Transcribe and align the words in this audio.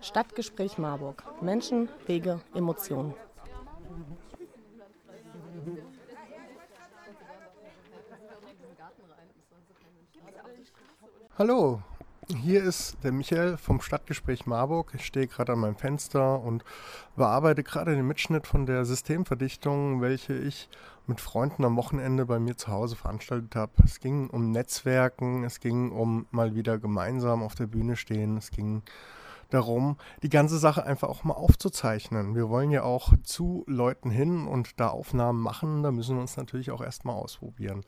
Stadtgespräch 0.00 0.78
Marburg. 0.78 1.22
Menschen, 1.40 1.88
Wege, 2.06 2.40
Emotionen. 2.54 3.14
Hallo, 11.38 11.82
hier 12.28 12.62
ist 12.62 12.96
der 13.02 13.12
Michael 13.12 13.56
vom 13.56 13.80
Stadtgespräch 13.80 14.46
Marburg. 14.46 14.92
Ich 14.94 15.04
stehe 15.04 15.26
gerade 15.26 15.52
an 15.52 15.60
meinem 15.60 15.76
Fenster 15.76 16.40
und 16.40 16.64
bearbeite 17.16 17.62
gerade 17.62 17.96
den 17.96 18.06
Mitschnitt 18.06 18.46
von 18.46 18.66
der 18.66 18.84
Systemverdichtung, 18.84 20.00
welche 20.00 20.34
ich 20.34 20.68
mit 21.06 21.20
Freunden 21.20 21.64
am 21.64 21.76
Wochenende 21.76 22.26
bei 22.26 22.38
mir 22.38 22.56
zu 22.56 22.68
Hause 22.68 22.94
veranstaltet 22.94 23.56
habe. 23.56 23.72
Es 23.84 24.00
ging 24.00 24.30
um 24.30 24.52
Netzwerken, 24.52 25.44
es 25.44 25.60
ging 25.60 25.90
um 25.90 26.26
mal 26.30 26.54
wieder 26.54 26.78
gemeinsam 26.78 27.42
auf 27.42 27.54
der 27.54 27.66
Bühne 27.66 27.96
stehen, 27.96 28.36
es 28.36 28.50
ging 28.50 28.82
darum, 29.50 29.96
die 30.22 30.28
ganze 30.28 30.58
Sache 30.58 30.84
einfach 30.84 31.08
auch 31.08 31.24
mal 31.24 31.34
aufzuzeichnen. 31.34 32.34
Wir 32.34 32.48
wollen 32.48 32.70
ja 32.70 32.82
auch 32.82 33.12
zu 33.22 33.64
Leuten 33.66 34.10
hin 34.10 34.46
und 34.46 34.80
da 34.80 34.88
Aufnahmen 34.88 35.40
machen. 35.40 35.82
Da 35.82 35.90
müssen 35.90 36.16
wir 36.16 36.20
uns 36.20 36.36
natürlich 36.36 36.70
auch 36.70 36.80
erstmal 36.80 37.16
ausprobieren. 37.16 37.84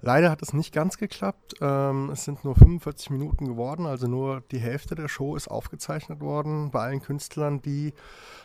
Leider 0.00 0.30
hat 0.30 0.42
es 0.42 0.52
nicht 0.52 0.72
ganz 0.72 0.98
geklappt. 0.98 1.54
Ähm, 1.60 2.10
es 2.10 2.24
sind 2.24 2.44
nur 2.44 2.54
45 2.54 3.10
Minuten 3.10 3.46
geworden, 3.46 3.86
also 3.86 4.06
nur 4.06 4.42
die 4.50 4.58
Hälfte 4.58 4.94
der 4.94 5.08
Show 5.08 5.36
ist 5.36 5.48
aufgezeichnet 5.48 6.20
worden 6.20 6.70
bei 6.70 6.80
allen 6.80 7.02
Künstlern, 7.02 7.60
die 7.62 7.92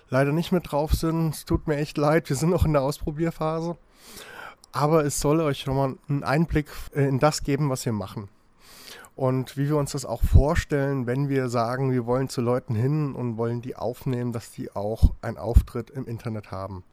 leider 0.10 0.32
nicht 0.32 0.52
mit 0.52 0.72
drauf 0.72 0.94
sind. 0.94 1.34
Es 1.34 1.46
tut 1.46 1.68
mir 1.68 1.78
echt 1.78 1.98
leid, 1.98 2.30
wir 2.30 2.36
sind 2.36 2.50
noch 2.50 2.66
in 2.66 2.74
der 2.74 2.82
Ausprobierphase. 2.82 3.78
Aber 4.72 5.06
es 5.06 5.22
soll 5.22 5.40
euch 5.40 5.66
nochmal 5.66 5.96
einen 6.10 6.24
Einblick 6.24 6.68
in 6.94 7.20
das 7.20 7.44
geben, 7.44 7.70
was 7.70 7.86
wir 7.86 7.94
machen 7.94 8.30
und 9.16 9.56
wie 9.58 9.68
wir 9.68 9.78
uns 9.78 9.94
das 9.94 10.06
auch 10.06 10.24
vorstellen, 10.24 11.08
wenn 11.08 11.30
wir 11.30 11.48
sagen, 11.50 11.92
wir 11.92 12.06
wollen 12.06 12.28
zu 12.28 12.42
Leuten 12.42 12.76
hin 12.76 13.16
und 13.16 13.38
wollen 13.38 13.62
die 13.62 13.76
aufnehmen, 13.76 14.34
dass 14.34 14.52
die 14.52 14.76
auch 14.76 15.14
einen 15.22 15.38
Auftritt 15.38 15.90
im 15.90 16.06
Internet 16.06 16.52
haben. 16.52 16.84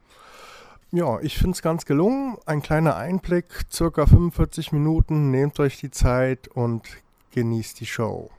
Ja, 0.92 1.18
ich 1.20 1.38
finde 1.38 1.52
es 1.52 1.62
ganz 1.62 1.84
gelungen. 1.84 2.36
Ein 2.46 2.62
kleiner 2.62 2.96
Einblick, 2.96 3.46
circa 3.72 4.06
45 4.06 4.72
Minuten. 4.72 5.30
Nehmt 5.30 5.58
euch 5.58 5.78
die 5.78 5.90
Zeit 5.90 6.48
und 6.48 6.82
genießt 7.30 7.80
die 7.80 7.86
Show. 7.86 8.30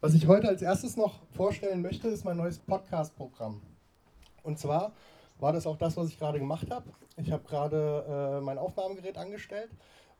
Was 0.00 0.14
ich 0.14 0.26
heute 0.26 0.48
als 0.48 0.62
erstes 0.62 0.96
noch 0.96 1.20
vorstellen 1.32 1.82
möchte, 1.82 2.08
ist 2.08 2.24
mein 2.24 2.36
neues 2.36 2.58
Podcast-Programm. 2.58 3.60
Und 4.42 4.58
zwar 4.58 4.92
war 5.40 5.52
das 5.52 5.66
auch 5.66 5.76
das, 5.76 5.96
was 5.96 6.08
ich 6.08 6.18
gerade 6.18 6.38
gemacht 6.38 6.70
habe. 6.70 6.90
Ich 7.16 7.30
habe 7.30 7.44
gerade 7.44 8.38
äh, 8.38 8.40
mein 8.40 8.58
Aufnahmegerät 8.58 9.16
angestellt 9.16 9.70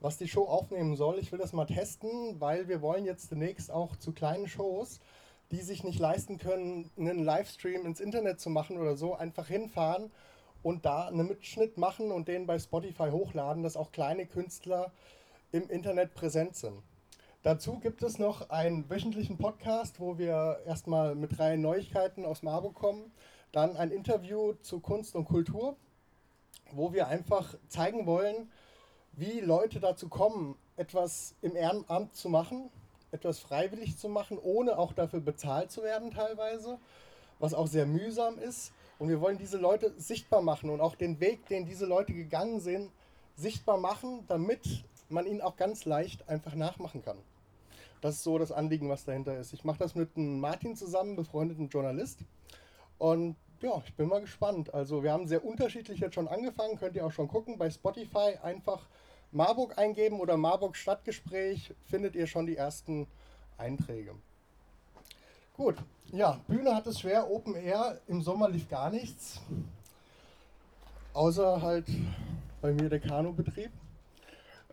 was 0.00 0.16
die 0.16 0.28
Show 0.28 0.44
aufnehmen 0.44 0.96
soll. 0.96 1.18
Ich 1.18 1.30
will 1.30 1.38
das 1.38 1.52
mal 1.52 1.66
testen, 1.66 2.40
weil 2.40 2.68
wir 2.68 2.80
wollen 2.80 3.04
jetzt 3.04 3.30
demnächst 3.30 3.70
auch 3.70 3.96
zu 3.96 4.12
kleinen 4.12 4.48
Shows, 4.48 5.00
die 5.50 5.60
sich 5.60 5.84
nicht 5.84 5.98
leisten 5.98 6.38
können, 6.38 6.90
einen 6.98 7.22
Livestream 7.22 7.84
ins 7.84 8.00
Internet 8.00 8.40
zu 8.40 8.50
machen 8.50 8.78
oder 8.78 8.96
so, 8.96 9.14
einfach 9.14 9.46
hinfahren 9.46 10.10
und 10.62 10.84
da 10.84 11.08
einen 11.08 11.26
Mitschnitt 11.26 11.76
machen 11.76 12.12
und 12.12 12.28
den 12.28 12.46
bei 12.46 12.58
Spotify 12.58 13.10
hochladen, 13.10 13.62
dass 13.62 13.76
auch 13.76 13.92
kleine 13.92 14.26
Künstler 14.26 14.92
im 15.52 15.68
Internet 15.68 16.14
präsent 16.14 16.56
sind. 16.56 16.82
Dazu 17.42 17.78
gibt 17.78 18.02
es 18.02 18.18
noch 18.18 18.50
einen 18.50 18.88
wöchentlichen 18.90 19.38
Podcast, 19.38 19.98
wo 19.98 20.18
wir 20.18 20.60
erstmal 20.66 21.14
mit 21.14 21.38
drei 21.38 21.56
Neuigkeiten 21.56 22.24
aus 22.24 22.42
Marburg 22.42 22.74
kommen, 22.74 23.12
dann 23.52 23.76
ein 23.76 23.90
Interview 23.90 24.54
zu 24.62 24.80
Kunst 24.80 25.14
und 25.14 25.24
Kultur, 25.24 25.76
wo 26.72 26.92
wir 26.92 27.08
einfach 27.08 27.54
zeigen 27.68 28.06
wollen, 28.06 28.50
wie 29.12 29.40
Leute 29.40 29.80
dazu 29.80 30.08
kommen, 30.08 30.56
etwas 30.76 31.34
im 31.42 31.56
Ehrenamt 31.56 32.14
zu 32.14 32.28
machen, 32.28 32.70
etwas 33.10 33.40
freiwillig 33.40 33.98
zu 33.98 34.08
machen, 34.08 34.38
ohne 34.38 34.78
auch 34.78 34.92
dafür 34.92 35.20
bezahlt 35.20 35.70
zu 35.70 35.82
werden 35.82 36.10
teilweise, 36.10 36.78
was 37.38 37.54
auch 37.54 37.66
sehr 37.66 37.86
mühsam 37.86 38.38
ist. 38.38 38.72
Und 38.98 39.08
wir 39.08 39.20
wollen 39.20 39.38
diese 39.38 39.58
Leute 39.58 39.92
sichtbar 39.96 40.42
machen 40.42 40.70
und 40.70 40.80
auch 40.80 40.94
den 40.94 41.20
Weg, 41.20 41.46
den 41.46 41.66
diese 41.66 41.86
Leute 41.86 42.12
gegangen 42.12 42.60
sind, 42.60 42.90
sichtbar 43.36 43.78
machen, 43.78 44.24
damit 44.28 44.84
man 45.08 45.26
ihn 45.26 45.40
auch 45.40 45.56
ganz 45.56 45.84
leicht 45.84 46.28
einfach 46.28 46.54
nachmachen 46.54 47.02
kann. 47.02 47.18
Das 48.00 48.16
ist 48.16 48.22
so 48.22 48.38
das 48.38 48.52
Anliegen, 48.52 48.88
was 48.88 49.04
dahinter 49.04 49.38
ist. 49.38 49.52
Ich 49.52 49.64
mache 49.64 49.78
das 49.78 49.94
mit 49.94 50.16
einem 50.16 50.40
Martin 50.40 50.76
zusammen, 50.76 51.16
befreundeten 51.16 51.68
Journalist. 51.68 52.20
Und 53.00 53.36
ja, 53.62 53.82
ich 53.86 53.94
bin 53.94 54.08
mal 54.08 54.20
gespannt. 54.20 54.74
Also 54.74 55.02
wir 55.02 55.10
haben 55.10 55.26
sehr 55.26 55.42
unterschiedlich 55.42 56.00
jetzt 56.00 56.14
schon 56.14 56.28
angefangen, 56.28 56.78
könnt 56.78 56.94
ihr 56.96 57.06
auch 57.06 57.12
schon 57.12 57.28
gucken. 57.28 57.56
Bei 57.56 57.70
Spotify 57.70 58.38
einfach 58.42 58.86
Marburg 59.32 59.78
eingeben 59.78 60.20
oder 60.20 60.36
Marburg 60.36 60.76
Stadtgespräch, 60.76 61.74
findet 61.86 62.14
ihr 62.14 62.26
schon 62.26 62.44
die 62.44 62.56
ersten 62.56 63.06
Einträge. 63.56 64.14
Gut, 65.56 65.76
ja, 66.12 66.40
Bühne 66.46 66.74
hat 66.74 66.86
es 66.86 67.00
schwer, 67.00 67.30
Open 67.30 67.54
Air, 67.54 67.98
im 68.06 68.20
Sommer 68.20 68.50
lief 68.50 68.68
gar 68.68 68.90
nichts. 68.90 69.40
Außer 71.14 71.62
halt 71.62 71.86
bei 72.60 72.72
mir 72.72 72.90
der 72.90 73.00
Kanubetrieb. 73.00 73.70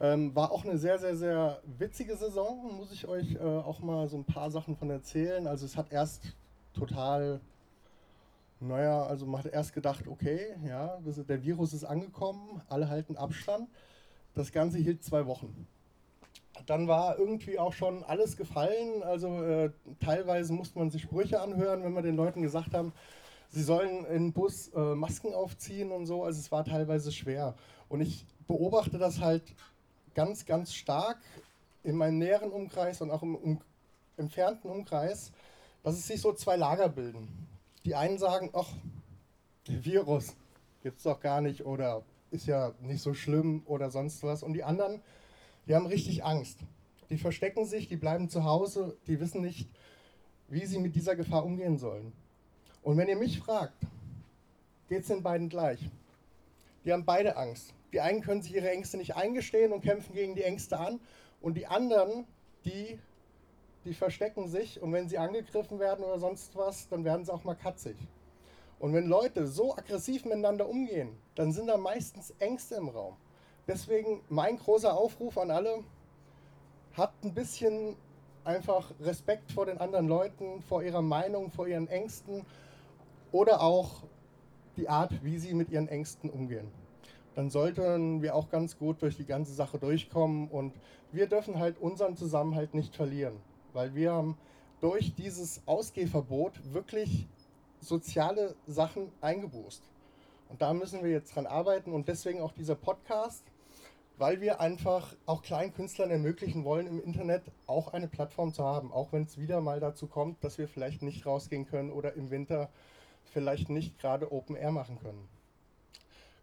Ähm, 0.02 0.36
war 0.36 0.52
auch 0.52 0.66
eine 0.66 0.78
sehr, 0.78 1.00
sehr, 1.00 1.16
sehr 1.16 1.62
witzige 1.80 2.18
Saison, 2.18 2.76
muss 2.76 2.92
ich 2.92 3.08
euch 3.08 3.36
äh, 3.36 3.40
auch 3.40 3.80
mal 3.80 4.10
so 4.10 4.18
ein 4.18 4.26
paar 4.26 4.52
Sachen 4.52 4.76
von 4.76 4.90
erzählen. 4.90 5.48
Also 5.48 5.66
es 5.66 5.78
hat 5.78 5.94
erst 5.94 6.36
total, 6.74 7.40
naja, 8.60 9.04
also 9.04 9.26
man 9.26 9.44
hat 9.44 9.52
erst 9.52 9.74
gedacht, 9.74 10.08
okay, 10.08 10.56
ja, 10.66 11.00
der 11.06 11.44
Virus 11.44 11.74
ist 11.74 11.84
angekommen, 11.84 12.62
alle 12.70 12.90
halten 12.90 13.16
Abstand. 13.16 13.70
Das 14.34 14.52
Ganze 14.52 14.78
hielt 14.80 15.04
zwei 15.04 15.26
Wochen. 15.26 15.68
Dann 16.66 16.88
war 16.88 17.20
irgendwie 17.20 17.60
auch 17.60 17.74
schon 17.74 18.04
alles 18.04 18.36
gefallen. 18.36 19.04
Also 19.04 19.44
äh, 19.44 19.72
teilweise 20.00 20.54
musste 20.54 20.80
man 20.80 20.90
sich 20.90 21.04
Sprüche 21.04 21.40
anhören, 21.40 21.84
wenn 21.84 21.94
wir 21.94 22.02
den 22.02 22.16
Leuten 22.16 22.42
gesagt 22.42 22.74
haben, 22.74 22.94
sie 23.50 23.62
sollen 23.62 24.06
in 24.06 24.34
Bus 24.34 24.70
äh, 24.70 24.96
Masken 24.96 25.34
aufziehen 25.34 25.92
und 25.92 26.08
so. 26.08 26.24
Also 26.24 26.40
es 26.40 26.52
war 26.52 26.66
teilweise 26.66 27.12
schwer. 27.12 27.56
Und 27.90 28.02
ich 28.02 28.26
beobachte 28.48 28.98
das 28.98 29.20
halt 29.20 29.44
ganz, 30.16 30.46
ganz 30.46 30.74
stark 30.74 31.20
in 31.84 31.96
meinem 31.96 32.18
näheren 32.18 32.52
Umkreis 32.52 33.02
und 33.02 33.12
auch 33.12 33.22
im 33.22 33.36
um, 33.36 33.62
entfernten 34.18 34.70
Umkreis, 34.70 35.32
dass 35.84 35.96
es 35.96 36.08
sich 36.08 36.22
so 36.22 36.34
zwei 36.34 36.56
Lager 36.56 36.90
bilden. 36.90 37.28
Die 37.88 37.96
einen 37.96 38.18
sagen, 38.18 38.50
ach, 38.52 38.68
Virus 39.66 40.36
gibt 40.84 40.98
es 40.98 41.04
doch 41.04 41.22
gar 41.22 41.40
nicht 41.40 41.66
oder 41.66 42.04
ist 42.32 42.46
ja 42.46 42.74
nicht 42.82 43.02
so 43.02 43.14
schlimm 43.14 43.64
oder 43.66 43.92
sonst 43.92 44.22
was. 44.24 44.44
Und 44.44 44.52
die 44.56 44.66
anderen, 44.66 45.02
die 45.66 45.74
haben 45.74 45.86
richtig 45.86 46.26
Angst. 46.26 46.60
Die 47.10 47.18
verstecken 47.18 47.66
sich, 47.66 47.88
die 47.88 47.96
bleiben 47.96 48.28
zu 48.28 48.44
Hause, 48.44 48.98
die 49.08 49.22
wissen 49.22 49.40
nicht, 49.40 49.70
wie 50.50 50.66
sie 50.66 50.80
mit 50.80 50.98
dieser 50.98 51.16
Gefahr 51.16 51.46
umgehen 51.46 51.78
sollen. 51.78 52.12
Und 52.84 52.98
wenn 52.98 53.08
ihr 53.08 53.16
mich 53.16 53.40
fragt, 53.40 53.80
geht 54.90 55.04
es 55.04 55.08
den 55.08 55.24
beiden 55.24 55.48
gleich. 55.48 55.80
Die 56.84 56.92
haben 56.92 57.06
beide 57.06 57.38
Angst. 57.38 57.74
Die 57.94 58.02
einen 58.02 58.20
können 58.20 58.42
sich 58.42 58.54
ihre 58.54 58.70
Ängste 58.70 58.98
nicht 58.98 59.16
eingestehen 59.16 59.72
und 59.72 59.80
kämpfen 59.80 60.14
gegen 60.14 60.36
die 60.36 60.44
Ängste 60.44 60.78
an. 60.78 61.00
Und 61.40 61.54
die 61.54 61.68
anderen, 61.68 62.26
die, 62.66 63.00
die 63.88 63.94
verstecken 63.94 64.50
sich 64.50 64.82
und 64.82 64.92
wenn 64.92 65.08
sie 65.08 65.18
angegriffen 65.18 65.80
werden 65.80 66.04
oder 66.04 66.20
sonst 66.20 66.56
was, 66.56 66.90
dann 66.90 67.06
werden 67.06 67.24
sie 67.24 67.34
auch 67.34 67.46
mal 67.46 67.56
katzig. 67.56 67.96
Und 68.80 68.94
wenn 68.94 69.08
Leute 69.08 69.48
so 69.48 69.76
aggressiv 69.76 70.26
miteinander 70.26 70.68
umgehen, 70.68 71.18
dann 71.36 71.52
sind 71.52 71.68
da 71.68 71.78
meistens 71.78 72.34
Ängste 72.40 72.76
im 72.76 72.90
Raum. 72.90 73.16
Deswegen 73.66 74.22
mein 74.30 74.58
großer 74.58 74.96
Aufruf 74.96 75.38
an 75.38 75.52
alle, 75.52 75.84
habt 76.96 77.24
ein 77.24 77.34
bisschen 77.34 77.96
einfach 78.44 78.92
Respekt 79.00 79.52
vor 79.52 79.66
den 79.66 79.78
anderen 79.78 80.08
Leuten, 80.08 80.62
vor 80.62 80.84
ihrer 80.84 81.02
Meinung, 81.02 81.50
vor 81.50 81.68
ihren 81.68 81.88
Ängsten 81.88 82.46
oder 83.32 83.62
auch 83.62 84.04
die 84.76 84.90
Art, 84.90 85.24
wie 85.24 85.38
sie 85.38 85.54
mit 85.54 85.70
ihren 85.70 85.88
Ängsten 85.88 86.30
umgehen. 86.30 86.70
Dann 87.36 87.50
sollten 87.50 88.22
wir 88.22 88.36
auch 88.36 88.50
ganz 88.50 88.78
gut 88.78 89.02
durch 89.02 89.16
die 89.16 89.26
ganze 89.26 89.54
Sache 89.54 89.80
durchkommen 89.80 90.50
und 90.50 90.74
wir 91.12 91.28
dürfen 91.28 91.60
halt 91.60 91.80
unseren 91.80 92.16
Zusammenhalt 92.16 92.74
nicht 92.74 92.96
verlieren, 92.96 93.38
weil 93.74 93.96
wir 93.96 94.14
haben 94.14 94.38
durch 94.82 95.14
dieses 95.16 95.62
Ausgehverbot 95.66 96.74
wirklich 96.74 97.28
soziale 97.82 98.56
Sachen 98.68 99.12
eingebußt. 99.22 99.84
Und 100.50 100.62
da 100.62 100.74
müssen 100.74 101.04
wir 101.04 101.12
jetzt 101.12 101.36
dran 101.36 101.46
arbeiten 101.46 101.92
und 101.92 102.08
deswegen 102.08 102.42
auch 102.42 102.54
dieser 102.54 102.76
Podcast, 102.76 103.44
weil 104.18 104.42
wir 104.42 104.60
einfach 104.60 105.16
auch 105.26 105.44
kleinen 105.44 105.74
Künstlern 105.74 106.10
ermöglichen 106.10 106.64
wollen, 106.64 106.88
im 106.88 107.02
Internet 107.02 107.44
auch 107.68 107.94
eine 107.94 108.08
Plattform 108.08 108.54
zu 108.54 108.64
haben, 108.64 108.92
auch 108.92 109.12
wenn 109.12 109.24
es 109.24 109.38
wieder 109.38 109.62
mal 109.62 109.80
dazu 109.80 110.08
kommt, 110.08 110.44
dass 110.44 110.58
wir 110.58 110.68
vielleicht 110.68 111.02
nicht 111.02 111.26
rausgehen 111.26 111.68
können 111.68 111.92
oder 111.92 112.14
im 112.14 112.32
Winter 112.32 112.70
vielleicht 113.26 113.70
nicht 113.70 114.00
gerade 114.00 114.32
Open 114.32 114.56
Air 114.56 114.72
machen 114.72 114.98
können. 115.00 115.28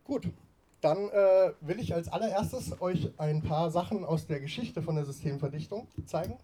Gut, 0.05 0.29
dann 0.81 1.09
äh, 1.09 1.53
will 1.63 1.81
ich 1.81 1.95
als 1.95 2.09
allererstes 2.09 2.81
euch 2.81 3.11
ein 3.17 3.43
paar 3.43 3.71
Sachen 3.71 4.05
aus 4.05 4.27
der 4.27 4.39
Geschichte 4.39 4.83
von 4.83 4.97
der 4.97 5.07
Systemverdichtung 5.07 5.89
zeigen. 6.05 6.37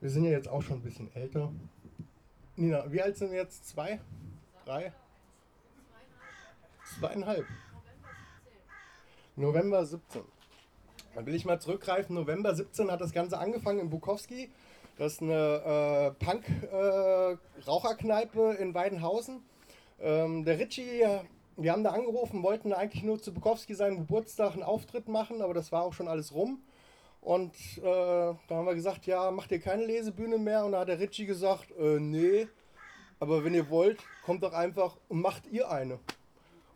Wir 0.00 0.10
sind 0.10 0.24
ja 0.24 0.30
jetzt 0.30 0.48
auch 0.48 0.62
schon 0.62 0.78
ein 0.78 0.82
bisschen 0.82 1.14
älter. 1.14 1.52
Nina, 2.54 2.92
wie 2.92 3.00
alt 3.00 3.16
sind 3.16 3.30
wir 3.30 3.38
jetzt? 3.38 3.66
Zwei? 3.66 3.98
Drei? 4.66 4.92
Zweieinhalb. 6.98 7.46
November 9.36 9.86
17. 9.86 10.20
Dann 11.14 11.24
will 11.24 11.34
ich 11.34 11.46
mal 11.46 11.58
zurückgreifen. 11.58 12.14
November 12.14 12.54
17 12.54 12.90
hat 12.90 13.00
das 13.00 13.12
Ganze 13.12 13.38
angefangen 13.38 13.80
in 13.80 13.88
Bukowski. 13.88 14.50
Das 14.98 15.14
ist 15.14 15.22
eine 15.22 16.12
äh, 16.20 16.24
Punk-Raucherkneipe 16.24 18.56
äh, 18.58 18.62
in 18.62 18.74
Weidenhausen. 18.74 19.40
Ähm, 19.98 20.44
der 20.44 20.58
Ritchie, 20.58 21.06
wir 21.56 21.72
haben 21.72 21.84
da 21.84 21.92
angerufen, 21.92 22.42
wollten 22.42 22.74
eigentlich 22.74 23.02
nur 23.02 23.18
zu 23.20 23.32
Bukowski 23.32 23.74
seinem 23.74 23.96
Geburtstag 23.96 24.52
einen 24.52 24.62
Auftritt 24.62 25.08
machen, 25.08 25.40
aber 25.40 25.54
das 25.54 25.72
war 25.72 25.84
auch 25.84 25.94
schon 25.94 26.08
alles 26.08 26.34
rum. 26.34 26.60
Und 27.26 27.52
äh, 27.78 27.82
da 27.82 28.38
haben 28.50 28.66
wir 28.66 28.76
gesagt, 28.76 29.04
ja, 29.06 29.32
macht 29.32 29.50
ihr 29.50 29.58
keine 29.58 29.84
Lesebühne 29.84 30.38
mehr? 30.38 30.64
Und 30.64 30.70
da 30.70 30.78
hat 30.78 30.88
der 30.88 31.00
Ritchie 31.00 31.26
gesagt, 31.26 31.72
äh, 31.76 31.98
nee, 31.98 32.46
aber 33.18 33.44
wenn 33.44 33.52
ihr 33.52 33.68
wollt, 33.68 33.98
kommt 34.24 34.44
doch 34.44 34.52
einfach 34.52 34.96
und 35.08 35.22
macht 35.22 35.44
ihr 35.48 35.68
eine. 35.68 35.98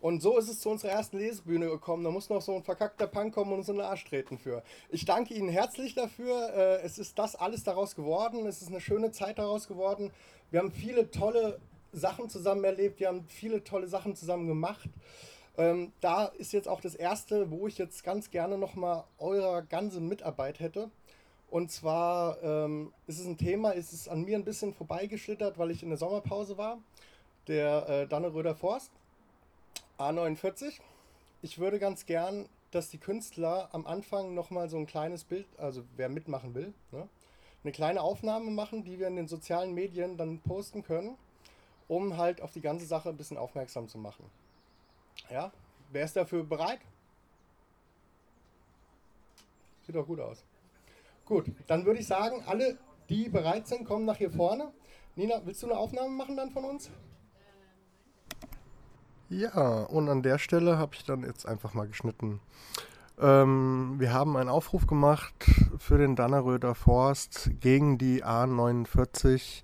Und 0.00 0.20
so 0.22 0.36
ist 0.38 0.48
es 0.48 0.58
zu 0.58 0.70
unserer 0.70 0.90
ersten 0.90 1.18
Lesebühne 1.18 1.68
gekommen. 1.68 2.02
Da 2.02 2.10
muss 2.10 2.28
noch 2.30 2.42
so 2.42 2.56
ein 2.56 2.64
verkackter 2.64 3.06
Punk 3.06 3.32
kommen 3.32 3.52
und 3.52 3.58
uns 3.60 3.68
in 3.68 3.76
den 3.76 3.84
Arsch 3.84 4.04
treten 4.04 4.38
für. 4.38 4.64
Ich 4.88 5.04
danke 5.04 5.34
Ihnen 5.34 5.50
herzlich 5.50 5.94
dafür. 5.94 6.52
Äh, 6.52 6.82
es 6.82 6.98
ist 6.98 7.16
das 7.16 7.36
alles 7.36 7.62
daraus 7.62 7.94
geworden. 7.94 8.44
Es 8.48 8.60
ist 8.60 8.70
eine 8.70 8.80
schöne 8.80 9.12
Zeit 9.12 9.38
daraus 9.38 9.68
geworden. 9.68 10.10
Wir 10.50 10.58
haben 10.58 10.72
viele 10.72 11.12
tolle 11.12 11.60
Sachen 11.92 12.28
zusammen 12.28 12.64
erlebt. 12.64 12.98
Wir 12.98 13.06
haben 13.06 13.24
viele 13.28 13.62
tolle 13.62 13.86
Sachen 13.86 14.16
zusammen 14.16 14.48
gemacht. 14.48 14.88
Ähm, 15.60 15.92
da 16.00 16.24
ist 16.24 16.54
jetzt 16.54 16.68
auch 16.68 16.80
das 16.80 16.94
erste, 16.94 17.50
wo 17.50 17.66
ich 17.66 17.76
jetzt 17.76 18.02
ganz 18.02 18.30
gerne 18.30 18.56
nochmal 18.56 19.04
eurer 19.18 19.60
ganzen 19.60 20.08
Mitarbeit 20.08 20.58
hätte. 20.58 20.90
Und 21.50 21.70
zwar 21.70 22.42
ähm, 22.42 22.94
ist 23.06 23.20
es 23.20 23.26
ein 23.26 23.36
Thema, 23.36 23.72
ist 23.72 23.92
es 23.92 24.08
an 24.08 24.22
mir 24.22 24.38
ein 24.38 24.44
bisschen 24.44 24.72
vorbeigeschlittert, 24.72 25.58
weil 25.58 25.70
ich 25.70 25.82
in 25.82 25.90
der 25.90 25.98
Sommerpause 25.98 26.56
war. 26.56 26.78
Der 27.46 27.86
äh, 27.90 28.06
Danneröder 28.06 28.54
Forst. 28.54 28.90
A49. 29.98 30.80
Ich 31.42 31.58
würde 31.58 31.78
ganz 31.78 32.06
gern, 32.06 32.48
dass 32.70 32.88
die 32.88 32.98
Künstler 32.98 33.68
am 33.72 33.86
Anfang 33.86 34.32
nochmal 34.32 34.70
so 34.70 34.78
ein 34.78 34.86
kleines 34.86 35.24
Bild, 35.24 35.46
also 35.58 35.82
wer 35.96 36.08
mitmachen 36.08 36.54
will, 36.54 36.72
ne, 36.90 37.06
eine 37.64 37.72
kleine 37.72 38.00
Aufnahme 38.00 38.50
machen, 38.50 38.82
die 38.82 38.98
wir 38.98 39.08
in 39.08 39.16
den 39.16 39.28
sozialen 39.28 39.74
Medien 39.74 40.16
dann 40.16 40.38
posten 40.38 40.82
können, 40.82 41.18
um 41.86 42.16
halt 42.16 42.40
auf 42.40 42.52
die 42.52 42.62
ganze 42.62 42.86
Sache 42.86 43.10
ein 43.10 43.18
bisschen 43.18 43.36
aufmerksam 43.36 43.88
zu 43.88 43.98
machen. 43.98 44.24
Ja, 45.28 45.52
wer 45.90 46.04
ist 46.04 46.16
dafür 46.16 46.44
bereit? 46.44 46.80
Sieht 49.86 49.94
doch 49.94 50.06
gut 50.06 50.20
aus. 50.20 50.44
Gut, 51.24 51.46
dann 51.66 51.84
würde 51.84 52.00
ich 52.00 52.06
sagen, 52.06 52.42
alle, 52.46 52.78
die 53.08 53.28
bereit 53.28 53.68
sind, 53.68 53.84
kommen 53.84 54.04
nach 54.04 54.16
hier 54.16 54.30
vorne. 54.30 54.72
Nina, 55.16 55.40
willst 55.44 55.62
du 55.62 55.66
eine 55.66 55.78
Aufnahme 55.78 56.10
machen 56.10 56.36
dann 56.36 56.50
von 56.50 56.64
uns? 56.64 56.90
Ja, 59.28 59.82
und 59.84 60.08
an 60.08 60.22
der 60.22 60.38
Stelle 60.38 60.78
habe 60.78 60.94
ich 60.94 61.04
dann 61.04 61.22
jetzt 61.22 61.46
einfach 61.46 61.72
mal 61.74 61.86
geschnitten. 61.86 62.40
Ähm, 63.20 63.96
wir 63.98 64.12
haben 64.12 64.36
einen 64.36 64.48
Aufruf 64.48 64.86
gemacht 64.86 65.34
für 65.78 65.98
den 65.98 66.16
Danneröder 66.16 66.74
Forst 66.74 67.50
gegen 67.60 67.98
die 67.98 68.24
A49. 68.24 69.62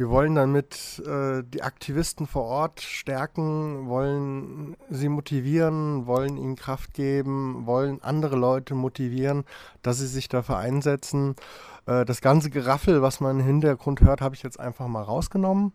Wir 0.00 0.08
wollen 0.08 0.34
damit 0.34 1.02
äh, 1.06 1.42
die 1.44 1.60
Aktivisten 1.60 2.26
vor 2.26 2.44
Ort 2.44 2.80
stärken, 2.80 3.86
wollen 3.86 4.74
sie 4.88 5.10
motivieren, 5.10 6.06
wollen 6.06 6.38
ihnen 6.38 6.56
Kraft 6.56 6.94
geben, 6.94 7.66
wollen 7.66 8.02
andere 8.02 8.36
Leute 8.36 8.74
motivieren, 8.74 9.44
dass 9.82 9.98
sie 9.98 10.06
sich 10.06 10.30
dafür 10.30 10.56
einsetzen. 10.56 11.36
Äh, 11.84 12.06
das 12.06 12.22
ganze 12.22 12.48
Geraffel, 12.48 13.02
was 13.02 13.20
man 13.20 13.40
im 13.40 13.44
Hintergrund 13.44 14.00
hört, 14.00 14.22
habe 14.22 14.34
ich 14.34 14.42
jetzt 14.42 14.58
einfach 14.58 14.86
mal 14.86 15.02
rausgenommen. 15.02 15.74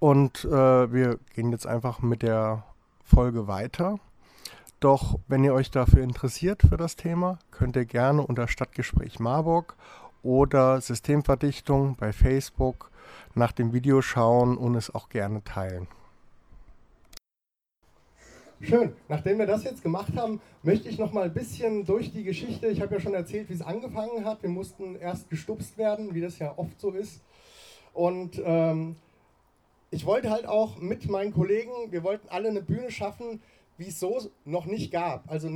Und 0.00 0.44
äh, 0.44 0.92
wir 0.92 1.18
gehen 1.34 1.50
jetzt 1.50 1.66
einfach 1.66 2.02
mit 2.02 2.20
der 2.20 2.62
Folge 3.04 3.46
weiter. 3.48 3.98
Doch 4.80 5.18
wenn 5.28 5.44
ihr 5.44 5.54
euch 5.54 5.70
dafür 5.70 6.02
interessiert 6.02 6.60
für 6.60 6.76
das 6.76 6.96
Thema, 6.96 7.38
könnt 7.52 7.76
ihr 7.76 7.86
gerne 7.86 8.20
unter 8.20 8.48
Stadtgespräch 8.48 9.18
Marburg 9.18 9.76
oder 10.22 10.78
Systemverdichtung 10.82 11.96
bei 11.96 12.12
Facebook 12.12 12.90
nach 13.36 13.52
dem 13.52 13.72
Video 13.72 14.02
schauen 14.02 14.56
und 14.56 14.74
es 14.74 14.94
auch 14.94 15.08
gerne 15.08 15.44
teilen. 15.44 15.86
Schön. 18.62 18.94
Nachdem 19.08 19.38
wir 19.38 19.46
das 19.46 19.64
jetzt 19.64 19.82
gemacht 19.82 20.16
haben, 20.16 20.40
möchte 20.62 20.88
ich 20.88 20.98
noch 20.98 21.12
mal 21.12 21.24
ein 21.24 21.34
bisschen 21.34 21.84
durch 21.84 22.10
die 22.10 22.24
Geschichte. 22.24 22.68
Ich 22.68 22.80
habe 22.80 22.94
ja 22.94 23.00
schon 23.00 23.12
erzählt, 23.12 23.50
wie 23.50 23.54
es 23.54 23.60
angefangen 23.60 24.24
hat. 24.24 24.42
Wir 24.42 24.48
mussten 24.48 24.96
erst 24.96 25.28
gestupst 25.28 25.76
werden, 25.76 26.14
wie 26.14 26.22
das 26.22 26.38
ja 26.38 26.54
oft 26.56 26.80
so 26.80 26.90
ist. 26.92 27.20
Und 27.92 28.40
ähm, 28.42 28.96
ich 29.90 30.06
wollte 30.06 30.30
halt 30.30 30.46
auch 30.46 30.78
mit 30.78 31.08
meinen 31.10 31.34
Kollegen, 31.34 31.70
wir 31.90 32.02
wollten 32.02 32.28
alle 32.30 32.48
eine 32.48 32.62
Bühne 32.62 32.90
schaffen, 32.90 33.42
wie 33.76 33.88
es 33.88 34.00
so 34.00 34.30
noch 34.46 34.64
nicht 34.64 34.90
gab. 34.90 35.30
Also 35.30 35.50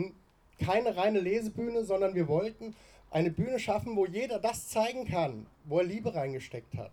keine 0.63 0.97
reine 0.97 1.21
Lesebühne, 1.21 1.85
sondern 1.85 2.15
wir 2.15 2.29
wollten 2.29 2.75
eine 3.11 3.31
Bühne 3.31 3.59
schaffen, 3.59 3.97
wo 3.97 4.05
jeder 4.05 4.39
das 4.39 4.69
zeigen 4.69 5.07
kann, 5.07 5.47
wo 5.65 5.79
er 5.79 5.85
Liebe 5.85 6.15
reingesteckt 6.15 6.77
hat. 6.77 6.93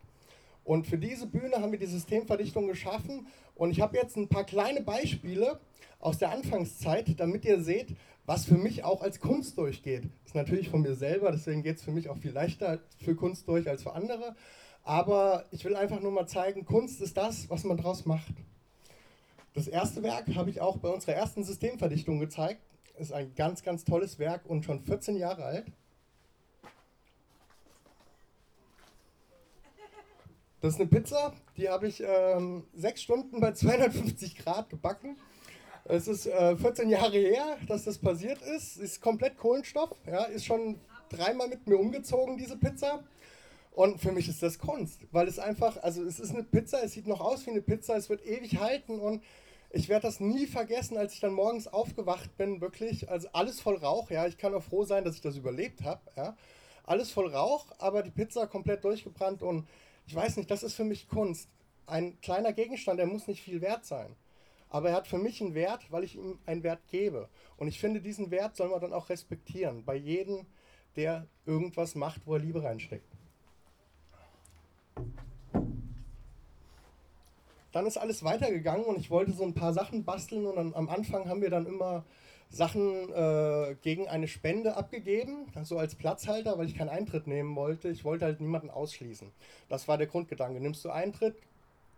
Und 0.68 0.86
für 0.86 0.98
diese 0.98 1.28
Bühne 1.28 1.62
haben 1.62 1.72
wir 1.72 1.80
die 1.80 1.86
Systemverdichtung 1.86 2.68
geschaffen. 2.68 3.28
Und 3.56 3.72
ich 3.72 3.80
habe 3.80 3.96
jetzt 3.96 4.18
ein 4.18 4.28
paar 4.28 4.44
kleine 4.44 4.82
Beispiele 4.82 5.62
aus 6.02 6.18
der 6.18 6.32
Anfangszeit, 6.32 7.18
damit 7.22 7.46
ihr 7.46 7.64
seht, 7.64 7.96
was 8.26 8.44
für 8.44 8.58
mich 8.58 8.84
auch 8.84 9.02
als 9.02 9.22
Kunst 9.22 9.58
durchgeht. 9.58 10.04
Das 10.04 10.32
ist 10.32 10.36
natürlich 10.36 10.68
von 10.68 10.82
mir 10.82 10.94
selber, 10.94 11.32
deswegen 11.32 11.64
geht 11.64 11.78
es 11.78 11.84
für 11.84 11.92
mich 11.92 12.10
auch 12.10 12.18
viel 12.18 12.32
leichter 12.32 12.82
für 12.98 13.16
Kunst 13.16 13.48
durch 13.48 13.70
als 13.70 13.84
für 13.84 13.94
andere. 13.94 14.36
Aber 14.84 15.46
ich 15.52 15.64
will 15.64 15.78
einfach 15.78 16.02
nur 16.02 16.12
mal 16.12 16.28
zeigen, 16.28 16.66
Kunst 16.66 17.00
ist 17.00 17.16
das, 17.16 17.50
was 17.50 17.64
man 17.64 17.78
daraus 17.78 18.06
macht. 18.06 18.34
Das 19.54 19.70
erste 19.70 20.04
Werk 20.04 20.36
habe 20.36 20.50
ich 20.50 20.60
auch 20.60 20.80
bei 20.80 20.90
unserer 20.90 21.14
ersten 21.14 21.46
Systemverdichtung 21.46 22.20
gezeigt. 22.20 22.60
Ist 23.00 23.14
ein 23.14 23.34
ganz, 23.36 23.64
ganz 23.64 23.86
tolles 23.86 24.20
Werk 24.20 24.46
und 24.46 24.66
schon 24.66 24.82
14 24.82 25.16
Jahre 25.16 25.46
alt. 25.46 25.72
Das 30.60 30.74
ist 30.74 30.80
eine 30.80 30.90
Pizza, 30.90 31.34
die 31.56 31.70
habe 31.70 31.88
ich 31.88 32.04
ähm, 32.04 32.64
sechs 32.74 33.04
Stunden 33.04 33.40
bei 33.40 33.52
250 33.54 34.38
Grad 34.38 34.70
gebacken. 34.70 35.18
Es 35.86 36.08
ist 36.08 36.26
äh, 36.26 36.58
14 36.58 36.90
Jahre 36.90 37.18
her, 37.18 37.58
dass 37.68 37.86
das 37.86 38.00
passiert 38.00 38.42
ist. 38.42 38.78
Ist 38.78 39.00
komplett 39.02 39.38
Kohlenstoff. 39.38 39.92
Ja, 40.06 40.24
ist 40.24 40.46
schon 40.46 40.80
dreimal 41.10 41.48
mit 41.48 41.68
mir 41.68 41.78
umgezogen, 41.78 42.38
diese 42.38 42.58
Pizza. 42.58 43.04
Und 43.72 44.02
für 44.02 44.12
mich 44.12 44.28
ist 44.28 44.42
das 44.42 44.58
Kunst, 44.58 45.02
weil 45.12 45.28
es 45.28 45.38
einfach, 45.38 45.78
also 45.84 46.04
es 46.04 46.20
ist 46.20 46.32
eine 46.34 46.44
Pizza, 46.44 46.84
es 46.84 46.94
sieht 46.94 47.06
noch 47.06 47.22
aus 47.22 47.46
wie 47.46 47.52
eine 47.52 47.62
Pizza, 47.62 47.96
es 47.96 48.10
wird 48.10 48.26
ewig 48.26 48.60
halten 48.60 49.00
und 49.00 49.22
ich 49.70 49.88
werde 49.88 50.08
das 50.08 50.20
nie 50.20 50.48
vergessen, 50.48 50.98
als 50.98 51.14
ich 51.14 51.20
dann 51.20 51.34
morgens 51.34 51.68
aufgewacht 51.68 52.36
bin, 52.38 52.60
wirklich, 52.60 53.08
also 53.12 53.28
alles 53.34 53.62
voll 53.62 53.76
Rauch, 53.76 54.10
ja, 54.10 54.26
ich 54.26 54.40
kann 54.40 54.56
auch 54.56 54.64
froh 54.64 54.84
sein, 54.84 55.04
dass 55.04 55.14
ich 55.14 55.22
das 55.22 55.38
überlebt 55.38 55.84
habe, 55.84 56.02
ja. 56.16 56.36
Alles 56.86 57.12
voll 57.12 57.28
Rauch, 57.28 57.68
aber 57.78 58.02
die 58.02 58.10
Pizza 58.10 58.48
komplett 58.48 58.84
durchgebrannt 58.84 59.44
und 59.44 59.68
ich 60.08 60.16
weiß 60.16 60.38
nicht, 60.38 60.50
das 60.50 60.64
ist 60.64 60.74
für 60.74 60.86
mich 60.86 61.08
Kunst. 61.10 61.50
Ein 61.86 62.20
kleiner 62.22 62.54
Gegenstand, 62.54 63.00
der 63.00 63.08
muss 63.08 63.28
nicht 63.28 63.42
viel 63.42 63.62
wert 63.62 63.86
sein. 63.86 64.16
Aber 64.70 64.90
er 64.90 64.96
hat 64.96 65.08
für 65.08 65.18
mich 65.18 65.42
einen 65.42 65.54
Wert, 65.54 65.92
weil 65.92 66.04
ich 66.04 66.16
ihm 66.16 66.40
einen 66.46 66.64
Wert 66.64 66.88
gebe. 66.88 67.30
Und 67.58 67.68
ich 67.68 67.80
finde, 67.80 68.02
diesen 68.02 68.32
Wert 68.32 68.56
soll 68.56 68.70
man 68.70 68.82
dann 68.82 68.94
auch 68.94 69.10
respektieren, 69.10 69.84
bei 69.86 69.96
jedem, 69.96 70.46
der 70.96 71.28
irgendwas 71.46 71.96
macht, 71.96 72.26
wo 72.26 72.34
er 72.34 72.40
Liebe 72.40 72.64
reinsteckt. 72.64 73.08
Dann 77.72 77.86
ist 77.86 77.98
alles 77.98 78.24
weitergegangen 78.24 78.86
und 78.86 78.98
ich 78.98 79.10
wollte 79.10 79.34
so 79.34 79.44
ein 79.44 79.54
paar 79.54 79.74
Sachen 79.74 80.04
basteln 80.04 80.46
und 80.46 80.74
am 80.74 80.90
Anfang 80.90 81.30
haben 81.30 81.42
wir 81.42 81.50
dann 81.50 81.66
immer 81.66 82.06
Sachen 82.50 83.12
äh, 83.14 83.76
gegen 83.82 84.08
eine 84.08 84.28
Spende 84.28 84.78
abgegeben, 84.78 85.48
so 85.64 85.78
als 85.78 85.96
Platzhalter, 85.96 86.58
weil 86.58 86.68
ich 86.68 86.76
keinen 86.76 86.90
Eintritt 86.90 87.28
nehmen 87.28 87.56
wollte. 87.56 87.90
Ich 87.90 88.06
wollte 88.06 88.26
halt 88.26 88.40
niemanden 88.40 88.70
ausschließen. 88.70 89.32
Das 89.70 89.88
war 89.88 89.98
der 89.98 90.08
Grundgedanke. 90.08 90.60
Nimmst 90.60 90.84
du 90.86 90.90
Eintritt, 90.90 91.36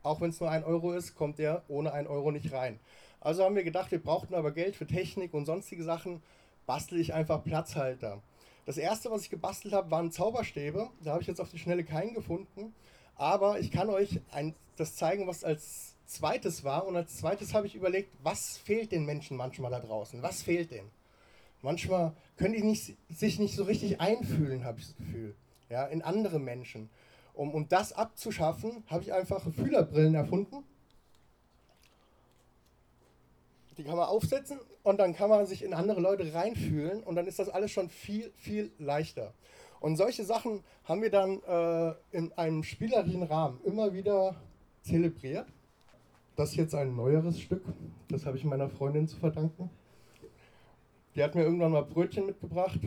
auch 0.01 0.22
wenn 0.22 0.32
es 0.32 0.39
nur 0.39 0.50
ein 0.50 0.63
Euro 0.63 0.94
ist, 0.94 1.15
kommt 1.15 1.39
der 1.39 1.63
ohne 1.68 1.94
ein 1.94 2.08
Euro 2.08 2.32
nicht 2.32 2.51
rein. 2.51 2.79
Also 3.22 3.44
haben 3.44 3.56
wir 3.56 3.63
gedacht, 3.63 3.91
wir 3.91 4.01
brauchten 4.01 4.34
aber 4.34 4.51
Geld 4.51 4.75
für 4.75 4.88
Technik 4.88 5.34
und 5.34 5.46
sonstige 5.46 5.84
Sachen, 5.84 6.22
bastel 6.65 7.00
ich 7.00 7.13
einfach 7.13 7.44
Platzhalter. 7.44 8.22
Das 8.65 8.77
erste, 8.77 9.12
was 9.12 9.24
ich 9.24 9.29
gebastelt 9.29 9.74
habe, 9.74 9.91
waren 9.91 10.12
Zauberstäbe. 10.12 10.89
Da 11.03 11.12
habe 11.12 11.22
ich 11.22 11.27
jetzt 11.27 11.41
auf 11.41 11.50
die 11.50 11.60
Schnelle 11.60 11.84
keinen 11.84 12.13
gefunden. 12.13 12.74
Aber 13.15 13.60
ich 13.60 13.72
kann 13.72 13.89
euch 13.89 14.22
ein, 14.32 14.56
das 14.77 14.96
zeigen, 14.96 15.27
was 15.27 15.44
als 15.44 15.96
zweites 16.10 16.63
war. 16.63 16.86
Und 16.88 16.96
als 16.96 17.18
zweites 17.18 17.54
habe 17.54 17.68
ich 17.68 17.75
überlegt, 17.75 18.13
was 18.24 18.58
fehlt 18.58 18.92
den 18.92 19.06
Menschen 19.06 19.38
manchmal 19.38 19.72
da 19.72 19.80
draußen? 19.80 20.22
Was 20.22 20.42
fehlt 20.42 20.72
denen? 20.72 20.89
Manchmal 21.62 22.13
können 22.38 22.54
die 22.54 22.63
nicht, 22.63 22.96
sich 23.10 23.39
nicht 23.39 23.56
so 23.56 23.63
richtig 23.63 24.00
einfühlen, 24.00 24.63
habe 24.63 24.80
ich 24.80 24.88
das 24.88 24.96
Gefühl. 24.96 25.36
Ja, 25.70 25.86
in 25.86 26.01
andere 26.01 26.39
Menschen. 26.39 26.89
Um, 27.34 27.54
um 27.54 27.68
das 27.70 27.94
abzuschaffen, 27.94 28.84
habe 28.88 29.04
ich 29.04 29.13
einfach 29.13 29.44
Fühlerbrillen 29.54 30.16
erfunden 30.16 30.63
Die 33.80 33.86
kann 33.86 33.96
man 33.96 34.10
aufsetzen 34.10 34.60
und 34.84 35.00
dann 35.00 35.16
kann 35.16 35.30
man 35.30 35.46
sich 35.46 35.63
in 35.63 35.74
andere 35.74 36.01
Leute 36.01 36.34
reinfühlen 36.34 37.01
und 37.01 37.16
dann 37.16 37.28
ist 37.28 37.39
das 37.39 37.48
alles 37.48 37.72
schon 37.72 37.89
viel, 37.89 38.30
viel 38.36 38.74
leichter. 38.78 39.34
Und 39.80 39.96
solche 39.96 40.25
Sachen 40.25 40.66
haben 40.84 41.01
wir 41.01 41.10
dann 41.10 41.42
äh, 41.44 41.96
in 42.12 42.34
einem 42.34 42.63
spielerischen 42.63 43.24
Rahmen 43.24 43.62
immer 43.63 43.94
wieder 43.94 44.36
zelebriert. 44.82 45.48
Das 46.39 46.51
ist 46.51 46.55
jetzt 46.55 46.74
ein 46.74 46.96
neueres 46.96 47.38
Stück, 47.38 47.65
das 48.08 48.25
habe 48.25 48.38
ich 48.38 48.46
meiner 48.46 48.69
Freundin 48.69 49.10
zu 49.10 49.17
verdanken. 49.17 49.69
Die 51.13 51.22
hat 51.22 51.36
mir 51.36 51.43
irgendwann 51.43 51.74
mal 51.74 51.84
Brötchen 51.84 52.27
mitgebracht 52.27 52.79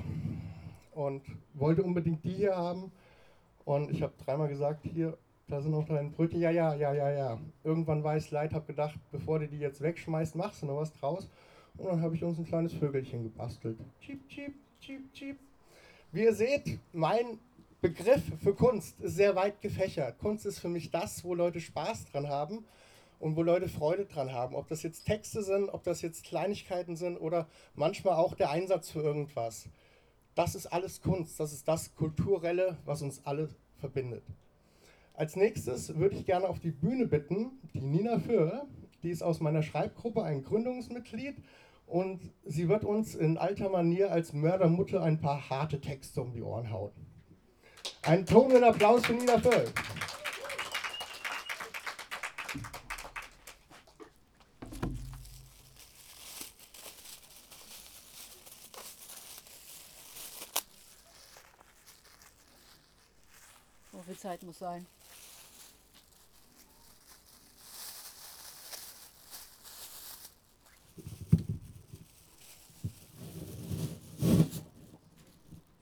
und 0.93 1.21
wollte 1.53 1.83
unbedingt 1.83 2.25
die 2.25 2.33
hier 2.33 2.57
haben. 2.57 2.91
Und 3.67 3.91
ich 3.91 4.01
habe 4.01 4.15
dreimal 4.25 4.49
gesagt, 4.49 4.87
hier, 4.87 5.19
da 5.49 5.61
sind 5.61 5.73
noch 5.73 5.85
deine 5.85 6.09
Brötchen. 6.09 6.41
Ja, 6.41 6.49
ja, 6.49 6.75
ja, 6.75 6.95
ja, 6.95 7.11
ja. 7.11 7.39
Irgendwann 7.63 8.03
war 8.03 8.17
ich 8.17 8.31
leid, 8.31 8.55
habe 8.55 8.65
gedacht, 8.65 8.99
bevor 9.11 9.39
du 9.39 9.47
die 9.47 9.59
jetzt 9.59 9.83
wegschmeißt, 9.83 10.35
machst 10.35 10.63
du 10.63 10.67
noch 10.67 10.79
was 10.79 10.95
draus. 10.95 11.29
Und 11.77 11.89
dann 11.89 12.01
habe 12.01 12.15
ich 12.15 12.25
uns 12.25 12.39
ein 12.39 12.47
kleines 12.47 12.73
Vögelchen 12.73 13.23
gebastelt. 13.23 13.77
Cheep, 14.01 14.27
cheep, 14.31 14.55
cheep, 14.81 15.13
cheep. 15.13 15.37
Wie 16.11 16.23
ihr 16.23 16.35
seht, 16.35 16.79
mein 16.95 17.39
Begriff 17.83 18.23
für 18.43 18.55
Kunst 18.55 18.99
ist 19.03 19.17
sehr 19.17 19.37
weit 19.37 19.61
gefächert. 19.61 20.19
Kunst 20.21 20.47
ist 20.47 20.59
für 20.59 20.71
mich 20.71 20.91
das, 20.91 21.23
wo 21.23 21.35
Leute 21.35 21.61
Spaß 21.61 22.07
dran 22.07 22.31
haben 22.31 22.65
und 23.23 23.37
wo 23.37 23.43
Leute 23.43 23.69
Freude 23.69 24.05
dran 24.05 24.33
haben. 24.33 24.57
Ob 24.57 24.67
das 24.67 24.83
jetzt 24.83 25.05
Texte 25.05 25.43
sind, 25.45 25.69
ob 25.69 25.85
das 25.85 26.03
jetzt 26.03 26.25
Kleinigkeiten 26.25 26.97
sind 26.97 27.17
oder 27.17 27.47
manchmal 27.75 28.15
auch 28.15 28.35
der 28.35 28.51
Einsatz 28.51 28.91
für 28.91 29.01
irgendwas. 29.01 29.69
Das 30.35 30.57
ist 30.57 30.67
alles 30.67 31.01
Kunst, 31.01 31.39
das 31.39 31.53
ist 31.53 31.69
das 31.69 31.95
Kulturelle, 31.95 32.77
was 32.85 33.01
uns 33.01 33.25
alle 33.25 33.49
verbindet. 33.79 34.25
Als 35.15 35.37
nächstes 35.37 35.97
würde 35.97 36.17
ich 36.17 36.27
gerne 36.27 36.49
auf 36.49 36.59
die 36.59 36.73
Bühne 36.73 37.07
bitten, 37.07 37.53
die 37.73 37.81
Nina 37.81 38.19
Föhr, 38.19 38.67
die 39.05 39.11
ist 39.11 39.23
aus 39.23 39.41
meiner 39.41 39.63
Schreibgruppe 39.63 40.25
ein 40.25 40.43
Gründungsmitglied 40.43 41.37
und 41.87 42.33
sie 42.45 42.69
wird 42.69 42.85
uns 42.85 43.15
in 43.15 43.39
alter 43.39 43.69
Manier 43.69 44.11
als 44.11 44.33
Mördermutter 44.33 45.01
ein 45.01 45.21
paar 45.21 45.49
harte 45.49 45.81
Texte 45.81 46.23
um 46.23 46.33
die 46.33 46.43
Ohren 46.43 46.73
hauen. 46.73 46.91
Einen 48.03 48.27
tobenden 48.27 48.65
Applaus 48.65 49.07
für 49.07 49.13
Nina 49.13 49.39
Föhr. 49.39 49.65
Zeit 64.23 64.43
muss 64.45 64.61
sein. 64.61 64.87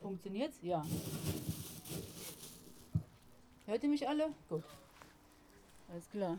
Funktioniert's? 0.00 0.56
Ja. 0.62 0.85
Hört 3.66 3.82
ihr 3.82 3.88
mich 3.90 4.09
alle? 4.09 4.30
Gut. 4.49 4.64
Alles 5.90 6.09
klar. 6.11 6.38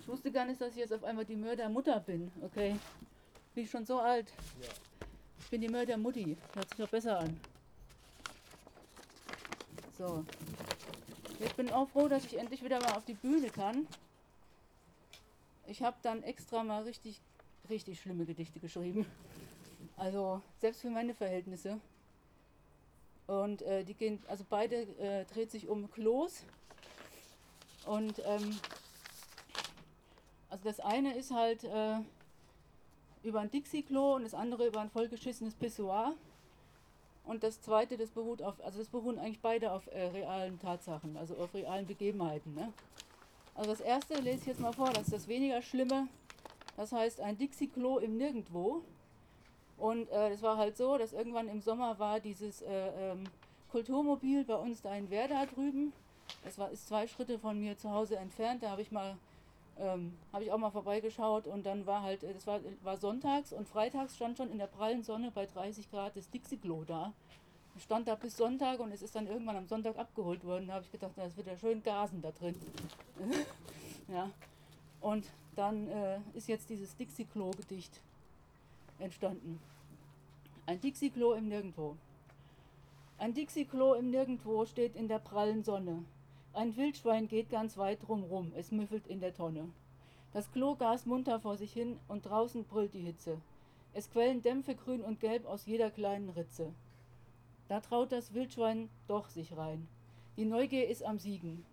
Ich 0.00 0.08
wusste 0.08 0.32
gar 0.32 0.44
nicht, 0.44 0.60
dass 0.60 0.72
ich 0.72 0.78
jetzt 0.78 0.92
auf 0.92 1.04
einmal 1.04 1.24
die 1.24 1.36
Mördermutter 1.36 2.00
bin. 2.00 2.30
Okay. 2.42 2.76
Bin 3.54 3.64
ich 3.64 3.70
schon 3.70 3.86
so 3.86 4.00
alt? 4.00 4.32
Ja. 4.60 4.68
Ich 5.38 5.48
bin 5.48 5.60
die 5.60 5.68
Mördermutti. 5.68 6.36
Hört 6.54 6.68
sich 6.68 6.78
doch 6.78 6.88
besser 6.88 7.20
an. 7.20 7.40
So. 9.96 10.24
Ich 11.44 11.54
bin 11.56 11.70
auch 11.70 11.88
froh, 11.90 12.08
dass 12.08 12.24
ich 12.24 12.38
endlich 12.38 12.64
wieder 12.64 12.80
mal 12.80 12.94
auf 12.94 13.04
die 13.04 13.12
Bühne 13.12 13.50
kann. 13.50 13.86
Ich 15.66 15.82
habe 15.82 15.96
dann 16.02 16.22
extra 16.22 16.64
mal 16.64 16.82
richtig, 16.84 17.20
richtig 17.68 18.00
schlimme 18.00 18.24
Gedichte 18.24 18.60
geschrieben. 18.60 19.04
Also 19.96 20.40
selbst 20.58 20.80
für 20.80 20.88
meine 20.88 21.14
Verhältnisse. 21.14 21.78
Und 23.26 23.62
äh, 23.62 23.84
die 23.84 23.94
gehen, 23.94 24.22
also 24.26 24.44
beide 24.48 24.82
äh, 24.98 25.24
dreht 25.26 25.50
sich 25.50 25.68
um 25.68 25.90
Klos. 25.90 26.42
Und 27.84 28.20
ähm, 28.24 28.58
also 30.48 30.64
das 30.64 30.80
eine 30.80 31.14
ist 31.14 31.30
halt 31.30 31.64
äh, 31.64 31.98
über 33.22 33.40
ein 33.40 33.50
Dixie-Klo 33.50 34.14
und 34.14 34.24
das 34.24 34.34
andere 34.34 34.66
über 34.66 34.80
ein 34.80 34.90
vollgeschissenes 34.90 35.54
Pissoir. 35.54 36.14
Und 37.24 37.42
das 37.42 37.60
zweite, 37.60 37.96
das 37.96 38.10
beruht 38.10 38.42
auf, 38.42 38.62
also 38.62 38.78
das 38.78 38.88
beruhen 38.88 39.18
eigentlich 39.18 39.40
beide 39.40 39.72
auf 39.72 39.86
äh, 39.86 40.08
realen 40.08 40.58
Tatsachen, 40.58 41.16
also 41.16 41.34
auf 41.36 41.54
realen 41.54 41.86
Begebenheiten. 41.86 42.54
Ne? 42.54 42.72
Also 43.54 43.70
das 43.70 43.80
erste 43.80 44.14
lese 44.20 44.38
ich 44.40 44.46
jetzt 44.46 44.60
mal 44.60 44.72
vor, 44.72 44.90
das 44.90 45.04
ist 45.04 45.12
das 45.12 45.28
weniger 45.28 45.62
Schlimme. 45.62 46.08
Das 46.76 46.92
heißt 46.92 47.20
ein 47.20 47.38
Dixie-Klo 47.38 47.98
im 47.98 48.16
Nirgendwo. 48.18 48.82
Und 49.78 50.08
äh, 50.10 50.40
war 50.42 50.56
halt 50.56 50.76
so, 50.76 50.98
dass 50.98 51.12
irgendwann 51.12 51.48
im 51.48 51.60
Sommer 51.60 51.98
war 51.98 52.20
dieses 52.20 52.62
äh, 52.62 53.12
ähm, 53.12 53.24
Kulturmobil 53.70 54.44
bei 54.44 54.56
uns 54.56 54.82
da 54.82 54.94
in 54.94 55.10
Werder 55.10 55.46
drüben. 55.46 55.92
Das 56.44 56.58
war, 56.58 56.70
ist 56.70 56.88
zwei 56.88 57.06
Schritte 57.06 57.38
von 57.38 57.58
mir 57.58 57.76
zu 57.76 57.90
Hause 57.90 58.16
entfernt. 58.16 58.62
Da 58.62 58.70
habe 58.70 58.82
ich 58.82 58.92
mal 58.92 59.16
ähm, 59.78 60.16
habe 60.32 60.44
ich 60.44 60.52
auch 60.52 60.58
mal 60.58 60.70
vorbeigeschaut 60.70 61.46
und 61.46 61.64
dann 61.66 61.86
war 61.86 62.02
halt, 62.02 62.22
das 62.22 62.46
war, 62.46 62.60
war 62.82 62.96
sonntags 62.96 63.52
und 63.52 63.68
freitags 63.68 64.16
stand 64.16 64.36
schon 64.36 64.50
in 64.50 64.58
der 64.58 64.66
prallen 64.66 65.02
Sonne 65.02 65.30
bei 65.30 65.46
30 65.46 65.90
Grad 65.90 66.16
das 66.16 66.30
Dixie-Klo 66.30 66.84
da. 66.84 67.12
Stand 67.78 68.06
da 68.06 68.14
bis 68.14 68.36
Sonntag 68.36 68.78
und 68.78 68.92
es 68.92 69.02
ist 69.02 69.16
dann 69.16 69.26
irgendwann 69.26 69.56
am 69.56 69.66
Sonntag 69.66 69.98
abgeholt 69.98 70.44
worden. 70.44 70.68
Da 70.68 70.74
habe 70.74 70.84
ich 70.84 70.92
gedacht, 70.92 71.12
das 71.16 71.36
wird 71.36 71.48
ja 71.48 71.56
schön 71.56 71.82
gasen 71.82 72.22
da 72.22 72.30
drin. 72.30 72.54
ja. 74.08 74.30
Und 75.00 75.26
dann 75.56 75.88
äh, 75.88 76.18
ist 76.34 76.48
jetzt 76.48 76.70
dieses 76.70 76.96
Dixie-Klo-Gedicht 76.96 78.00
entstanden. 79.00 79.60
Ein 80.66 80.80
Dixie-Klo 80.80 81.32
im 81.32 81.48
Nirgendwo. 81.48 81.96
Ein 83.18 83.34
Dixie-Klo 83.34 83.94
im 83.94 84.10
Nirgendwo 84.10 84.64
steht 84.66 84.94
in 84.94 85.08
der 85.08 85.18
prallen 85.18 85.64
Sonne. 85.64 86.04
Ein 86.54 86.76
Wildschwein 86.76 87.26
geht 87.26 87.50
ganz 87.50 87.76
weit 87.76 88.06
drumrum, 88.06 88.52
es 88.54 88.70
müffelt 88.70 89.08
in 89.08 89.18
der 89.18 89.34
Tonne. 89.34 89.68
Das 90.32 90.52
Klo 90.52 90.76
gas 90.76 91.04
munter 91.04 91.40
vor 91.40 91.56
sich 91.56 91.72
hin 91.72 91.98
und 92.06 92.26
draußen 92.26 92.62
brüllt 92.62 92.94
die 92.94 93.00
Hitze. 93.00 93.38
Es 93.92 94.08
quellen 94.08 94.40
Dämpfe 94.40 94.76
grün 94.76 95.02
und 95.02 95.18
gelb 95.18 95.46
aus 95.46 95.66
jeder 95.66 95.90
kleinen 95.90 96.28
Ritze. 96.28 96.72
Da 97.66 97.80
traut 97.80 98.12
das 98.12 98.34
Wildschwein 98.34 98.88
doch 99.08 99.30
sich 99.30 99.56
rein. 99.56 99.88
Die 100.36 100.44
Neugier 100.44 100.88
ist 100.88 101.02
am 101.02 101.18
Siegen. 101.18 101.66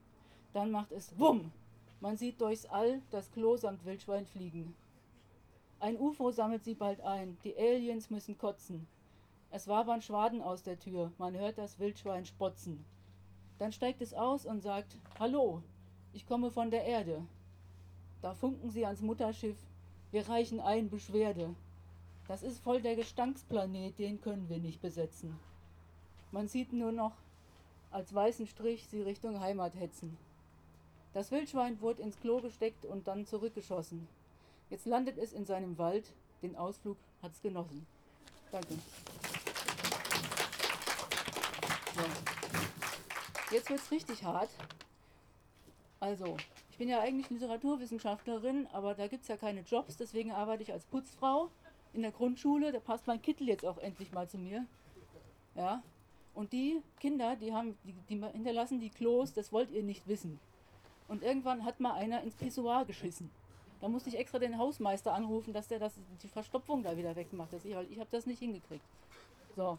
Dann 0.51 0.71
macht 0.71 0.91
es 0.91 1.17
Wumm! 1.19 1.51
Man 1.99 2.17
sieht 2.17 2.41
durchs 2.41 2.65
All 2.65 3.03
das 3.11 3.31
Klo 3.31 3.57
samt 3.57 3.85
Wildschwein 3.85 4.25
fliegen. 4.25 4.73
Ein 5.79 5.99
UFO 5.99 6.31
sammelt 6.31 6.63
sie 6.63 6.73
bald 6.73 7.01
ein. 7.01 7.37
Die 7.43 7.55
Aliens 7.55 8.09
müssen 8.09 8.35
kotzen. 8.35 8.87
Es 9.51 9.67
wabern 9.67 10.01
Schwaden 10.01 10.41
aus 10.41 10.63
der 10.63 10.79
Tür. 10.79 11.11
Man 11.19 11.37
hört 11.37 11.59
das 11.59 11.77
Wildschwein 11.77 12.25
spotzen. 12.25 12.83
Dann 13.61 13.71
steigt 13.71 14.01
es 14.01 14.15
aus 14.15 14.47
und 14.47 14.61
sagt, 14.61 14.97
Hallo, 15.19 15.61
ich 16.13 16.25
komme 16.25 16.49
von 16.49 16.71
der 16.71 16.83
Erde. 16.83 17.21
Da 18.23 18.33
funken 18.33 18.71
sie 18.71 18.87
ans 18.87 19.01
Mutterschiff, 19.01 19.55
wir 20.09 20.27
reichen 20.27 20.59
ein 20.59 20.89
Beschwerde. 20.89 21.53
Das 22.27 22.41
ist 22.41 22.57
voll 22.63 22.81
der 22.81 22.95
Gestanksplanet, 22.95 23.99
den 23.99 24.19
können 24.19 24.49
wir 24.49 24.57
nicht 24.57 24.81
besetzen. 24.81 25.39
Man 26.31 26.47
sieht 26.47 26.73
nur 26.73 26.91
noch 26.91 27.11
als 27.91 28.11
weißen 28.11 28.47
Strich 28.47 28.87
sie 28.87 29.03
Richtung 29.03 29.39
Heimat 29.39 29.75
hetzen. 29.75 30.17
Das 31.13 31.29
Wildschwein 31.29 31.79
wurde 31.81 32.01
ins 32.01 32.19
Klo 32.19 32.41
gesteckt 32.41 32.83
und 32.85 33.07
dann 33.07 33.27
zurückgeschossen. 33.27 34.07
Jetzt 34.71 34.87
landet 34.87 35.19
es 35.19 35.33
in 35.33 35.45
seinem 35.45 35.77
Wald, 35.77 36.11
den 36.41 36.55
Ausflug 36.55 36.97
hat's 37.21 37.43
genossen. 37.43 37.85
Danke. 38.51 38.73
So. 41.93 42.40
Jetzt 43.51 43.69
wird 43.69 43.79
es 43.79 43.91
richtig 43.91 44.23
hart. 44.23 44.49
Also, 45.99 46.37
ich 46.71 46.77
bin 46.77 46.87
ja 46.87 47.01
eigentlich 47.01 47.29
Literaturwissenschaftlerin, 47.29 48.67
aber 48.71 48.95
da 48.95 49.07
gibt 49.07 49.23
es 49.23 49.27
ja 49.27 49.37
keine 49.37 49.61
Jobs, 49.61 49.97
deswegen 49.97 50.31
arbeite 50.31 50.63
ich 50.63 50.71
als 50.71 50.85
Putzfrau 50.85 51.49
in 51.93 52.01
der 52.01 52.11
Grundschule. 52.11 52.71
Da 52.71 52.79
passt 52.79 53.07
mein 53.07 53.21
Kittel 53.21 53.47
jetzt 53.47 53.65
auch 53.65 53.77
endlich 53.77 54.11
mal 54.11 54.27
zu 54.27 54.37
mir. 54.37 54.65
Ja. 55.55 55.83
Und 56.33 56.53
die 56.53 56.81
Kinder, 56.99 57.35
die 57.35 57.53
haben, 57.53 57.77
die, 57.83 57.93
die 58.09 58.25
hinterlassen 58.31 58.79
die 58.79 58.89
Klos, 58.89 59.33
das 59.33 59.51
wollt 59.51 59.69
ihr 59.71 59.83
nicht 59.83 60.07
wissen. 60.07 60.39
Und 61.09 61.23
irgendwann 61.23 61.65
hat 61.65 61.81
mal 61.81 61.93
einer 61.93 62.21
ins 62.23 62.35
Pissoir 62.35 62.85
geschissen. 62.85 63.29
Da 63.81 63.89
musste 63.89 64.09
ich 64.09 64.17
extra 64.17 64.39
den 64.39 64.57
Hausmeister 64.57 65.13
anrufen, 65.13 65.51
dass 65.51 65.67
der 65.67 65.79
das, 65.79 65.93
die 66.23 66.29
Verstopfung 66.29 66.83
da 66.83 66.95
wieder 66.95 67.15
wegmacht. 67.17 67.51
Ich, 67.53 67.65
ich 67.65 67.99
habe 67.99 68.09
das 68.11 68.25
nicht 68.25 68.39
hingekriegt. 68.39 68.85
So, 69.57 69.77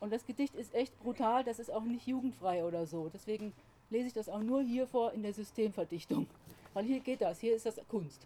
und 0.00 0.12
das 0.12 0.24
Gedicht 0.24 0.54
ist 0.54 0.74
echt 0.74 0.98
brutal, 1.00 1.44
das 1.44 1.58
ist 1.58 1.70
auch 1.70 1.84
nicht 1.84 2.06
jugendfrei 2.06 2.64
oder 2.64 2.86
so. 2.86 3.10
Deswegen 3.12 3.52
lese 3.90 4.08
ich 4.08 4.12
das 4.14 4.28
auch 4.28 4.40
nur 4.40 4.62
hier 4.62 4.86
vor 4.86 5.12
in 5.12 5.22
der 5.22 5.34
Systemverdichtung. 5.34 6.26
Weil 6.72 6.84
hier 6.84 7.00
geht 7.00 7.20
das, 7.20 7.40
hier 7.40 7.54
ist 7.54 7.66
das 7.66 7.80
Kunst. 7.88 8.20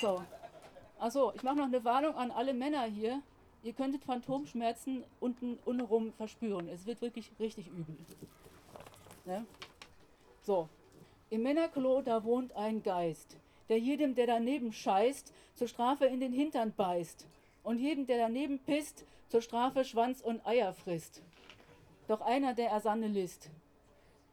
So. 0.00 0.22
Achso, 0.98 1.32
ich 1.34 1.42
mache 1.42 1.56
noch 1.56 1.66
eine 1.66 1.84
Warnung 1.84 2.14
an 2.16 2.30
alle 2.30 2.52
Männer 2.52 2.84
hier. 2.84 3.22
Ihr 3.62 3.72
könntet 3.72 4.04
Phantomschmerzen 4.04 5.04
unten 5.20 5.58
untenrum 5.64 6.12
verspüren. 6.14 6.68
Es 6.68 6.86
wird 6.86 7.00
wirklich 7.00 7.30
richtig 7.38 7.68
übel. 7.68 7.96
Ne? 9.24 9.46
So. 10.42 10.68
Im 11.28 11.42
Männerklo, 11.42 12.02
da 12.02 12.24
wohnt 12.24 12.56
ein 12.56 12.82
Geist, 12.82 13.36
der 13.68 13.78
jedem, 13.78 14.16
der 14.16 14.26
daneben 14.26 14.72
scheißt, 14.72 15.32
zur 15.54 15.68
Strafe 15.68 16.06
in 16.06 16.18
den 16.18 16.32
Hintern 16.32 16.72
beißt. 16.76 17.26
Und 17.62 17.78
jedem, 17.78 18.06
der 18.06 18.18
daneben 18.18 18.58
pisst, 18.58 19.04
zur 19.28 19.42
Strafe 19.42 19.84
Schwanz 19.84 20.20
und 20.20 20.44
Eier 20.46 20.72
frisst. 20.72 21.22
Doch 22.08 22.20
einer, 22.20 22.54
der 22.54 22.70
Ersanne 22.70 23.06
list, 23.06 23.50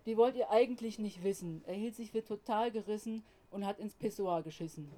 die 0.06 0.18
wollt 0.18 0.36
ihr 0.36 0.50
eigentlich 0.50 0.98
nicht 0.98 1.24
wissen. 1.24 1.64
Er 1.68 1.76
hielt 1.76 1.96
sich 1.96 2.12
für 2.12 2.24
total 2.24 2.72
gerissen 2.72 3.24
und 3.52 3.66
hat 3.66 3.80
ins 3.80 3.94
Pissoir 3.94 4.42
geschissen. 4.42 4.90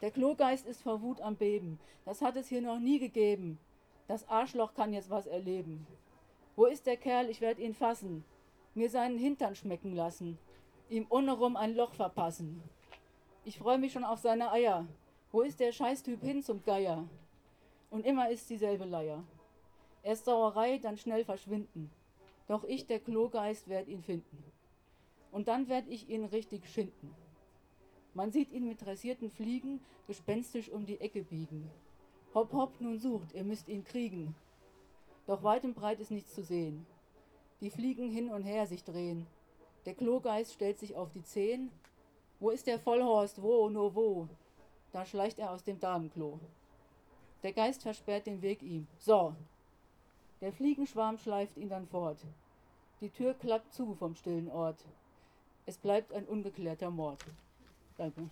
Der 0.00 0.10
Klogeist 0.10 0.66
ist 0.66 0.82
vor 0.82 1.02
Wut 1.02 1.20
am 1.20 1.36
Beben. 1.36 1.78
Das 2.04 2.22
hat 2.22 2.36
es 2.36 2.48
hier 2.48 2.62
noch 2.62 2.78
nie 2.78 2.98
gegeben. 2.98 3.58
Das 4.08 4.28
Arschloch 4.28 4.74
kann 4.74 4.92
jetzt 4.92 5.10
was 5.10 5.26
erleben. 5.26 5.86
Wo 6.56 6.66
ist 6.66 6.86
der 6.86 6.96
Kerl? 6.96 7.28
Ich 7.30 7.40
werde 7.40 7.62
ihn 7.62 7.74
fassen. 7.74 8.24
mir 8.74 8.88
seinen 8.88 9.18
Hintern 9.18 9.54
schmecken 9.54 9.94
lassen, 9.94 10.38
ihm 10.88 11.06
untenrum 11.08 11.56
ein 11.56 11.74
Loch 11.74 11.92
verpassen. 11.92 12.62
Ich 13.44 13.58
freue 13.58 13.78
mich 13.78 13.92
schon 13.92 14.04
auf 14.04 14.18
seine 14.18 14.50
Eier. 14.50 14.86
Wo 15.30 15.42
ist 15.42 15.60
der 15.60 15.72
Scheißtyp 15.72 16.22
hin 16.22 16.42
zum 16.42 16.62
Geier? 16.62 17.04
Und 17.92 18.06
immer 18.06 18.30
ist 18.30 18.48
dieselbe 18.48 18.86
Leier. 18.86 19.22
Erst 20.02 20.24
Sauerei, 20.24 20.78
dann 20.78 20.96
schnell 20.96 21.26
verschwinden. 21.26 21.90
Doch 22.48 22.64
ich, 22.64 22.86
der 22.86 23.00
Klogeist, 23.00 23.68
werd 23.68 23.86
ihn 23.86 24.02
finden. 24.02 24.42
Und 25.30 25.46
dann 25.46 25.68
werd 25.68 25.86
ich 25.88 26.08
ihn 26.08 26.24
richtig 26.24 26.66
schinden. 26.70 27.14
Man 28.14 28.32
sieht 28.32 28.50
ihn 28.50 28.66
mit 28.66 28.80
dressierten 28.80 29.30
Fliegen 29.30 29.78
gespenstisch 30.06 30.70
um 30.70 30.86
die 30.86 31.02
Ecke 31.02 31.22
biegen. 31.22 31.70
Hopp, 32.34 32.54
hopp, 32.54 32.80
nun 32.80 32.98
sucht, 32.98 33.34
ihr 33.34 33.44
müsst 33.44 33.68
ihn 33.68 33.84
kriegen. 33.84 34.34
Doch 35.26 35.42
weit 35.42 35.64
und 35.64 35.74
breit 35.74 36.00
ist 36.00 36.10
nichts 36.10 36.34
zu 36.34 36.42
sehen. 36.42 36.86
Die 37.60 37.68
Fliegen 37.68 38.10
hin 38.10 38.30
und 38.30 38.42
her 38.42 38.66
sich 38.66 38.84
drehen. 38.84 39.26
Der 39.84 39.94
Klogeist 39.94 40.54
stellt 40.54 40.78
sich 40.78 40.96
auf 40.96 41.10
die 41.10 41.24
Zehen. 41.24 41.70
Wo 42.40 42.48
ist 42.48 42.66
der 42.66 42.78
Vollhorst? 42.78 43.42
Wo, 43.42 43.68
nur 43.68 43.94
wo? 43.94 44.28
Da 44.92 45.04
schleicht 45.04 45.38
er 45.38 45.50
aus 45.50 45.62
dem 45.62 45.78
Damenklo. 45.78 46.40
Der 47.42 47.52
Geist 47.52 47.82
versperrt 47.82 48.26
den 48.26 48.40
Weg 48.40 48.62
ihm. 48.62 48.86
So. 48.98 49.34
Der 50.40 50.52
Fliegenschwarm 50.52 51.18
schleift 51.18 51.56
ihn 51.56 51.68
dann 51.68 51.86
fort. 51.86 52.18
Die 53.00 53.10
Tür 53.10 53.34
klappt 53.34 53.72
zu 53.74 53.94
vom 53.94 54.14
stillen 54.14 54.50
Ort. 54.50 54.78
Es 55.66 55.76
bleibt 55.76 56.12
ein 56.12 56.24
ungeklärter 56.26 56.90
Mord. 56.90 57.24
Danke. 57.96 58.28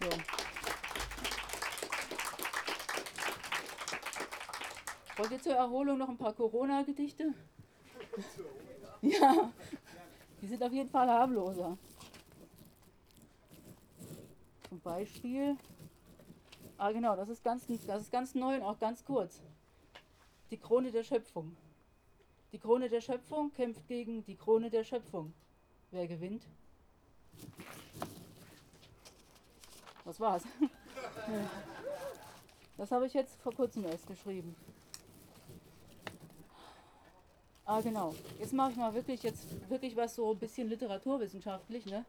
So. 0.00 0.08
Wollt 5.16 5.30
ihr 5.30 5.40
zur 5.40 5.54
Erholung 5.54 5.98
noch 5.98 6.08
ein 6.08 6.18
paar 6.18 6.34
Corona-Gedichte? 6.34 7.34
Ja, 9.02 9.52
die 10.40 10.46
sind 10.46 10.62
auf 10.62 10.72
jeden 10.72 10.88
Fall 10.88 11.06
harmloser. 11.06 11.76
Zum 14.68 14.80
Beispiel, 14.80 15.56
ah 16.78 16.92
genau, 16.92 17.16
das 17.16 17.28
ist 17.28 17.42
ganz, 17.42 17.66
das 17.86 18.02
ist 18.02 18.12
ganz 18.12 18.34
neu 18.34 18.56
und 18.56 18.62
auch 18.62 18.78
ganz 18.78 19.04
kurz. 19.04 19.40
Die 20.50 20.58
Krone 20.58 20.92
der 20.92 21.04
Schöpfung. 21.04 21.56
Die 22.52 22.58
Krone 22.58 22.88
der 22.88 23.00
Schöpfung 23.00 23.52
kämpft 23.52 23.86
gegen 23.88 24.24
die 24.24 24.36
Krone 24.36 24.70
der 24.70 24.84
Schöpfung. 24.84 25.32
Wer 25.90 26.06
gewinnt? 26.06 26.42
Das 30.04 30.20
war's. 30.20 30.42
Das 32.78 32.90
habe 32.90 33.06
ich 33.06 33.14
jetzt 33.14 33.40
vor 33.40 33.54
kurzem 33.54 33.86
erst 33.86 34.06
geschrieben. 34.06 34.54
Ah, 37.64 37.80
genau. 37.80 38.14
Jetzt 38.38 38.52
mache 38.52 38.72
ich 38.72 38.76
mal 38.76 38.92
wirklich 38.92 39.22
jetzt 39.22 39.48
wirklich 39.70 39.96
was 39.96 40.14
so 40.14 40.30
ein 40.30 40.38
bisschen 40.38 40.68
literaturwissenschaftlich, 40.68 41.86
ne? 41.86 42.04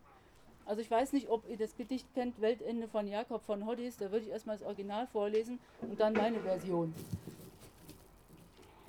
Also 0.67 0.81
ich 0.81 0.91
weiß 0.91 1.13
nicht, 1.13 1.29
ob 1.29 1.47
ihr 1.49 1.55
das 1.55 1.77
Gedicht 1.77 2.13
kennt, 2.13 2.41
Weltende 2.41 2.89
von 2.89 3.07
Jakob 3.07 3.41
von 3.41 3.65
Hoddis. 3.65 3.95
Da 3.95 4.11
würde 4.11 4.25
ich 4.25 4.31
erstmal 4.31 4.57
das 4.57 4.67
Original 4.67 5.07
vorlesen 5.07 5.59
und 5.81 5.97
dann 5.97 6.11
meine 6.11 6.41
Version. 6.41 6.93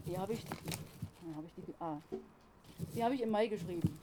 Die 0.04 0.18
habe 0.18 0.32
ich, 0.32 0.44
hab 0.44 1.44
ich 1.44 1.64
die, 1.64 1.75
ah, 1.78 1.99
die 2.97 3.04
habe 3.04 3.14
ich 3.14 3.23
im 3.23 3.30
Mai 3.30 3.47
geschrieben. 3.47 3.97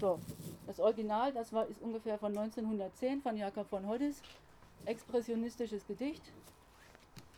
So, 0.00 0.20
das 0.68 0.78
Original, 0.78 1.32
das 1.32 1.52
war, 1.52 1.66
ist 1.66 1.82
ungefähr 1.82 2.18
von 2.18 2.38
1910 2.38 3.20
von 3.20 3.36
Jakob 3.36 3.68
von 3.68 3.88
Hoddis. 3.88 4.22
Expressionistisches 4.84 5.84
Gedicht 5.88 6.22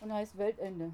und 0.03 0.13
heißt 0.13 0.37
Weltende. 0.37 0.93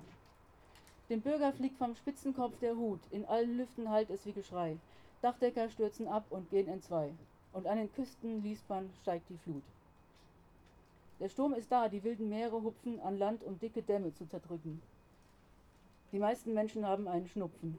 Dem 1.08 1.22
Bürger 1.22 1.52
fliegt 1.52 1.76
vom 1.76 1.96
Spitzenkopf 1.96 2.56
der 2.60 2.76
Hut, 2.76 3.00
in 3.10 3.24
allen 3.24 3.56
Lüften 3.56 3.90
hallt 3.90 4.10
es 4.10 4.24
wie 4.26 4.32
Geschrei. 4.32 4.76
Dachdecker 5.22 5.68
stürzen 5.70 6.06
ab 6.06 6.26
und 6.30 6.50
gehen 6.50 6.68
entzwei 6.68 7.10
und 7.52 7.66
an 7.66 7.78
den 7.78 7.92
Küsten 7.92 8.42
liest 8.42 8.68
man, 8.68 8.90
steigt 9.02 9.28
die 9.28 9.38
Flut. 9.38 9.62
Der 11.20 11.28
Sturm 11.28 11.54
ist 11.54 11.70
da, 11.70 11.88
die 11.88 12.02
wilden 12.02 12.28
Meere 12.28 12.62
hupfen 12.62 13.00
an 13.00 13.18
Land, 13.18 13.44
um 13.44 13.58
dicke 13.58 13.82
Dämme 13.82 14.12
zu 14.12 14.26
zerdrücken. 14.26 14.82
Die 16.10 16.18
meisten 16.18 16.52
Menschen 16.52 16.86
haben 16.86 17.08
einen 17.08 17.28
Schnupfen. 17.28 17.78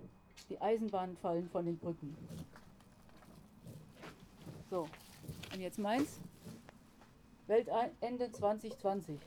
Die 0.49 0.59
Eisenbahnen 0.61 1.17
fallen 1.17 1.49
von 1.49 1.65
den 1.65 1.77
Brücken. 1.77 2.15
So, 4.69 4.87
und 5.53 5.59
jetzt 5.59 5.77
meins. 5.77 6.19
Weltende 7.47 8.31
2020. 8.31 9.19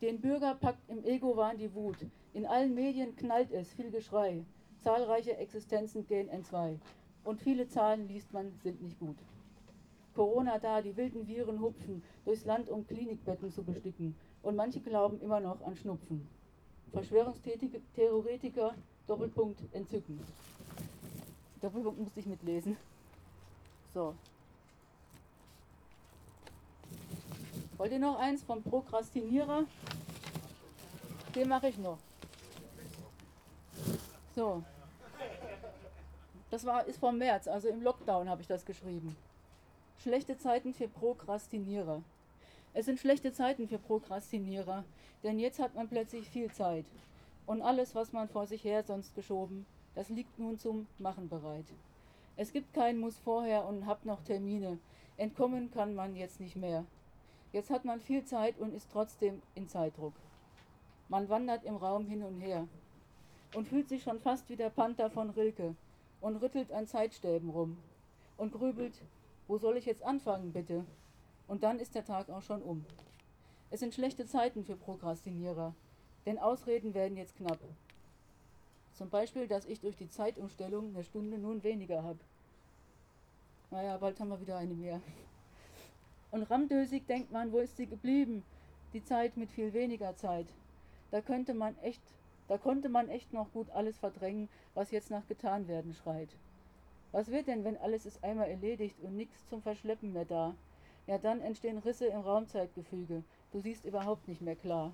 Den 0.00 0.20
Bürger 0.20 0.54
packt 0.54 0.88
im 0.88 1.04
Ego-Wahn 1.04 1.58
die 1.58 1.74
Wut. 1.74 1.96
In 2.34 2.46
allen 2.46 2.74
Medien 2.74 3.16
knallt 3.16 3.50
es, 3.50 3.72
viel 3.72 3.90
Geschrei. 3.90 4.44
Zahlreiche 4.84 5.36
Existenzen 5.36 6.06
gehen 6.06 6.28
entzwei. 6.28 6.78
Und 7.28 7.42
viele 7.42 7.68
Zahlen 7.68 8.08
liest 8.08 8.32
man, 8.32 8.58
sind 8.62 8.80
nicht 8.80 8.98
gut. 8.98 9.18
Corona 10.14 10.58
da, 10.58 10.80
die 10.80 10.96
wilden 10.96 11.28
Viren 11.28 11.60
hupfen 11.60 12.02
durchs 12.24 12.46
Land, 12.46 12.70
um 12.70 12.86
Klinikbetten 12.86 13.52
zu 13.52 13.62
besticken. 13.62 14.16
Und 14.42 14.56
manche 14.56 14.80
glauben 14.80 15.20
immer 15.20 15.38
noch 15.38 15.60
an 15.60 15.76
Schnupfen. 15.76 16.26
Verschwörungstheoretiker, 16.90 18.74
Doppelpunkt, 19.06 19.60
entzücken. 19.74 20.18
Doppelpunkt 21.60 22.00
musste 22.00 22.20
ich 22.20 22.24
mitlesen. 22.24 22.78
So. 23.92 24.14
Wollt 27.76 27.92
ihr 27.92 27.98
noch 27.98 28.18
eins 28.18 28.42
vom 28.42 28.62
Prokrastinierer? 28.62 29.66
Den 31.34 31.48
mache 31.50 31.68
ich 31.68 31.76
noch. 31.76 31.98
So. 34.34 34.62
Das 36.50 36.64
war, 36.64 36.86
ist 36.86 36.98
vom 36.98 37.18
März, 37.18 37.46
also 37.46 37.68
im 37.68 37.82
Lockdown 37.82 38.28
habe 38.28 38.40
ich 38.40 38.48
das 38.48 38.64
geschrieben. 38.64 39.14
Schlechte 39.98 40.38
Zeiten 40.38 40.72
für 40.72 40.88
Prokrastinierer. 40.88 42.02
Es 42.72 42.86
sind 42.86 43.00
schlechte 43.00 43.32
Zeiten 43.32 43.68
für 43.68 43.78
Prokrastinierer, 43.78 44.84
denn 45.22 45.38
jetzt 45.38 45.58
hat 45.58 45.74
man 45.74 45.88
plötzlich 45.88 46.28
viel 46.28 46.50
Zeit. 46.50 46.86
Und 47.46 47.60
alles, 47.60 47.94
was 47.94 48.12
man 48.12 48.28
vor 48.28 48.46
sich 48.46 48.64
her 48.64 48.82
sonst 48.82 49.14
geschoben, 49.14 49.66
das 49.94 50.08
liegt 50.08 50.38
nun 50.38 50.58
zum 50.58 50.86
Machen 50.98 51.28
bereit. 51.28 51.66
Es 52.36 52.52
gibt 52.52 52.72
kein 52.72 52.98
Muss 52.98 53.18
vorher 53.18 53.66
und 53.66 53.86
hab 53.86 54.04
noch 54.04 54.22
Termine. 54.22 54.78
Entkommen 55.16 55.70
kann 55.70 55.94
man 55.94 56.14
jetzt 56.14 56.40
nicht 56.40 56.56
mehr. 56.56 56.84
Jetzt 57.52 57.70
hat 57.70 57.84
man 57.84 58.00
viel 58.00 58.24
Zeit 58.24 58.58
und 58.58 58.74
ist 58.74 58.88
trotzdem 58.92 59.42
in 59.54 59.68
Zeitdruck. 59.68 60.12
Man 61.08 61.28
wandert 61.28 61.64
im 61.64 61.76
Raum 61.76 62.06
hin 62.06 62.22
und 62.22 62.40
her 62.40 62.68
und 63.54 63.66
fühlt 63.66 63.88
sich 63.88 64.02
schon 64.02 64.20
fast 64.20 64.48
wie 64.48 64.56
der 64.56 64.70
Panther 64.70 65.10
von 65.10 65.30
Rilke, 65.30 65.74
und 66.20 66.36
rüttelt 66.36 66.72
an 66.72 66.86
Zeitstäben 66.86 67.50
rum 67.50 67.78
und 68.36 68.52
grübelt, 68.52 69.02
wo 69.46 69.58
soll 69.58 69.76
ich 69.76 69.86
jetzt 69.86 70.02
anfangen, 70.02 70.52
bitte? 70.52 70.84
Und 71.46 71.62
dann 71.62 71.78
ist 71.78 71.94
der 71.94 72.04
Tag 72.04 72.28
auch 72.28 72.42
schon 72.42 72.62
um. 72.62 72.84
Es 73.70 73.80
sind 73.80 73.94
schlechte 73.94 74.26
Zeiten 74.26 74.64
für 74.64 74.76
Prokrastinierer, 74.76 75.74
denn 76.26 76.38
Ausreden 76.38 76.94
werden 76.94 77.16
jetzt 77.16 77.36
knapp. 77.36 77.58
Zum 78.94 79.10
Beispiel, 79.10 79.46
dass 79.46 79.66
ich 79.66 79.80
durch 79.80 79.96
die 79.96 80.10
Zeitumstellung 80.10 80.88
eine 80.88 81.04
Stunde 81.04 81.38
nun 81.38 81.62
weniger 81.62 82.02
habe. 82.02 82.18
Naja, 83.70 83.96
bald 83.98 84.18
haben 84.18 84.30
wir 84.30 84.40
wieder 84.40 84.56
eine 84.56 84.74
mehr. 84.74 85.00
Und 86.30 86.42
ramdösig 86.44 87.06
denkt 87.06 87.30
man, 87.30 87.52
wo 87.52 87.58
ist 87.58 87.76
sie 87.76 87.86
geblieben? 87.86 88.42
Die 88.92 89.04
Zeit 89.04 89.36
mit 89.36 89.50
viel 89.50 89.72
weniger 89.72 90.16
Zeit. 90.16 90.46
Da 91.10 91.20
könnte 91.20 91.54
man 91.54 91.78
echt 91.78 92.02
da 92.48 92.58
konnte 92.58 92.88
man 92.88 93.08
echt 93.08 93.32
noch 93.32 93.52
gut 93.52 93.70
alles 93.70 93.98
verdrängen, 93.98 94.48
was 94.74 94.90
jetzt 94.90 95.10
nach 95.10 95.26
getan 95.26 95.68
werden 95.68 95.94
schreit. 95.94 96.30
Was 97.12 97.30
wird 97.30 97.46
denn, 97.46 97.64
wenn 97.64 97.76
alles 97.78 98.06
ist 98.06 98.22
einmal 98.22 98.48
erledigt 98.48 99.00
und 99.00 99.16
nichts 99.16 99.46
zum 99.48 99.62
Verschleppen 99.62 100.12
mehr 100.12 100.24
da? 100.24 100.54
Ja, 101.06 101.16
dann 101.16 101.40
entstehen 101.40 101.78
Risse 101.78 102.06
im 102.06 102.20
Raumzeitgefüge. 102.20 103.22
Du 103.52 103.60
siehst 103.60 103.84
überhaupt 103.84 104.28
nicht 104.28 104.42
mehr 104.42 104.56
klar. 104.56 104.92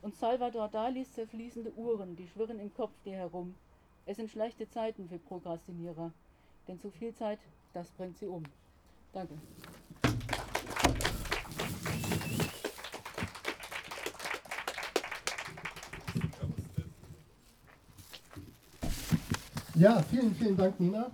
Und 0.00 0.14
Salvador 0.14 0.68
Dalis 0.68 1.12
zerfließende 1.12 1.72
Uhren, 1.74 2.16
die 2.16 2.28
schwirren 2.28 2.58
im 2.58 2.72
Kopf 2.72 2.92
dir 3.04 3.16
herum. 3.16 3.54
Es 4.06 4.16
sind 4.16 4.30
schlechte 4.30 4.68
Zeiten 4.70 5.08
für 5.08 5.18
Prokrastinierer. 5.18 6.12
Denn 6.66 6.80
zu 6.80 6.90
viel 6.90 7.14
Zeit, 7.14 7.40
das 7.74 7.90
bringt 7.90 8.16
sie 8.16 8.26
um. 8.26 8.44
Danke. 9.12 9.34
Ja, 19.78 20.02
vielen, 20.02 20.34
vielen 20.34 20.56
Dank, 20.56 20.80
Nina. 20.80 21.08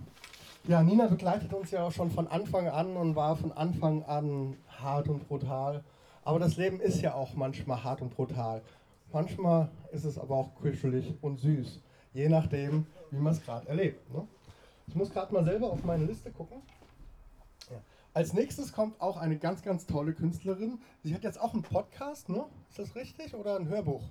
Ja, 0.67 0.81
Nina 0.81 1.05
begleitet 1.05 1.53
uns 1.53 1.69
ja 1.69 1.83
auch 1.83 1.91
schon 1.91 2.09
von 2.09 2.27
Anfang 2.27 2.67
an 2.67 2.97
und 2.97 3.15
war 3.15 3.35
von 3.35 3.51
Anfang 3.51 4.01
an 4.05 4.57
hart 4.67 5.07
und 5.07 5.27
brutal. 5.27 5.83
Aber 6.23 6.39
das 6.39 6.57
Leben 6.57 6.79
ist 6.79 6.99
ja 6.99 7.13
auch 7.13 7.35
manchmal 7.35 7.83
hart 7.83 8.01
und 8.01 8.15
brutal. 8.15 8.63
Manchmal 9.13 9.69
ist 9.91 10.03
es 10.03 10.17
aber 10.17 10.33
auch 10.33 10.55
kuschelig 10.55 11.13
und 11.21 11.39
süß. 11.39 11.79
Je 12.13 12.27
nachdem, 12.27 12.87
wie 13.11 13.19
man 13.19 13.33
es 13.33 13.43
gerade 13.43 13.67
erlebt. 13.67 14.11
Ne? 14.11 14.27
Ich 14.87 14.95
muss 14.95 15.11
gerade 15.11 15.31
mal 15.31 15.43
selber 15.43 15.69
auf 15.69 15.83
meine 15.83 16.05
Liste 16.05 16.31
gucken. 16.31 16.63
Ja. 17.69 17.77
Als 18.15 18.33
nächstes 18.33 18.73
kommt 18.73 18.99
auch 18.99 19.17
eine 19.17 19.37
ganz, 19.37 19.61
ganz 19.61 19.85
tolle 19.85 20.13
Künstlerin. 20.13 20.79
Sie 21.03 21.13
hat 21.13 21.23
jetzt 21.23 21.39
auch 21.39 21.53
einen 21.53 21.61
Podcast, 21.61 22.29
ne? 22.29 22.45
Ist 22.71 22.79
das 22.79 22.95
richtig? 22.95 23.35
Oder 23.35 23.57
ein 23.57 23.67
Hörbuch? 23.67 24.01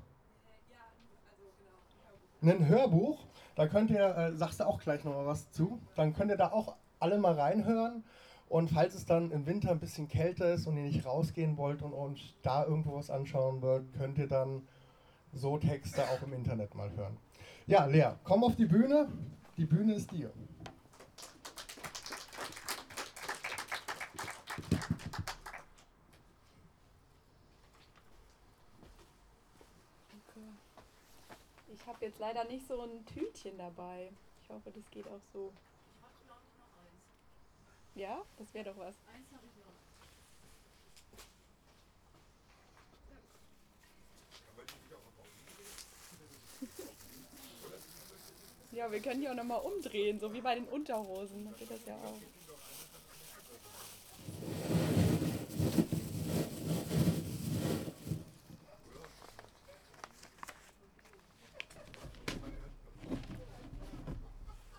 Ein 2.52 2.68
Hörbuch. 2.68 3.26
Da 3.54 3.66
könnt 3.68 3.90
ihr, 3.90 4.16
äh, 4.16 4.32
sagst 4.36 4.60
du 4.60 4.66
auch 4.66 4.80
gleich 4.80 5.04
nochmal 5.04 5.26
was 5.26 5.50
zu, 5.52 5.80
dann 5.94 6.12
könnt 6.12 6.30
ihr 6.30 6.36
da 6.36 6.50
auch 6.50 6.74
alle 6.98 7.18
mal 7.18 7.34
reinhören. 7.34 8.04
Und 8.48 8.70
falls 8.70 8.94
es 8.94 9.06
dann 9.06 9.30
im 9.30 9.46
Winter 9.46 9.70
ein 9.70 9.80
bisschen 9.80 10.08
kälter 10.08 10.52
ist 10.52 10.66
und 10.66 10.76
ihr 10.76 10.82
nicht 10.82 11.06
rausgehen 11.06 11.56
wollt 11.56 11.82
und 11.82 11.94
euch 11.94 12.36
da 12.42 12.64
irgendwo 12.64 12.94
was 12.94 13.10
anschauen 13.10 13.62
wollt, 13.62 13.92
könnt 13.94 14.18
ihr 14.18 14.28
dann 14.28 14.62
so 15.32 15.58
Texte 15.58 16.02
auch 16.02 16.22
im 16.22 16.32
Internet 16.32 16.74
mal 16.74 16.90
hören. 16.92 17.16
Ja, 17.66 17.86
Lea, 17.86 18.10
komm 18.24 18.44
auf 18.44 18.56
die 18.56 18.66
Bühne. 18.66 19.08
Die 19.56 19.64
Bühne 19.64 19.94
ist 19.94 20.10
dir. 20.10 20.30
Ich 31.72 31.86
habe 32.04 32.10
jetzt 32.10 32.18
leider 32.18 32.44
nicht 32.44 32.68
so 32.68 32.82
ein 32.82 33.06
Tütchen 33.06 33.56
dabei. 33.56 34.10
Ich 34.42 34.48
hoffe, 34.50 34.70
das 34.70 34.90
geht 34.90 35.06
auch 35.06 35.20
so. 35.32 35.50
Ja, 37.94 38.22
das 38.38 38.52
wäre 38.52 38.66
doch 38.66 38.76
was. 38.76 38.94
Ja, 48.72 48.90
wir 48.90 49.00
können 49.00 49.20
die 49.20 49.28
auch 49.28 49.34
nochmal 49.34 49.60
umdrehen, 49.60 50.18
so 50.18 50.32
wie 50.34 50.40
bei 50.40 50.56
den 50.56 50.64
Unterhosen. 50.64 51.44
Dann 51.44 51.56
geht 51.56 51.70
das 51.70 51.86
ja 51.86 51.94
auch. 51.94 52.43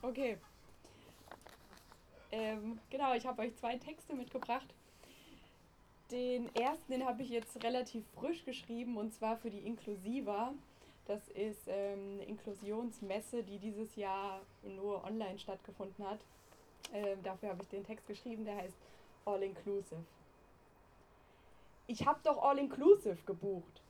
Okay. 0.06 0.38
Ähm, 2.32 2.80
genau, 2.92 3.16
ich 3.16 3.26
habe 3.26 3.42
euch 3.42 3.56
zwei 3.56 3.76
Texte 3.78 4.14
mitgebracht. 4.14 4.68
Den 6.12 6.54
ersten, 6.56 6.92
den 6.92 7.06
habe 7.08 7.24
ich 7.24 7.30
jetzt 7.30 7.64
relativ 7.64 8.06
frisch 8.14 8.46
geschrieben 8.46 8.98
und 8.98 9.16
zwar 9.16 9.36
für 9.38 9.50
die 9.50 9.66
Inklusiva. 9.66 10.54
Das 11.08 11.28
ist 11.30 11.68
ähm, 11.68 12.18
eine 12.18 12.26
Inklusionsmesse, 12.26 13.42
die 13.42 13.58
dieses 13.58 13.96
Jahr 13.96 14.42
nur 14.64 15.04
online 15.04 15.40
stattgefunden 15.40 16.08
hat. 16.08 16.20
Ähm, 16.94 17.24
dafür 17.24 17.50
habe 17.50 17.64
ich 17.64 17.70
den 17.70 17.84
Text 17.84 18.06
geschrieben, 18.06 18.46
der 18.46 18.58
heißt 18.58 18.78
All 19.26 19.42
Inclusive. 19.42 20.06
Ich 21.88 22.06
habe 22.06 22.20
doch 22.24 22.44
All 22.44 22.60
Inclusive 22.60 23.24
gebucht, 23.26 23.82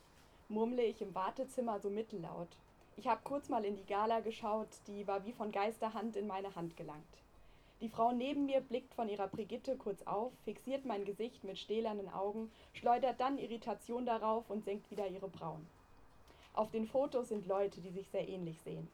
murmle 0.47 0.83
ich 0.83 1.01
im 1.01 1.13
Wartezimmer 1.13 1.77
so 1.81 1.89
mittellaut. 1.89 2.55
Ich 2.97 3.07
habe 3.07 3.19
kurz 3.25 3.49
mal 3.49 3.65
in 3.65 3.75
die 3.75 3.85
Gala 3.85 4.21
geschaut, 4.21 4.69
die 4.87 5.05
war 5.05 5.25
wie 5.25 5.33
von 5.33 5.51
Geisterhand 5.51 6.15
in 6.15 6.27
meine 6.27 6.55
Hand 6.55 6.77
gelangt. 6.77 7.03
Die 7.81 7.89
Frau 7.89 8.13
neben 8.13 8.45
mir 8.45 8.61
blickt 8.61 8.93
von 8.93 9.09
ihrer 9.09 9.27
Brigitte 9.27 9.75
kurz 9.75 10.01
auf, 10.03 10.31
fixiert 10.45 10.85
mein 10.85 11.03
Gesicht 11.03 11.43
mit 11.43 11.59
stählernen 11.59 12.07
Augen, 12.07 12.49
schleudert 12.71 13.19
dann 13.19 13.37
Irritation 13.37 14.05
darauf 14.05 14.49
und 14.49 14.63
senkt 14.63 14.89
wieder 14.91 15.07
ihre 15.07 15.27
Brauen. 15.27 15.67
Auf 16.53 16.71
den 16.71 16.87
Fotos 16.87 17.27
sind 17.27 17.47
Leute, 17.47 17.81
die 17.81 17.91
sich 17.91 18.07
sehr 18.07 18.29
ähnlich 18.29 18.61
sehen. 18.61 18.87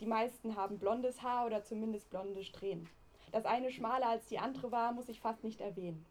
Die 0.00 0.06
meisten 0.06 0.54
haben 0.54 0.78
blondes 0.78 1.22
Haar 1.22 1.46
oder 1.46 1.64
zumindest 1.64 2.10
blonde 2.10 2.44
Strähnen. 2.44 2.86
Dass 3.30 3.46
eine 3.46 3.72
schmaler 3.72 4.08
als 4.08 4.26
die 4.26 4.38
andere 4.38 4.70
war, 4.70 4.92
muss 4.92 5.08
ich 5.08 5.20
fast 5.20 5.42
nicht 5.42 5.62
erwähnen. 5.62 6.04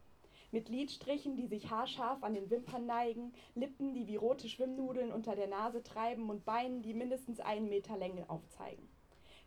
Mit 0.53 0.67
Lidstrichen, 0.67 1.37
die 1.37 1.47
sich 1.47 1.69
haarscharf 1.69 2.23
an 2.23 2.33
den 2.33 2.49
Wimpern 2.49 2.85
neigen, 2.85 3.33
Lippen, 3.55 3.93
die 3.93 4.07
wie 4.07 4.17
rote 4.17 4.49
Schwimmnudeln 4.49 5.13
unter 5.13 5.33
der 5.33 5.47
Nase 5.47 5.81
treiben 5.81 6.29
und 6.29 6.43
Beinen, 6.43 6.81
die 6.81 6.93
mindestens 6.93 7.39
einen 7.39 7.69
Meter 7.69 7.95
Länge 7.95 8.29
aufzeigen. 8.29 8.89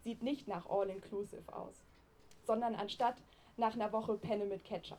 Sieht 0.01 0.23
nicht 0.23 0.49
nach 0.49 0.67
All-Inclusive 0.67 1.53
aus, 1.53 1.85
sondern 2.43 2.75
anstatt 2.75 3.17
nach 3.59 3.75
einer 3.75 3.93
Woche 3.93 4.17
Penne 4.17 4.47
mit 4.47 4.65
Ketchup. 4.65 4.99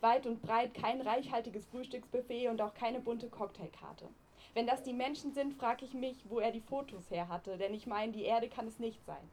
Weit 0.00 0.26
und 0.26 0.42
breit 0.42 0.74
kein 0.74 1.00
reichhaltiges 1.00 1.66
Frühstücksbuffet 1.66 2.48
und 2.48 2.60
auch 2.60 2.74
keine 2.74 2.98
bunte 2.98 3.28
Cocktailkarte. 3.28 4.08
Wenn 4.52 4.66
das 4.66 4.82
die 4.82 4.92
Menschen 4.92 5.32
sind, 5.32 5.54
frage 5.54 5.84
ich 5.84 5.94
mich, 5.94 6.28
wo 6.28 6.40
er 6.40 6.50
die 6.50 6.60
Fotos 6.60 7.08
her 7.10 7.28
hatte, 7.28 7.56
denn 7.56 7.72
ich 7.72 7.86
meine, 7.86 8.10
die 8.10 8.24
Erde 8.24 8.48
kann 8.48 8.66
es 8.66 8.80
nicht 8.80 9.04
sein. 9.06 9.30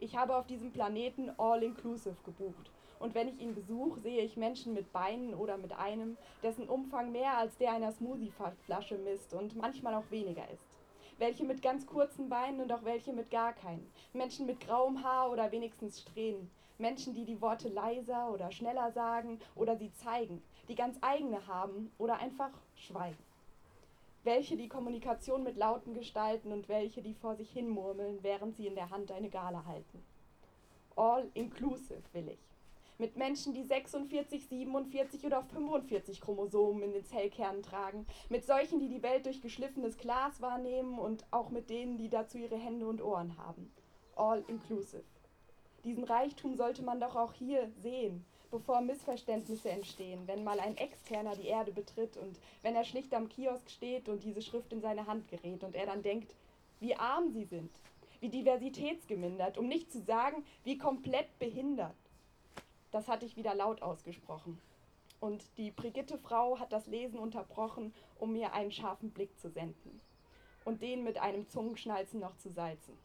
Ich 0.00 0.16
habe 0.16 0.36
auf 0.36 0.46
diesem 0.48 0.72
Planeten 0.72 1.30
All-Inclusive 1.38 2.16
gebucht. 2.24 2.70
Und 2.98 3.14
wenn 3.14 3.28
ich 3.28 3.40
ihn 3.40 3.54
besuche, 3.54 4.00
sehe 4.00 4.22
ich 4.22 4.36
Menschen 4.36 4.74
mit 4.74 4.92
Beinen 4.92 5.34
oder 5.34 5.56
mit 5.56 5.72
einem, 5.72 6.16
dessen 6.42 6.68
Umfang 6.68 7.12
mehr 7.12 7.36
als 7.36 7.56
der 7.58 7.72
einer 7.72 7.92
Smoothieflasche 7.92 8.98
misst 8.98 9.34
und 9.34 9.56
manchmal 9.56 9.94
auch 9.94 10.10
weniger 10.10 10.48
ist. 10.50 10.66
Welche 11.18 11.44
mit 11.44 11.62
ganz 11.62 11.86
kurzen 11.86 12.28
Beinen 12.28 12.60
und 12.60 12.72
auch 12.72 12.84
welche 12.84 13.12
mit 13.12 13.30
gar 13.30 13.52
keinen. 13.52 13.90
Menschen 14.12 14.46
mit 14.46 14.60
grauem 14.60 15.02
Haar 15.02 15.30
oder 15.30 15.52
wenigstens 15.52 16.00
Strähnen. 16.00 16.50
Menschen, 16.78 17.14
die 17.14 17.24
die 17.24 17.40
Worte 17.40 17.68
leiser 17.68 18.30
oder 18.32 18.50
schneller 18.52 18.92
sagen 18.92 19.40
oder 19.54 19.76
sie 19.76 19.92
zeigen, 19.92 20.42
die 20.68 20.74
ganz 20.74 20.98
eigene 21.00 21.46
haben 21.46 21.90
oder 21.98 22.18
einfach 22.18 22.50
schweigen 22.74 23.16
welche 24.26 24.56
die 24.56 24.68
Kommunikation 24.68 25.44
mit 25.44 25.56
Lauten 25.56 25.94
gestalten 25.94 26.52
und 26.52 26.68
welche 26.68 27.00
die 27.00 27.14
vor 27.14 27.36
sich 27.36 27.48
hin 27.50 27.68
murmeln, 27.68 28.18
während 28.22 28.56
sie 28.56 28.66
in 28.66 28.74
der 28.74 28.90
Hand 28.90 29.12
eine 29.12 29.30
Gala 29.30 29.64
halten. 29.64 30.02
All 30.96 31.30
inclusive 31.34 32.02
will 32.12 32.28
ich. 32.28 32.55
Mit 32.98 33.16
Menschen, 33.16 33.52
die 33.52 33.62
46, 33.62 34.48
47 34.48 35.26
oder 35.26 35.42
45 35.42 36.18
Chromosomen 36.18 36.82
in 36.82 36.92
den 36.92 37.04
Zellkernen 37.04 37.62
tragen, 37.62 38.06
mit 38.30 38.46
solchen, 38.46 38.80
die 38.80 38.88
die 38.88 39.02
Welt 39.02 39.26
durch 39.26 39.42
geschliffenes 39.42 39.98
Glas 39.98 40.40
wahrnehmen 40.40 40.98
und 40.98 41.26
auch 41.30 41.50
mit 41.50 41.68
denen, 41.68 41.98
die 41.98 42.08
dazu 42.08 42.38
ihre 42.38 42.56
Hände 42.56 42.86
und 42.86 43.02
Ohren 43.02 43.36
haben. 43.36 43.70
All 44.14 44.42
inclusive. 44.48 45.04
Diesen 45.84 46.04
Reichtum 46.04 46.56
sollte 46.56 46.82
man 46.82 46.98
doch 46.98 47.16
auch 47.16 47.34
hier 47.34 47.70
sehen, 47.82 48.24
bevor 48.50 48.80
Missverständnisse 48.80 49.68
entstehen, 49.68 50.26
wenn 50.26 50.42
mal 50.42 50.58
ein 50.58 50.78
Externer 50.78 51.36
die 51.36 51.48
Erde 51.48 51.72
betritt 51.72 52.16
und 52.16 52.40
wenn 52.62 52.74
er 52.74 52.84
schlicht 52.84 53.12
am 53.12 53.28
Kiosk 53.28 53.68
steht 53.68 54.08
und 54.08 54.24
diese 54.24 54.40
Schrift 54.40 54.72
in 54.72 54.80
seine 54.80 55.06
Hand 55.06 55.28
gerät 55.28 55.62
und 55.62 55.74
er 55.74 55.84
dann 55.84 56.02
denkt, 56.02 56.34
wie 56.80 56.94
arm 56.94 57.30
sie 57.30 57.44
sind, 57.44 57.70
wie 58.20 58.30
diversitätsgemindert, 58.30 59.58
um 59.58 59.68
nicht 59.68 59.92
zu 59.92 60.00
sagen, 60.00 60.46
wie 60.64 60.78
komplett 60.78 61.38
behindert. 61.38 61.94
Das 62.96 63.08
hatte 63.08 63.26
ich 63.26 63.36
wieder 63.36 63.54
laut 63.54 63.82
ausgesprochen. 63.82 64.58
Und 65.20 65.44
die 65.58 65.70
Brigitte-Frau 65.70 66.58
hat 66.58 66.72
das 66.72 66.86
Lesen 66.86 67.18
unterbrochen, 67.18 67.92
um 68.18 68.32
mir 68.32 68.54
einen 68.54 68.72
scharfen 68.72 69.10
Blick 69.10 69.38
zu 69.38 69.50
senden 69.50 70.00
und 70.64 70.80
den 70.80 71.04
mit 71.04 71.18
einem 71.18 71.46
Zungenschnalzen 71.46 72.20
noch 72.20 72.38
zu 72.38 72.48
salzen. 72.48 72.96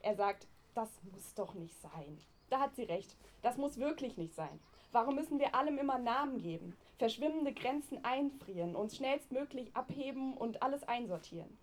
Er 0.00 0.14
sagt, 0.16 0.46
das 0.74 0.88
muss 1.12 1.34
doch 1.34 1.52
nicht 1.52 1.78
sein. 1.78 2.18
Da 2.48 2.58
hat 2.58 2.74
sie 2.74 2.84
recht. 2.84 3.18
Das 3.42 3.58
muss 3.58 3.76
wirklich 3.76 4.16
nicht 4.16 4.34
sein. 4.34 4.60
Warum 4.90 5.16
müssen 5.16 5.38
wir 5.38 5.54
allem 5.54 5.76
immer 5.76 5.98
Namen 5.98 6.38
geben, 6.38 6.74
verschwimmende 6.96 7.52
Grenzen 7.52 8.02
einfrieren, 8.02 8.76
uns 8.76 8.96
schnellstmöglich 8.96 9.76
abheben 9.76 10.38
und 10.38 10.62
alles 10.62 10.84
einsortieren? 10.84 11.54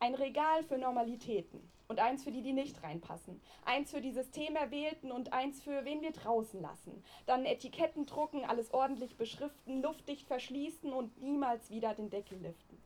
Ein 0.00 0.16
Regal 0.16 0.64
für 0.64 0.78
Normalitäten 0.78 1.60
und 1.90 1.98
eins 1.98 2.22
für 2.22 2.30
die, 2.30 2.40
die 2.40 2.52
nicht 2.52 2.80
reinpassen. 2.84 3.40
Eins 3.64 3.90
für 3.90 4.00
die 4.00 4.12
Systemerwählten 4.12 5.10
und 5.10 5.32
eins 5.32 5.60
für 5.60 5.84
wen 5.84 6.02
wir 6.02 6.12
draußen 6.12 6.62
lassen. 6.62 7.02
Dann 7.26 7.44
Etiketten 7.44 8.06
drucken, 8.06 8.44
alles 8.44 8.72
ordentlich 8.72 9.16
beschriften, 9.16 9.82
luftdicht 9.82 10.28
verschließen 10.28 10.92
und 10.92 11.20
niemals 11.20 11.68
wieder 11.68 11.92
den 11.94 12.08
Deckel 12.08 12.38
liften. 12.38 12.80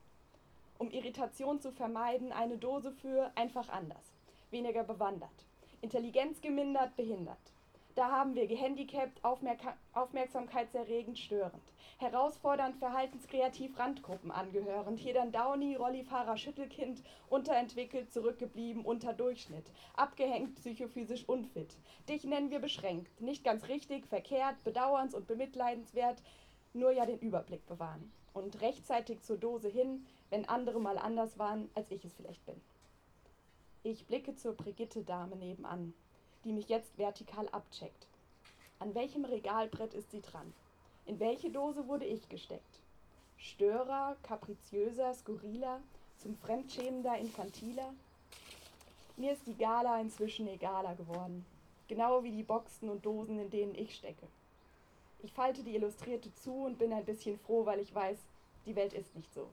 Um 0.79 0.89
Irritation 0.89 1.61
zu 1.61 1.71
vermeiden, 1.71 2.31
eine 2.31 2.57
Dose 2.57 2.91
für 2.91 3.31
einfach 3.35 3.69
anders, 3.69 4.11
weniger 4.49 4.83
bewandert. 4.83 5.45
Intelligenz 5.81 6.41
gemindert, 6.41 6.95
behindert. 6.95 7.37
Da 7.95 8.11
haben 8.11 8.35
wir 8.35 8.45
gehandicapt, 8.45 9.23
aufmerk 9.23 9.59
aufmerksamkeitserregend, 9.93 11.17
störend. 11.17 11.63
Herausfordernd, 11.97 12.75
verhaltenskreativ, 12.75 13.79
Randgruppen 13.79 14.31
angehörend. 14.31 14.99
Hier 14.99 15.13
dann 15.13 15.31
Downy, 15.31 15.75
Rollifahrer, 15.75 16.35
Schüttelkind, 16.35 17.01
unterentwickelt, 17.29 18.11
zurückgeblieben, 18.11 18.83
unter 18.83 19.13
Durchschnitt. 19.13 19.71
Abgehängt, 19.95 20.55
psychophysisch 20.55 21.23
unfit. 21.29 21.77
Dich 22.09 22.25
nennen 22.25 22.51
wir 22.51 22.59
beschränkt. 22.59 23.21
Nicht 23.21 23.45
ganz 23.45 23.69
richtig, 23.69 24.05
verkehrt, 24.07 24.57
bedauerns- 24.65 25.15
und 25.15 25.25
bemitleidenswert. 25.25 26.21
Nur 26.73 26.91
ja 26.91 27.05
den 27.05 27.19
Überblick 27.19 27.65
bewahren. 27.65 28.11
Und 28.33 28.59
rechtzeitig 28.59 29.21
zur 29.21 29.37
Dose 29.37 29.69
hin, 29.69 30.05
wenn 30.29 30.49
andere 30.49 30.81
mal 30.81 30.97
anders 30.97 31.39
waren, 31.39 31.69
als 31.75 31.89
ich 31.91 32.03
es 32.03 32.13
vielleicht 32.13 32.45
bin. 32.45 32.59
Ich 33.83 34.05
blicke 34.05 34.35
zur 34.35 34.53
Brigitte-Dame 34.53 35.37
nebenan, 35.37 35.93
die 36.45 36.53
mich 36.53 36.69
jetzt 36.69 36.97
vertikal 36.97 37.49
abcheckt. 37.49 38.07
An 38.79 38.93
welchem 38.95 39.25
Regalbrett 39.25 39.93
ist 39.93 40.11
sie 40.11 40.21
dran? 40.21 40.53
In 41.07 41.19
welche 41.19 41.49
Dose 41.49 41.87
wurde 41.87 42.05
ich 42.05 42.29
gesteckt? 42.29 42.79
Störer, 43.37 44.15
kapriziöser, 44.23 45.13
skurriler, 45.13 45.81
zum 46.19 46.37
Fremdschämender, 46.37 47.17
infantiler? 47.17 47.93
Mir 49.17 49.33
ist 49.33 49.45
die 49.47 49.57
Gala 49.57 49.99
inzwischen 49.99 50.47
egaler 50.47 50.95
geworden, 50.95 51.45
genau 51.87 52.23
wie 52.23 52.31
die 52.31 52.43
Boxen 52.43 52.89
und 52.89 53.05
Dosen, 53.05 53.39
in 53.39 53.49
denen 53.49 53.75
ich 53.75 53.95
stecke. 53.95 54.27
Ich 55.23 55.33
falte 55.33 55.63
die 55.63 55.75
Illustrierte 55.75 56.33
zu 56.35 56.65
und 56.65 56.77
bin 56.77 56.93
ein 56.93 57.05
bisschen 57.05 57.39
froh, 57.39 57.65
weil 57.65 57.79
ich 57.79 57.93
weiß, 57.93 58.17
die 58.65 58.75
Welt 58.75 58.93
ist 58.93 59.15
nicht 59.15 59.33
so. 59.33 59.47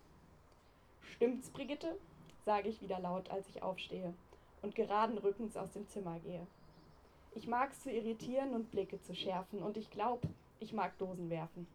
Stimmt's, 1.02 1.48
Brigitte? 1.50 1.96
sage 2.44 2.68
ich 2.68 2.82
wieder 2.82 2.98
laut, 2.98 3.30
als 3.30 3.48
ich 3.48 3.62
aufstehe 3.62 4.12
und 4.62 4.74
geraden 4.74 5.18
Rückens 5.18 5.56
aus 5.56 5.72
dem 5.72 5.88
Zimmer 5.88 6.18
gehe. 6.20 6.46
Ich 7.34 7.46
mag's 7.46 7.80
zu 7.80 7.90
irritieren 7.90 8.54
und 8.54 8.70
Blicke 8.70 9.00
zu 9.00 9.14
schärfen 9.14 9.62
und 9.62 9.76
ich 9.76 9.90
glaube, 9.90 10.28
ich 10.60 10.72
mag 10.72 10.96
Dosen 10.98 11.30
werfen. 11.30 11.66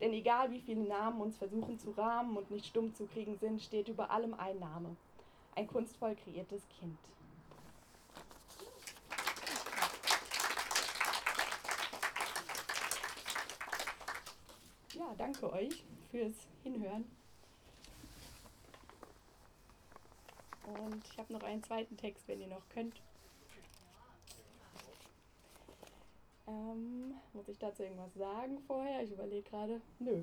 Denn 0.00 0.12
egal 0.12 0.50
wie 0.50 0.60
viele 0.60 0.82
Namen 0.82 1.20
uns 1.20 1.36
versuchen 1.36 1.78
zu 1.78 1.92
rahmen 1.92 2.36
und 2.36 2.50
nicht 2.50 2.66
stumm 2.66 2.92
zu 2.92 3.06
kriegen 3.06 3.38
sind, 3.38 3.62
steht 3.62 3.88
über 3.88 4.10
allem 4.10 4.34
ein 4.34 4.58
Name. 4.58 4.96
Ein 5.54 5.68
kunstvoll 5.68 6.16
kreiertes 6.16 6.62
Kind. 6.68 6.98
Ja, 14.94 15.14
danke 15.16 15.52
euch 15.52 15.84
fürs 16.10 16.48
Hinhören. 16.64 17.04
Und 20.66 21.04
ich 21.04 21.18
habe 21.18 21.32
noch 21.32 21.42
einen 21.42 21.62
zweiten 21.62 21.96
Text, 21.96 22.26
wenn 22.26 22.40
ihr 22.40 22.48
noch 22.48 22.68
könnt. 22.70 23.00
Ähm, 26.52 27.14
muss 27.32 27.48
ich 27.48 27.58
dazu 27.58 27.82
irgendwas 27.82 28.12
sagen 28.14 28.58
vorher? 28.66 29.02
Ich 29.02 29.12
überlege 29.12 29.48
gerade. 29.48 29.80
Nö. 29.98 30.22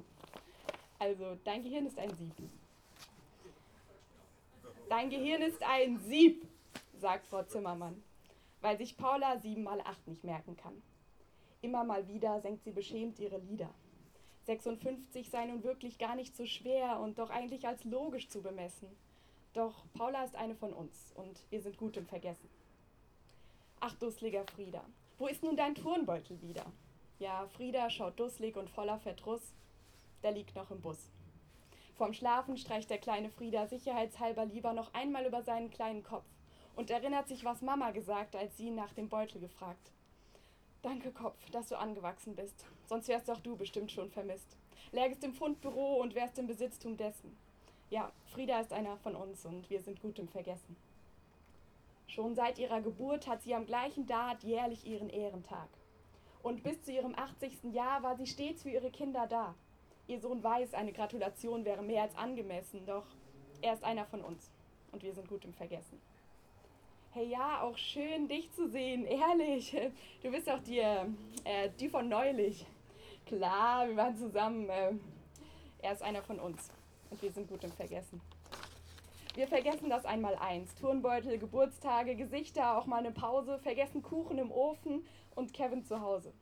Also, 1.00 1.38
dein 1.44 1.64
Gehirn 1.64 1.88
ist 1.88 1.98
ein 1.98 2.14
Sieb. 2.16 2.34
Dein 4.90 5.10
Gehirn 5.10 5.42
ist 5.42 5.64
ein 5.64 6.00
Sieb, 6.00 6.48
sagt 6.98 7.28
Frau 7.28 7.44
Zimmermann, 7.44 8.04
weil 8.62 8.78
sich 8.78 8.98
Paula 8.98 9.40
7 9.40 9.64
mal 9.64 9.82
8 9.82 10.08
nicht 10.08 10.24
merken 10.24 10.56
kann. 10.58 10.82
Immer 11.62 11.84
mal 11.84 12.08
wieder 12.08 12.42
senkt 12.42 12.64
sie 12.64 12.72
beschämt 12.72 13.20
ihre 13.20 13.38
Lieder. 13.38 13.70
56 14.46 15.30
sei 15.30 15.46
nun 15.46 15.64
wirklich 15.64 16.00
gar 16.00 16.16
nicht 16.16 16.36
so 16.36 16.46
schwer 16.46 17.00
und 17.00 17.20
doch 17.20 17.30
eigentlich 17.30 17.68
als 17.68 17.84
logisch 17.84 18.30
zu 18.30 18.42
bemessen. 18.42 18.88
Doch 19.54 19.84
Paula 19.94 20.24
ist 20.24 20.36
eine 20.36 20.56
von 20.56 20.74
uns 20.74 21.12
und 21.16 21.40
wir 21.50 21.62
sind 21.62 21.78
gut 21.78 21.98
im 21.98 22.08
Vergessen. 22.08 22.50
Ach, 23.80 23.94
dusseliger 23.96 24.44
Frieda, 24.56 24.84
wo 25.20 25.28
ist 25.28 25.44
nun 25.44 25.58
dein 25.58 25.76
Turnbeutel 25.76 26.42
wieder? 26.42 26.66
Ja, 27.20 27.46
Frieda 27.50 27.90
schaut 27.90 28.18
dusselig 28.20 28.56
und 28.56 28.70
voller 28.70 28.98
Verdruss. 29.00 29.54
Der 30.24 30.32
liegt 30.32 30.56
noch 30.56 30.72
im 30.72 30.80
Bus. 30.80 31.10
Vorm 31.98 32.14
Schlafen 32.14 32.58
streicht 32.58 32.90
der 32.90 32.98
kleine 32.98 33.30
Frieda 33.30 33.68
sicherheitshalber 33.68 34.46
lieber 34.46 34.72
noch 34.72 34.94
einmal 34.94 35.26
über 35.26 35.44
seinen 35.44 35.70
kleinen 35.70 36.04
Kopf 36.04 36.26
und 36.78 36.90
erinnert 36.90 37.28
sich, 37.28 37.44
was 37.44 37.62
Mama 37.62 37.92
gesagt, 37.92 38.38
als 38.38 38.56
sie 38.56 38.68
ihn 38.68 38.76
nach 38.76 38.94
dem 38.94 39.10
Beutel 39.10 39.42
gefragt. 39.42 39.92
Danke, 40.82 41.12
Kopf, 41.12 41.50
dass 41.50 41.68
du 41.68 41.78
angewachsen 41.78 42.38
bist. 42.38 42.66
Sonst 42.88 43.10
wärst 43.10 43.30
auch 43.30 43.42
du 43.42 43.58
bestimmt 43.58 43.92
schon 43.92 44.10
vermisst. 44.10 44.56
Lägest 44.94 45.26
im 45.26 45.34
Fundbüro 45.34 45.96
und 45.96 46.16
wärst 46.16 46.40
im 46.40 46.48
Besitztum 46.48 46.96
dessen. 46.96 47.36
Ja, 47.90 48.14
Frieda 48.28 48.62
ist 48.62 48.72
einer 48.72 48.96
von 48.96 49.18
uns 49.18 49.46
und 49.46 49.70
wir 49.70 49.82
sind 49.82 50.02
gut 50.02 50.18
im 50.20 50.30
Vergessen. 50.30 50.78
Schon 52.10 52.34
seit 52.34 52.58
ihrer 52.58 52.82
Geburt 52.82 53.28
hat 53.28 53.44
sie 53.44 53.54
am 53.54 53.68
gleichen 53.68 54.08
Dart 54.08 54.44
jährlich 54.44 54.86
ihren 54.88 55.10
Ehrentag. 55.10 55.70
Und 56.42 56.64
bis 56.64 56.82
zu 56.82 56.92
ihrem 56.92 57.14
80. 57.14 57.72
Jahr 57.72 58.02
war 58.02 58.18
sie 58.18 58.26
stets 58.26 58.64
für 58.64 58.72
ihre 58.72 58.90
Kinder 58.90 59.28
da. 59.28 59.54
Ihr 60.08 60.20
Sohn 60.20 60.44
weiß, 60.44 60.74
eine 60.74 60.92
Gratulation 60.92 61.66
wäre 61.66 61.84
mehr 61.84 62.02
als 62.02 62.18
angemessen, 62.18 62.84
doch 62.88 63.06
er 63.62 63.74
ist 63.74 63.84
einer 63.84 64.06
von 64.06 64.22
uns 64.22 64.50
und 64.92 65.04
wir 65.04 65.14
sind 65.14 65.28
gut 65.28 65.46
im 65.46 65.54
Vergessen. 65.54 66.02
Hey 67.12 67.28
ja, 67.28 67.62
auch 67.62 67.78
schön 67.78 68.28
dich 68.28 68.52
zu 68.54 68.68
sehen, 68.70 69.06
ehrlich. 69.06 69.78
Du 70.24 70.32
bist 70.32 70.50
auch 70.50 70.62
die, 70.62 70.80
äh, 70.80 71.70
die 71.80 71.90
von 71.90 72.10
neulich. 72.10 72.66
Klar, 73.28 73.88
wir 73.88 73.96
waren 73.96 74.18
zusammen. 74.18 74.68
Äh, 74.68 74.94
er 75.84 75.94
ist 75.94 76.02
einer 76.02 76.24
von 76.24 76.40
uns 76.40 76.72
und 77.12 77.22
wir 77.22 77.32
sind 77.32 77.48
gut 77.48 77.64
im 77.64 77.72
Vergessen. 77.72 78.20
Wir 79.36 79.48
vergessen 79.48 79.90
das 79.90 80.06
einmal 80.06 80.36
eins. 80.36 80.76
Turnbeutel, 80.76 81.38
Geburtstage, 81.38 82.16
Gesichter, 82.16 82.78
auch 82.78 82.86
mal 82.86 82.98
eine 82.98 83.12
Pause, 83.12 83.60
vergessen 83.60 84.02
Kuchen 84.02 84.38
im 84.38 84.52
Ofen 84.52 85.06
und 85.36 85.54
Kevin 85.54 85.84
zu 85.84 86.02
Hause. 86.02 86.34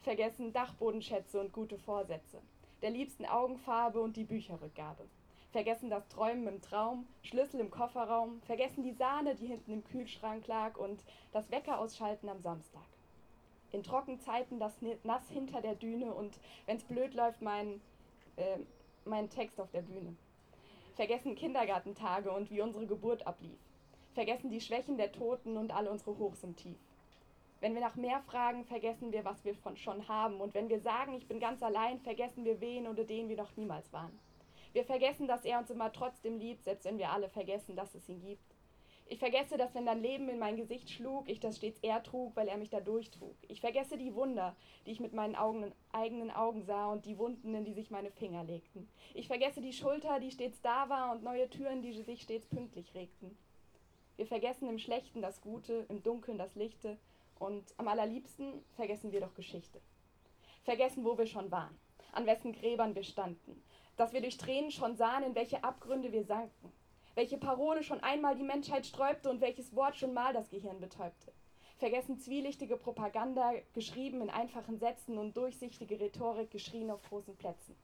Vergessen 0.00 0.52
Dachbodenschätze 0.52 1.40
und 1.40 1.52
gute 1.52 1.78
Vorsätze 1.78 2.42
der 2.82 2.90
liebsten 2.90 3.24
Augenfarbe 3.24 4.00
und 4.00 4.16
die 4.16 4.24
Bücherrückgabe. 4.24 5.08
Vergessen 5.52 5.90
das 5.90 6.08
Träumen 6.08 6.46
im 6.48 6.60
Traum, 6.60 7.06
Schlüssel 7.22 7.60
im 7.60 7.70
Kofferraum, 7.70 8.40
vergessen 8.42 8.82
die 8.82 8.92
Sahne, 8.92 9.34
die 9.36 9.46
hinten 9.46 9.72
im 9.72 9.84
Kühlschrank 9.84 10.46
lag 10.46 10.76
und 10.76 11.04
das 11.32 11.50
Wecker 11.50 11.78
ausschalten 11.78 12.28
am 12.28 12.40
Samstag. 12.40 12.82
In 13.70 13.82
Trockenzeiten 13.82 14.58
das 14.58 14.74
Nass 15.04 15.28
hinter 15.30 15.60
der 15.60 15.74
Düne 15.74 16.12
und 16.12 16.38
wenn's 16.66 16.84
blöd 16.84 17.14
läuft, 17.14 17.40
mein, 17.40 17.80
äh, 18.36 18.58
mein 19.04 19.30
Text 19.30 19.60
auf 19.60 19.70
der 19.70 19.82
Bühne. 19.82 20.16
Vergessen 20.94 21.34
Kindergartentage 21.34 22.30
und 22.30 22.50
wie 22.50 22.60
unsere 22.60 22.86
Geburt 22.86 23.26
ablief. 23.26 23.58
Vergessen 24.12 24.50
die 24.50 24.60
Schwächen 24.60 24.98
der 24.98 25.10
Toten 25.10 25.56
und 25.56 25.72
alle 25.72 25.90
unsere 25.90 26.18
Hochs 26.18 26.42
im 26.42 26.54
Tief. 26.54 26.76
Wenn 27.60 27.74
wir 27.74 27.80
nach 27.80 27.96
mehr 27.96 28.20
fragen, 28.20 28.64
vergessen 28.64 29.10
wir, 29.10 29.24
was 29.24 29.42
wir 29.44 29.54
von 29.54 29.76
schon 29.76 30.06
haben. 30.08 30.40
Und 30.40 30.52
wenn 30.52 30.68
wir 30.68 30.80
sagen, 30.80 31.14
ich 31.14 31.26
bin 31.28 31.40
ganz 31.40 31.62
allein, 31.62 31.98
vergessen 32.00 32.44
wir 32.44 32.60
wen 32.60 32.86
oder 32.86 33.04
den 33.04 33.28
wir 33.28 33.36
noch 33.36 33.56
niemals 33.56 33.90
waren. 33.92 34.18
Wir 34.72 34.84
vergessen, 34.84 35.28
dass 35.28 35.44
er 35.44 35.58
uns 35.58 35.70
immer 35.70 35.92
trotzdem 35.92 36.38
liebt, 36.38 36.64
selbst 36.64 36.84
wenn 36.84 36.98
wir 36.98 37.10
alle 37.10 37.28
vergessen, 37.28 37.74
dass 37.74 37.94
es 37.94 38.08
ihn 38.08 38.20
gibt. 38.20 38.51
Ich 39.12 39.18
vergesse, 39.18 39.58
dass 39.58 39.74
wenn 39.74 39.84
dein 39.84 40.00
Leben 40.00 40.30
in 40.30 40.38
mein 40.38 40.56
Gesicht 40.56 40.88
schlug, 40.88 41.28
ich 41.28 41.38
das 41.38 41.58
stets 41.58 41.78
er 41.82 42.02
trug, 42.02 42.34
weil 42.34 42.48
er 42.48 42.56
mich 42.56 42.70
da 42.70 42.80
durchtrug. 42.80 43.36
Ich 43.46 43.60
vergesse 43.60 43.98
die 43.98 44.14
Wunder, 44.14 44.56
die 44.86 44.92
ich 44.92 45.00
mit 45.00 45.12
meinen 45.12 45.36
Augen, 45.36 45.70
eigenen 45.92 46.30
Augen 46.30 46.62
sah 46.62 46.90
und 46.90 47.04
die 47.04 47.18
Wunden, 47.18 47.54
in 47.54 47.66
die 47.66 47.74
sich 47.74 47.90
meine 47.90 48.10
Finger 48.10 48.42
legten. 48.42 48.88
Ich 49.12 49.26
vergesse 49.26 49.60
die 49.60 49.74
Schulter, 49.74 50.18
die 50.18 50.30
stets 50.30 50.62
da 50.62 50.88
war 50.88 51.12
und 51.12 51.22
neue 51.22 51.50
Türen, 51.50 51.82
die 51.82 51.92
sich 51.92 52.22
stets 52.22 52.46
pünktlich 52.46 52.94
regten. 52.94 53.36
Wir 54.16 54.26
vergessen 54.26 54.66
im 54.70 54.78
Schlechten 54.78 55.20
das 55.20 55.42
Gute, 55.42 55.84
im 55.90 56.02
Dunkeln 56.02 56.38
das 56.38 56.54
Lichte, 56.54 56.96
und 57.38 57.66
am 57.76 57.88
allerliebsten 57.88 58.64
vergessen 58.76 59.12
wir 59.12 59.20
doch 59.20 59.34
Geschichte. 59.34 59.78
Vergessen, 60.62 61.04
wo 61.04 61.18
wir 61.18 61.26
schon 61.26 61.50
waren, 61.50 61.78
an 62.12 62.24
wessen 62.24 62.54
Gräbern 62.54 62.94
wir 62.94 63.04
standen, 63.04 63.62
dass 63.98 64.14
wir 64.14 64.22
durch 64.22 64.38
Tränen 64.38 64.70
schon 64.70 64.96
sahen, 64.96 65.22
in 65.22 65.34
welche 65.34 65.62
Abgründe 65.62 66.12
wir 66.12 66.24
sanken, 66.24 66.72
welche 67.14 67.38
Parole 67.38 67.82
schon 67.82 68.00
einmal 68.00 68.36
die 68.36 68.42
Menschheit 68.42 68.86
sträubte 68.86 69.30
und 69.30 69.40
welches 69.40 69.74
Wort 69.74 69.96
schon 69.96 70.14
mal 70.14 70.32
das 70.32 70.50
Gehirn 70.50 70.80
betäubte. 70.80 71.32
Vergessen 71.78 72.18
zwielichtige 72.20 72.76
Propaganda, 72.76 73.52
geschrieben 73.74 74.22
in 74.22 74.30
einfachen 74.30 74.78
Sätzen 74.78 75.18
und 75.18 75.36
durchsichtige 75.36 75.98
Rhetorik, 75.98 76.50
geschrien 76.50 76.90
auf 76.90 77.02
großen 77.08 77.36
Plätzen. 77.36 77.74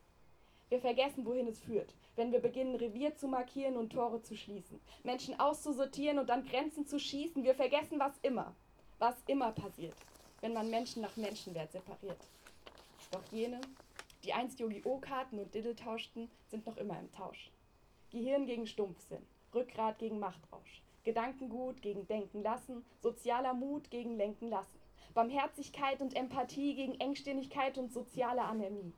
Wir 0.69 0.81
vergessen, 0.81 1.25
wohin 1.25 1.49
es 1.49 1.59
führt, 1.61 1.95
wenn 2.15 2.31
wir 2.31 2.41
beginnen, 2.41 2.77
Revier 2.77 3.17
zu 3.17 3.27
markieren 3.27 3.77
und 3.77 3.91
Tore 3.91 4.23
zu 4.23 4.37
schließen, 4.37 4.81
Menschen 5.03 5.41
auszusortieren 5.41 6.19
und 6.19 6.31
an 6.31 6.45
Grenzen 6.45 6.87
zu 6.87 7.01
schießen. 7.01 7.43
Wir 7.43 7.55
vergessen, 7.55 7.99
was 7.99 8.13
immer, 8.23 8.55
was 8.99 9.17
immer 9.27 9.51
passiert, 9.53 9.97
wenn 10.43 10.53
man 10.53 10.71
Menschen 10.71 11.03
nach 11.03 11.17
Menschenwert 11.17 11.73
separiert. 11.73 12.21
Doch 13.11 13.25
jene, 13.33 13.61
die 14.25 14.33
einst 14.33 14.61
Yogi-Oh-Karten 14.61 15.39
und 15.39 15.55
Diddle 15.55 15.75
tauschten, 15.75 16.31
sind 16.49 16.67
noch 16.67 16.77
immer 16.77 16.99
im 17.01 17.11
Tausch. 17.13 17.51
Gehirn 18.11 18.47
gegen 18.47 18.67
Stumpfsinn, 18.67 19.27
Rückgrat 19.55 19.99
gegen 19.99 20.19
Machtrausch, 20.19 20.83
Gedankengut 21.05 21.83
gegen 21.83 22.07
Denken 22.07 22.43
lassen, 22.43 22.85
sozialer 23.01 23.53
Mut 23.53 23.91
gegen 23.91 24.17
Lenken 24.17 24.49
lassen, 24.49 24.79
Barmherzigkeit 25.13 26.01
und 26.01 26.17
Empathie 26.17 26.75
gegen 26.75 26.99
Engstirnigkeit 27.01 27.77
und 27.77 27.93
soziale 27.93 28.43
Anämie. 28.43 28.95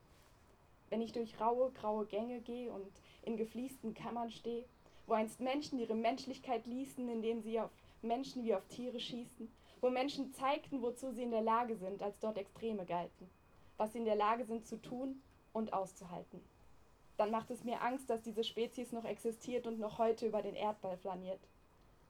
Wenn 0.90 1.00
ich 1.00 1.12
durch 1.12 1.40
raue, 1.40 1.72
graue 1.72 2.06
Gänge 2.06 2.40
gehe 2.40 2.70
und 2.70 2.90
in 3.22 3.36
gefliesten 3.36 3.94
Kammern 3.94 4.30
stehe, 4.30 4.64
wo 5.06 5.14
einst 5.14 5.40
Menschen 5.40 5.78
ihre 5.78 5.94
Menschlichkeit 5.94 6.66
ließen, 6.66 7.08
indem 7.08 7.40
sie 7.40 7.58
auf 7.58 7.70
Menschen 8.02 8.44
wie 8.44 8.54
auf 8.54 8.66
Tiere 8.68 9.00
schießen, 9.00 9.50
wo 9.80 9.90
Menschen 9.90 10.32
zeigten, 10.34 10.82
wozu 10.82 11.10
sie 11.10 11.22
in 11.22 11.32
der 11.32 11.42
Lage 11.42 11.76
sind, 11.76 12.02
als 12.02 12.18
dort 12.20 12.38
Extreme 12.38 12.84
galten, 12.84 13.28
was 13.76 13.92
sie 13.92 13.98
in 13.98 14.04
der 14.04 14.14
Lage 14.14 14.44
sind 14.44 14.66
zu 14.66 14.80
tun 14.80 15.20
und 15.52 15.72
auszuhalten. 15.72 16.40
Dann 17.20 17.30
macht 17.30 17.50
es 17.50 17.64
mir 17.64 17.83
Angst, 17.83 18.09
dass 18.09 18.22
diese 18.22 18.42
Spezies 18.42 18.92
noch 18.92 19.04
existiert 19.04 19.66
und 19.66 19.78
noch 19.78 19.98
heute 19.98 20.26
über 20.26 20.40
den 20.40 20.54
Erdball 20.54 20.96
flaniert. 20.96 21.40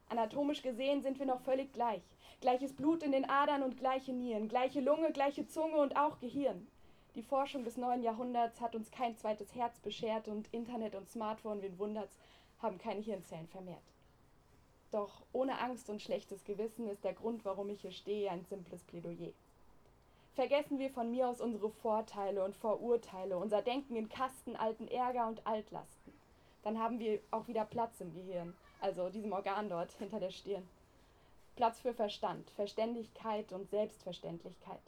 Anatomisch 0.08 0.62
gesehen 0.62 1.02
sind 1.02 1.18
wir 1.18 1.26
noch 1.26 1.40
völlig 1.40 1.72
gleich. 1.72 2.02
Gleiches 2.40 2.72
Blut 2.72 3.02
in 3.02 3.10
den 3.10 3.28
Adern 3.28 3.64
und 3.64 3.76
gleiche 3.76 4.12
Nieren, 4.12 4.46
gleiche 4.46 4.78
Lunge, 4.78 5.10
gleiche 5.10 5.48
Zunge 5.48 5.78
und 5.78 5.96
auch 5.96 6.20
Gehirn. 6.20 6.68
Die 7.16 7.24
Forschung 7.24 7.64
des 7.64 7.76
neuen 7.76 8.04
Jahrhunderts 8.04 8.60
hat 8.60 8.76
uns 8.76 8.92
kein 8.92 9.16
zweites 9.16 9.52
Herz 9.56 9.80
beschert 9.80 10.28
und 10.28 10.46
Internet 10.52 10.94
und 10.94 11.10
Smartphone, 11.10 11.60
wen 11.60 11.76
wundert's, 11.80 12.16
haben 12.60 12.78
keine 12.78 13.00
Hirnzellen 13.00 13.48
vermehrt. 13.48 13.82
Doch 14.92 15.24
ohne 15.32 15.58
Angst 15.58 15.90
und 15.90 16.00
schlechtes 16.00 16.44
Gewissen 16.44 16.86
ist 16.86 17.02
der 17.02 17.14
Grund, 17.14 17.44
warum 17.44 17.68
ich 17.70 17.80
hier 17.80 17.90
stehe, 17.90 18.30
ein 18.30 18.44
simples 18.44 18.84
Plädoyer. 18.84 19.32
Vergessen 20.34 20.78
wir 20.78 20.90
von 20.90 21.10
mir 21.10 21.28
aus 21.28 21.40
unsere 21.40 21.70
Vorteile 21.70 22.44
und 22.44 22.56
Vorurteile, 22.56 23.36
unser 23.36 23.62
Denken 23.62 23.96
in 23.96 24.08
Kasten, 24.08 24.54
alten 24.54 24.86
Ärger 24.86 25.26
und 25.26 25.44
Altlasten. 25.46 26.12
Dann 26.62 26.78
haben 26.78 26.98
wir 26.98 27.20
auch 27.30 27.48
wieder 27.48 27.64
Platz 27.64 28.00
im 28.00 28.12
Gehirn, 28.14 28.54
also 28.80 29.08
diesem 29.08 29.32
Organ 29.32 29.68
dort 29.68 29.92
hinter 29.92 30.20
der 30.20 30.30
Stirn. 30.30 30.68
Platz 31.56 31.80
für 31.80 31.92
Verstand, 31.92 32.48
Verständigkeit 32.50 33.52
und 33.52 33.68
Selbstverständlichkeit. 33.70 34.80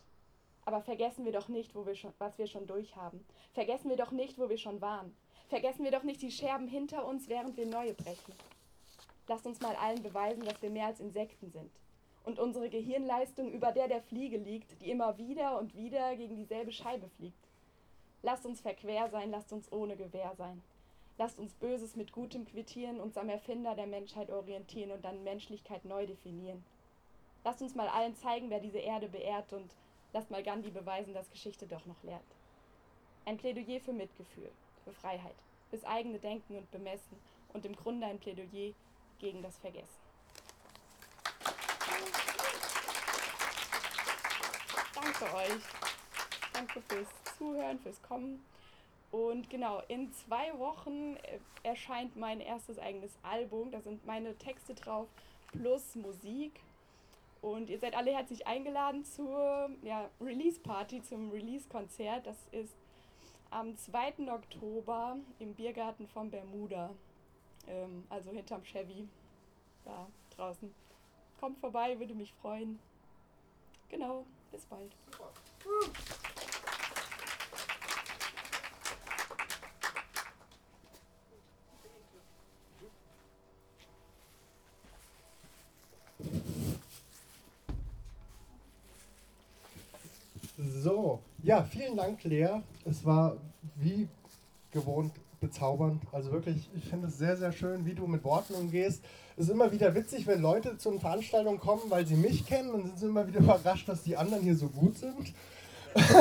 Aber 0.64 0.80
vergessen 0.80 1.24
wir 1.24 1.32
doch 1.32 1.48
nicht, 1.48 1.74
wo 1.74 1.84
wir 1.86 1.96
schon, 1.96 2.12
was 2.18 2.38
wir 2.38 2.46
schon 2.46 2.68
durchhaben. 2.68 3.24
Vergessen 3.52 3.90
wir 3.90 3.96
doch 3.96 4.12
nicht, 4.12 4.38
wo 4.38 4.48
wir 4.48 4.58
schon 4.58 4.80
waren. 4.80 5.14
Vergessen 5.48 5.84
wir 5.84 5.90
doch 5.90 6.04
nicht 6.04 6.22
die 6.22 6.30
Scherben 6.30 6.68
hinter 6.68 7.04
uns, 7.04 7.28
während 7.28 7.56
wir 7.56 7.66
neue 7.66 7.94
brechen. 7.94 8.32
Lasst 9.26 9.44
uns 9.44 9.60
mal 9.60 9.74
allen 9.76 10.02
beweisen, 10.02 10.44
dass 10.44 10.62
wir 10.62 10.70
mehr 10.70 10.86
als 10.86 11.00
Insekten 11.00 11.50
sind. 11.50 11.70
Und 12.24 12.38
unsere 12.38 12.68
Gehirnleistung 12.68 13.50
über 13.50 13.72
der 13.72 13.88
der 13.88 14.02
Fliege 14.02 14.38
liegt, 14.38 14.80
die 14.80 14.90
immer 14.90 15.18
wieder 15.18 15.58
und 15.58 15.76
wieder 15.76 16.14
gegen 16.16 16.36
dieselbe 16.36 16.72
Scheibe 16.72 17.08
fliegt. 17.08 17.48
Lasst 18.22 18.46
uns 18.46 18.60
verquer 18.60 19.08
sein, 19.10 19.30
lasst 19.30 19.52
uns 19.52 19.70
ohne 19.72 19.96
Gewehr 19.96 20.32
sein. 20.36 20.62
Lasst 21.18 21.38
uns 21.38 21.54
Böses 21.54 21.96
mit 21.96 22.12
Gutem 22.12 22.44
quittieren, 22.44 23.00
uns 23.00 23.16
am 23.16 23.28
Erfinder 23.28 23.74
der 23.74 23.86
Menschheit 23.86 24.30
orientieren 24.30 24.92
und 24.92 25.04
dann 25.04 25.24
Menschlichkeit 25.24 25.84
neu 25.84 26.06
definieren. 26.06 26.64
Lasst 27.44 27.60
uns 27.60 27.74
mal 27.74 27.88
allen 27.88 28.14
zeigen, 28.14 28.50
wer 28.50 28.60
diese 28.60 28.78
Erde 28.78 29.08
beehrt 29.08 29.52
und 29.52 29.70
lasst 30.12 30.30
mal 30.30 30.42
Gandhi 30.42 30.70
beweisen, 30.70 31.12
dass 31.14 31.30
Geschichte 31.30 31.66
doch 31.66 31.84
noch 31.86 32.02
lehrt. 32.04 32.22
Ein 33.24 33.36
Plädoyer 33.36 33.80
für 33.80 33.92
Mitgefühl, 33.92 34.50
für 34.84 34.92
Freiheit, 34.92 35.34
fürs 35.70 35.84
eigene 35.84 36.18
Denken 36.18 36.56
und 36.56 36.70
Bemessen 36.70 37.16
und 37.52 37.64
im 37.64 37.76
Grunde 37.76 38.06
ein 38.06 38.18
Plädoyer 38.18 38.72
gegen 39.18 39.42
das 39.42 39.58
Vergessen. 39.58 40.01
Danke 45.20 45.36
euch. 45.36 45.62
Danke 46.54 46.80
fürs 46.82 47.08
Zuhören, 47.36 47.78
fürs 47.80 48.00
Kommen. 48.02 48.42
Und 49.10 49.50
genau, 49.50 49.82
in 49.88 50.10
zwei 50.12 50.58
Wochen 50.58 51.16
äh, 51.16 51.38
erscheint 51.62 52.16
mein 52.16 52.40
erstes 52.40 52.78
eigenes 52.78 53.12
Album. 53.22 53.70
Da 53.70 53.80
sind 53.82 54.06
meine 54.06 54.36
Texte 54.38 54.74
drauf 54.74 55.08
plus 55.48 55.96
Musik. 55.96 56.60
Und 57.42 57.68
ihr 57.68 57.78
seid 57.78 57.94
alle 57.94 58.12
herzlich 58.12 58.46
eingeladen 58.46 59.04
zur 59.04 59.70
ja, 59.82 60.08
Release-Party, 60.20 61.02
zum 61.02 61.30
Release-Konzert. 61.30 62.26
Das 62.26 62.38
ist 62.52 62.74
am 63.50 63.76
2. 63.76 64.30
Oktober 64.32 65.18
im 65.40 65.54
Biergarten 65.54 66.08
von 66.08 66.30
Bermuda. 66.30 66.90
Ähm, 67.66 68.04
also 68.08 68.30
hinterm 68.30 68.64
Chevy, 68.64 69.08
da 69.84 70.06
draußen. 70.36 70.72
Kommt 71.38 71.58
vorbei, 71.58 71.98
würde 71.98 72.14
mich 72.14 72.32
freuen. 72.40 72.78
Genau, 73.92 74.24
bis 74.50 74.64
bald. 74.64 74.90
So, 90.56 91.20
ja, 91.42 91.62
vielen 91.62 91.98
Dank, 91.98 92.24
Lea. 92.24 92.62
Es 92.86 93.04
war 93.04 93.36
wie 93.76 94.08
gewohnt 94.70 95.12
bezaubernd. 95.42 96.02
Also 96.12 96.32
wirklich, 96.32 96.70
ich 96.74 96.86
finde 96.86 97.08
es 97.08 97.18
sehr, 97.18 97.36
sehr 97.36 97.52
schön, 97.52 97.84
wie 97.84 97.92
du 97.94 98.06
mit 98.06 98.24
Worten 98.24 98.54
umgehst. 98.54 99.04
Es 99.36 99.44
ist 99.44 99.50
immer 99.50 99.70
wieder 99.70 99.94
witzig, 99.94 100.26
wenn 100.26 100.40
Leute 100.40 100.78
zu 100.78 100.90
einer 100.90 101.00
Veranstaltung 101.00 101.58
kommen, 101.58 101.82
weil 101.90 102.06
sie 102.06 102.16
mich 102.16 102.46
kennen 102.46 102.70
und 102.70 102.86
sind 102.86 102.98
sie 102.98 103.06
immer 103.06 103.26
wieder 103.26 103.40
überrascht, 103.40 103.86
dass 103.88 104.02
die 104.02 104.16
anderen 104.16 104.42
hier 104.42 104.56
so 104.56 104.68
gut 104.68 104.96
sind. 104.96 105.34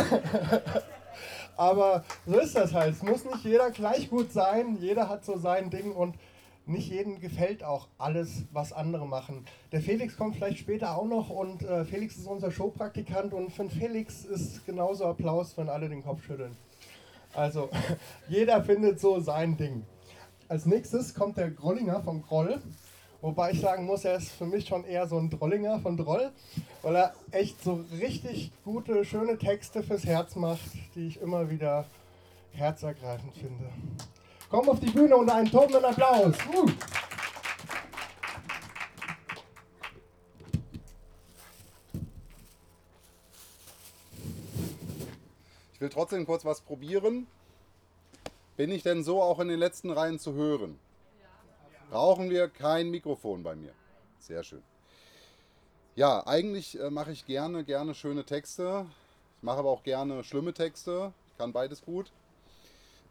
Aber 1.56 2.04
so 2.26 2.40
ist 2.40 2.56
das 2.56 2.74
halt. 2.74 2.96
Es 2.96 3.04
muss 3.04 3.24
nicht 3.24 3.46
jeder 3.46 3.72
gleich 3.72 4.10
gut 4.10 4.34
sein. 4.34 4.78
Jeder 4.82 5.08
hat 5.08 5.24
so 5.24 5.38
sein 5.38 5.70
Ding 5.70 5.94
und 5.94 6.16
nicht 6.66 6.90
jedem 6.90 7.20
gefällt 7.20 7.64
auch 7.64 7.88
alles, 7.98 8.46
was 8.52 8.74
andere 8.74 9.08
machen. 9.08 9.46
Der 9.72 9.82
Felix 9.82 10.18
kommt 10.18 10.36
vielleicht 10.36 10.60
später 10.60 10.98
auch 10.98 11.06
noch 11.06 11.30
und 11.30 11.64
äh, 11.64 11.86
Felix 11.86 12.18
ist 12.18 12.28
unser 12.28 12.52
Showpraktikant 12.52 13.34
und 13.34 13.52
für 13.52 13.70
Felix 13.70 14.26
ist 14.26 14.66
genauso 14.66 15.06
Applaus, 15.06 15.58
wenn 15.58 15.70
alle 15.70 15.90
den 15.90 16.04
Kopf 16.04 16.24
schütteln. 16.24 16.56
Also 17.34 17.70
jeder 18.30 18.64
findet 18.64 19.00
so 19.00 19.20
sein 19.20 19.58
Ding. 19.58 19.86
Als 20.48 20.66
nächstes 20.66 21.14
kommt 21.14 21.38
der 21.38 21.50
Grollinger 21.50 22.02
vom 22.02 22.22
Groll. 22.22 22.62
Wobei 23.22 23.52
ich 23.52 23.62
sagen 23.62 23.86
muss, 23.86 24.04
er 24.04 24.16
ist 24.16 24.32
für 24.32 24.46
mich 24.46 24.68
schon 24.68 24.84
eher 24.84 25.08
so 25.08 25.18
ein 25.18 25.30
Drollinger 25.30 25.80
von 25.80 25.96
Droll, 25.96 26.32
weil 26.82 26.96
er 26.96 27.14
echt 27.30 27.64
so 27.64 27.86
richtig 28.00 28.52
gute, 28.66 29.06
schöne 29.06 29.38
Texte 29.38 29.84
fürs 29.84 30.06
Herz 30.06 30.36
macht, 30.36 30.60
die 30.96 31.08
ich 31.08 31.22
immer 31.22 31.50
wieder 31.50 31.86
herzergreifend 32.54 33.36
finde. 33.36 33.70
Komm 34.50 34.68
auf 34.70 34.80
die 34.80 34.90
Bühne 34.90 35.16
und 35.16 35.30
einen 35.30 35.50
tobenden 35.50 35.86
Applaus. 35.86 36.36
Uh. 36.54 36.66
Will 45.82 45.90
trotzdem 45.90 46.26
kurz 46.26 46.46
was 46.46 46.62
probieren. 46.62 47.28
Bin 48.56 48.72
ich 48.72 48.84
denn 48.84 49.04
so 49.04 49.22
auch 49.22 49.40
in 49.40 49.48
den 49.48 49.60
letzten 49.60 49.90
Reihen 49.90 50.20
zu 50.20 50.34
hören? 50.34 50.80
Brauchen 51.90 52.30
wir 52.30 52.48
kein 52.48 52.90
Mikrofon 52.90 53.44
bei 53.44 53.56
mir. 53.56 53.74
Sehr 54.20 54.44
schön. 54.44 54.62
Ja, 55.96 56.26
eigentlich 56.26 56.80
äh, 56.80 56.90
mache 56.90 57.12
ich 57.12 57.26
gerne, 57.26 57.66
gerne 57.66 57.96
schöne 57.96 58.24
Texte. 58.24 58.86
Ich 59.38 59.44
mache 59.44 59.58
aber 59.58 59.72
auch 59.72 59.84
gerne 59.84 60.24
schlimme 60.24 60.54
Texte. 60.54 61.12
Ich 61.32 61.38
kann 61.38 61.52
beides 61.52 61.82
gut. 61.82 62.12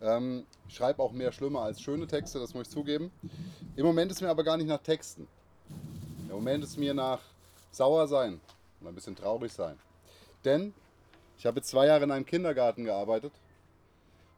Ähm, 0.01 0.47
ich 0.69 0.77
schreibe 0.77 1.03
auch 1.03 1.13
mehr 1.13 1.33
schlimme 1.33 1.61
als 1.61 1.83
schöne 1.83 2.07
Texte, 2.07 2.39
das 2.39 2.55
muss 2.55 2.69
ich 2.69 2.73
zugeben. 2.73 3.11
Im 3.77 3.85
Moment 3.85 4.13
ist 4.13 4.23
mir 4.23 4.31
aber 4.31 4.45
gar 4.45 4.57
nicht 4.57 4.69
nach 4.69 4.81
Texten. 4.81 5.27
Im 6.29 6.37
Moment 6.37 6.65
ist 6.65 6.79
mir 6.79 6.95
nach 6.95 7.21
sauer 7.71 8.07
sein 8.07 8.41
und 8.81 8.87
ein 8.87 8.95
bisschen 8.95 9.17
traurig 9.17 9.53
sein. 9.53 9.79
Denn 10.45 10.73
ich 11.41 11.47
habe 11.47 11.63
zwei 11.63 11.87
Jahre 11.87 12.05
in 12.05 12.11
einem 12.11 12.27
Kindergarten 12.27 12.85
gearbeitet 12.85 13.33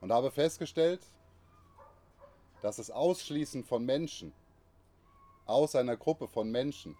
und 0.00 0.12
habe 0.12 0.30
festgestellt, 0.30 1.00
dass 2.60 2.76
das 2.76 2.92
Ausschließen 2.92 3.64
von 3.64 3.84
Menschen 3.84 4.32
aus 5.44 5.74
einer 5.74 5.96
Gruppe 5.96 6.28
von 6.28 6.52
Menschen 6.52 6.96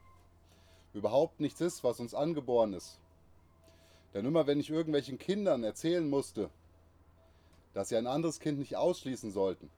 überhaupt 0.92 1.38
nichts 1.38 1.60
ist, 1.60 1.84
was 1.84 2.00
uns 2.00 2.14
angeboren 2.14 2.72
ist. 2.72 2.98
Denn 4.12 4.26
immer 4.26 4.48
wenn 4.48 4.58
ich 4.58 4.70
irgendwelchen 4.70 5.18
Kindern 5.18 5.62
erzählen 5.62 6.10
musste, 6.10 6.50
dass 7.72 7.88
sie 7.88 7.96
ein 7.96 8.08
anderes 8.08 8.40
Kind 8.40 8.58
nicht 8.58 8.74
ausschließen 8.74 9.30
sollten, 9.30 9.70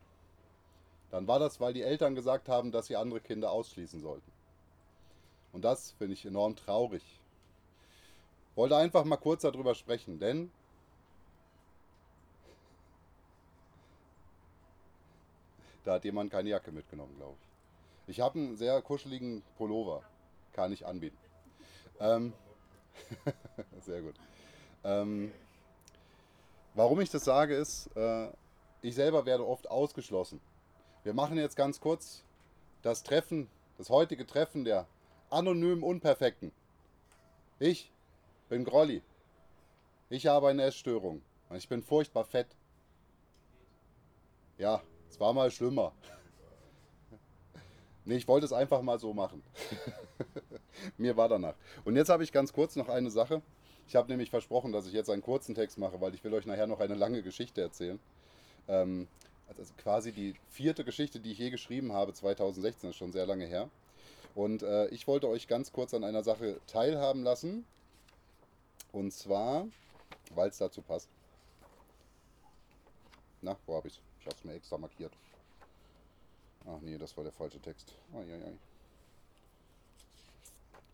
dann 1.11 1.29
war 1.29 1.39
das, 1.39 1.61
weil 1.61 1.75
die 1.75 1.83
Eltern 1.83 2.15
gesagt 2.15 2.49
haben, 2.49 2.73
dass 2.73 2.87
sie 2.87 2.97
andere 2.97 3.21
Kinder 3.21 3.51
ausschließen 3.51 4.01
sollten. 4.01 4.33
Und 5.53 5.67
das 5.67 5.91
finde 5.99 6.15
ich 6.15 6.25
enorm 6.25 6.57
traurig. 6.57 7.03
Wollte 8.55 8.77
einfach 8.77 9.05
mal 9.05 9.17
kurz 9.17 9.43
darüber 9.43 9.75
sprechen, 9.75 10.19
denn 10.19 10.51
da 15.85 15.95
hat 15.95 16.05
jemand 16.05 16.31
keine 16.31 16.51
Jacke 16.51 16.71
mitgenommen, 16.71 17.15
glaube 17.17 17.37
ich. 18.07 18.15
Ich 18.17 18.21
habe 18.21 18.39
einen 18.39 18.57
sehr 18.57 18.81
kuscheligen 18.83 19.43
Pullover, 19.57 20.03
kann 20.53 20.73
ich 20.73 20.87
anbieten. 20.87 21.17
Ähm, 22.01 22.33
sehr 23.81 24.03
gut. 24.03 24.15
Ähm, 24.85 25.33
warum 26.75 27.01
ich 27.01 27.11
das 27.11 27.25
sage, 27.25 27.57
ist, 27.57 27.89
äh, 27.97 28.29
ich 28.83 28.95
selber 28.95 29.27
werde 29.27 29.47
oft 29.47 29.71
ausgeschlossen. 29.71 30.41
Wir 31.03 31.15
machen 31.15 31.39
jetzt 31.39 31.57
ganz 31.57 31.81
kurz 31.81 32.23
das 32.83 33.03
Treffen, 33.03 33.49
das 33.79 33.91
heutige 33.91 34.27
Treffen 34.27 34.65
der 34.65 34.87
anonymen 35.31 35.83
Unperfekten. 35.83 36.53
Ich 37.59 37.91
bin 38.55 38.65
Grolli. 38.65 39.03
Ich 40.11 40.29
habe 40.29 40.47
eine 40.47 40.63
Essstörung. 40.63 41.23
Und 41.49 41.57
ich 41.57 41.69
bin 41.69 41.83
furchtbar 41.83 42.25
fett. 42.25 42.47
Ja, 44.59 44.81
es 45.11 45.19
war 45.19 45.33
mal 45.33 45.51
schlimmer. 45.51 45.93
Nee, 48.07 48.17
ich 48.17 48.29
wollte 48.29 48.45
es 48.45 48.53
einfach 48.53 48.83
mal 48.83 48.99
so 48.99 49.15
machen. 49.15 49.43
Mir 50.99 51.17
war 51.17 51.27
danach. 51.27 51.55
Und 51.87 51.97
jetzt 51.97 52.11
habe 52.11 52.23
ich 52.23 52.33
ganz 52.33 52.53
kurz 52.53 52.77
noch 52.77 52.91
eine 52.91 53.11
Sache. 53.11 53.41
Ich 53.89 53.97
habe 53.97 54.11
nämlich 54.11 54.29
versprochen, 54.29 54.73
dass 54.73 54.87
ich 54.87 54.93
jetzt 54.93 55.09
einen 55.09 55.23
kurzen 55.23 55.55
Text 55.55 55.79
mache, 55.79 55.99
weil 56.03 56.15
ich 56.15 56.23
will 56.23 56.35
euch 56.35 56.45
nachher 56.45 56.67
noch 56.67 56.81
eine 56.81 56.97
lange 56.97 57.23
Geschichte 57.23 57.63
erzählen. 57.63 57.99
Ähm, 58.69 59.09
also 59.49 59.63
quasi 59.79 60.13
die 60.13 60.35
vierte 60.51 60.85
Geschichte, 60.85 61.19
die 61.19 61.33
ich 61.33 61.39
je 61.39 61.49
geschrieben 61.49 61.95
habe, 61.95 62.13
2016, 62.13 62.91
ist 62.91 62.97
schon 62.97 63.11
sehr 63.11 63.25
lange 63.25 63.47
her. 63.47 63.71
Und 64.35 64.63
äh, 64.63 64.89
ich 64.89 65.07
wollte 65.07 65.29
euch 65.29 65.49
ganz 65.49 65.73
kurz 65.73 65.95
an 65.95 66.05
einer 66.05 66.23
Sache 66.23 66.61
teilhaben 66.67 67.23
lassen. 67.23 67.65
Und 68.95 69.11
zwar, 69.11 69.67
weil 70.37 70.51
es 70.51 70.59
dazu 70.59 70.81
passt. 70.81 71.09
Na, 73.43 73.57
wo 73.67 73.75
habe 73.75 73.89
ich 73.89 73.95
es? 73.95 74.01
Ich 74.21 74.27
habe 74.27 74.37
es 74.37 74.45
mir 74.45 74.55
extra 74.55 74.79
markiert. 74.79 75.13
Ach 76.65 76.81
nee, 76.81 76.97
das 76.97 77.17
war 77.17 77.25
der 77.25 77.33
falsche 77.33 77.61
Text. 77.61 77.93
Ai. 78.15 78.53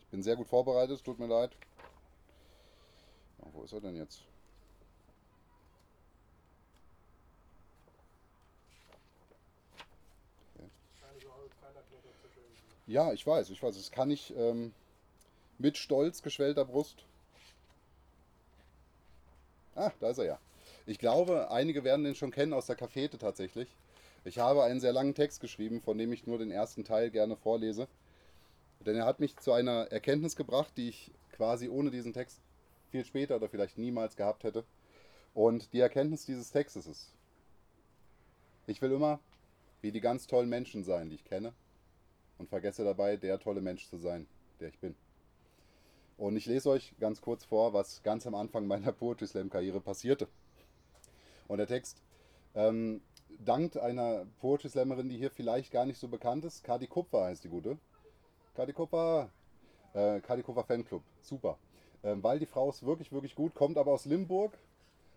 Ich 0.00 0.06
bin 0.06 0.22
sehr 0.22 0.34
gut 0.34 0.48
vorbereitet, 0.48 1.04
tut 1.04 1.18
mir 1.18 1.26
leid. 1.26 1.52
Ja, 3.38 3.52
wo 3.52 3.64
ist 3.64 3.72
er 3.72 3.82
denn 3.82 3.96
jetzt? 3.96 4.22
Ja, 12.86 13.12
ich 13.12 13.26
weiß, 13.26 13.50
ich 13.50 13.62
weiß. 13.62 13.76
Das 13.76 13.90
kann 13.90 14.10
ich 14.10 14.34
ähm, 14.34 14.72
mit 15.58 15.76
stolz 15.76 16.22
geschwellter 16.22 16.64
Brust. 16.64 17.04
Ah, 19.80 19.92
da 19.98 20.10
ist 20.10 20.18
er 20.18 20.26
ja. 20.26 20.38
Ich 20.84 20.98
glaube, 20.98 21.50
einige 21.50 21.84
werden 21.84 22.04
den 22.04 22.14
schon 22.14 22.30
kennen 22.30 22.52
aus 22.52 22.66
der 22.66 22.76
Cafete 22.76 23.16
tatsächlich. 23.16 23.74
Ich 24.26 24.38
habe 24.38 24.62
einen 24.62 24.78
sehr 24.78 24.92
langen 24.92 25.14
Text 25.14 25.40
geschrieben, 25.40 25.80
von 25.80 25.96
dem 25.96 26.12
ich 26.12 26.26
nur 26.26 26.36
den 26.36 26.50
ersten 26.50 26.84
Teil 26.84 27.10
gerne 27.10 27.34
vorlese. 27.34 27.88
Denn 28.80 28.96
er 28.96 29.06
hat 29.06 29.20
mich 29.20 29.38
zu 29.38 29.52
einer 29.52 29.90
Erkenntnis 29.90 30.36
gebracht, 30.36 30.74
die 30.76 30.90
ich 30.90 31.12
quasi 31.32 31.70
ohne 31.70 31.90
diesen 31.90 32.12
Text 32.12 32.42
viel 32.90 33.06
später 33.06 33.36
oder 33.36 33.48
vielleicht 33.48 33.78
niemals 33.78 34.16
gehabt 34.16 34.44
hätte. 34.44 34.64
Und 35.32 35.72
die 35.72 35.80
Erkenntnis 35.80 36.26
dieses 36.26 36.50
Textes 36.50 36.86
ist, 36.86 37.14
ich 38.66 38.82
will 38.82 38.92
immer 38.92 39.18
wie 39.80 39.92
die 39.92 40.02
ganz 40.02 40.26
tollen 40.26 40.50
Menschen 40.50 40.84
sein, 40.84 41.08
die 41.08 41.14
ich 41.14 41.24
kenne, 41.24 41.54
und 42.36 42.50
vergesse 42.50 42.84
dabei, 42.84 43.16
der 43.16 43.38
tolle 43.38 43.62
Mensch 43.62 43.88
zu 43.88 43.96
sein, 43.96 44.26
der 44.60 44.68
ich 44.68 44.78
bin. 44.78 44.94
Und 46.20 46.36
ich 46.36 46.44
lese 46.44 46.68
euch 46.68 46.92
ganz 47.00 47.22
kurz 47.22 47.46
vor, 47.46 47.72
was 47.72 48.02
ganz 48.02 48.26
am 48.26 48.34
Anfang 48.34 48.66
meiner 48.66 48.92
Poetry 48.92 49.26
Slam-Karriere 49.26 49.80
passierte. 49.80 50.28
Und 51.48 51.56
der 51.56 51.66
Text 51.66 52.02
ähm, 52.54 53.00
dankt 53.38 53.78
einer 53.78 54.26
Poetry 54.38 54.68
Slammerin, 54.68 55.08
die 55.08 55.16
hier 55.16 55.30
vielleicht 55.30 55.72
gar 55.72 55.86
nicht 55.86 55.98
so 55.98 56.08
bekannt 56.08 56.44
ist. 56.44 56.62
Kadi 56.62 56.88
Kupfer 56.88 57.24
heißt 57.24 57.42
die 57.42 57.48
gute. 57.48 57.78
Kadi 58.54 58.74
Kupfer, 58.74 59.30
äh, 59.94 60.20
Kadi 60.20 60.42
Kupfer 60.42 60.62
Fanclub, 60.62 61.02
super. 61.22 61.56
Ähm, 62.02 62.22
weil 62.22 62.38
die 62.38 62.44
Frau 62.44 62.68
ist 62.68 62.84
wirklich, 62.84 63.10
wirklich 63.12 63.34
gut, 63.34 63.54
kommt 63.54 63.78
aber 63.78 63.92
aus 63.92 64.04
Limburg 64.04 64.58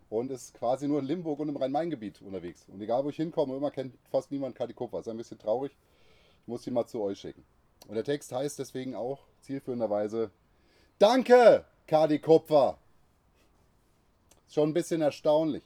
und 0.10 0.32
ist 0.32 0.54
quasi 0.54 0.88
nur 0.88 0.99
in 0.99 1.06
Limburg 1.06 1.38
und 1.41 1.49
im 1.49 1.58
Rhein-Main-Gebiet 1.58 2.22
unterwegs. 2.22 2.66
Und 2.70 2.80
egal, 2.80 3.04
wo 3.04 3.10
ich 3.10 3.18
hinkomme, 3.18 3.58
immer 3.58 3.72
kennt 3.72 3.93
fast 4.10 4.32
niemand 4.32 4.56
Kadi 4.56 4.74
Kupfer. 4.74 5.01
Ist 5.01 5.10
ein 5.10 5.18
bisschen 5.18 5.38
traurig. 5.38 5.76
Ich 6.43 6.47
muss 6.47 6.64
sie 6.64 6.72
mal 6.72 6.88
zu 6.88 7.01
euch 7.01 7.20
schicken. 7.20 7.43
Und 7.89 7.95
der 7.95 8.06
Text 8.06 8.32
heißt 8.32 8.58
deswegen 8.58 8.95
auch 8.95 9.20
zielführenderweise 9.41 10.32
Danke, 11.00 11.66
Kadi 11.88 12.20
Kupfer. 12.20 12.78
Schon 14.48 14.70
ein 14.70 14.74
bisschen 14.74 15.02
erstaunlich. 15.02 15.64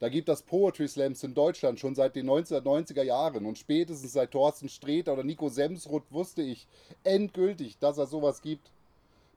Da 0.00 0.08
gibt 0.08 0.30
es 0.30 0.42
Poetry 0.42 0.88
Slams 0.88 1.22
in 1.22 1.34
Deutschland 1.34 1.78
schon 1.78 1.94
seit 1.94 2.16
den 2.16 2.28
1990er 2.28 3.02
Jahren 3.02 3.44
und 3.44 3.58
spätestens 3.58 4.14
seit 4.14 4.30
Thorsten 4.30 4.70
Sträter 4.70 5.12
oder 5.12 5.22
Nico 5.22 5.50
Semsrud 5.50 6.04
wusste 6.10 6.42
ich 6.42 6.66
endgültig, 7.04 7.78
dass 7.78 7.98
es 7.98 8.08
sowas 8.08 8.40
gibt. 8.40 8.70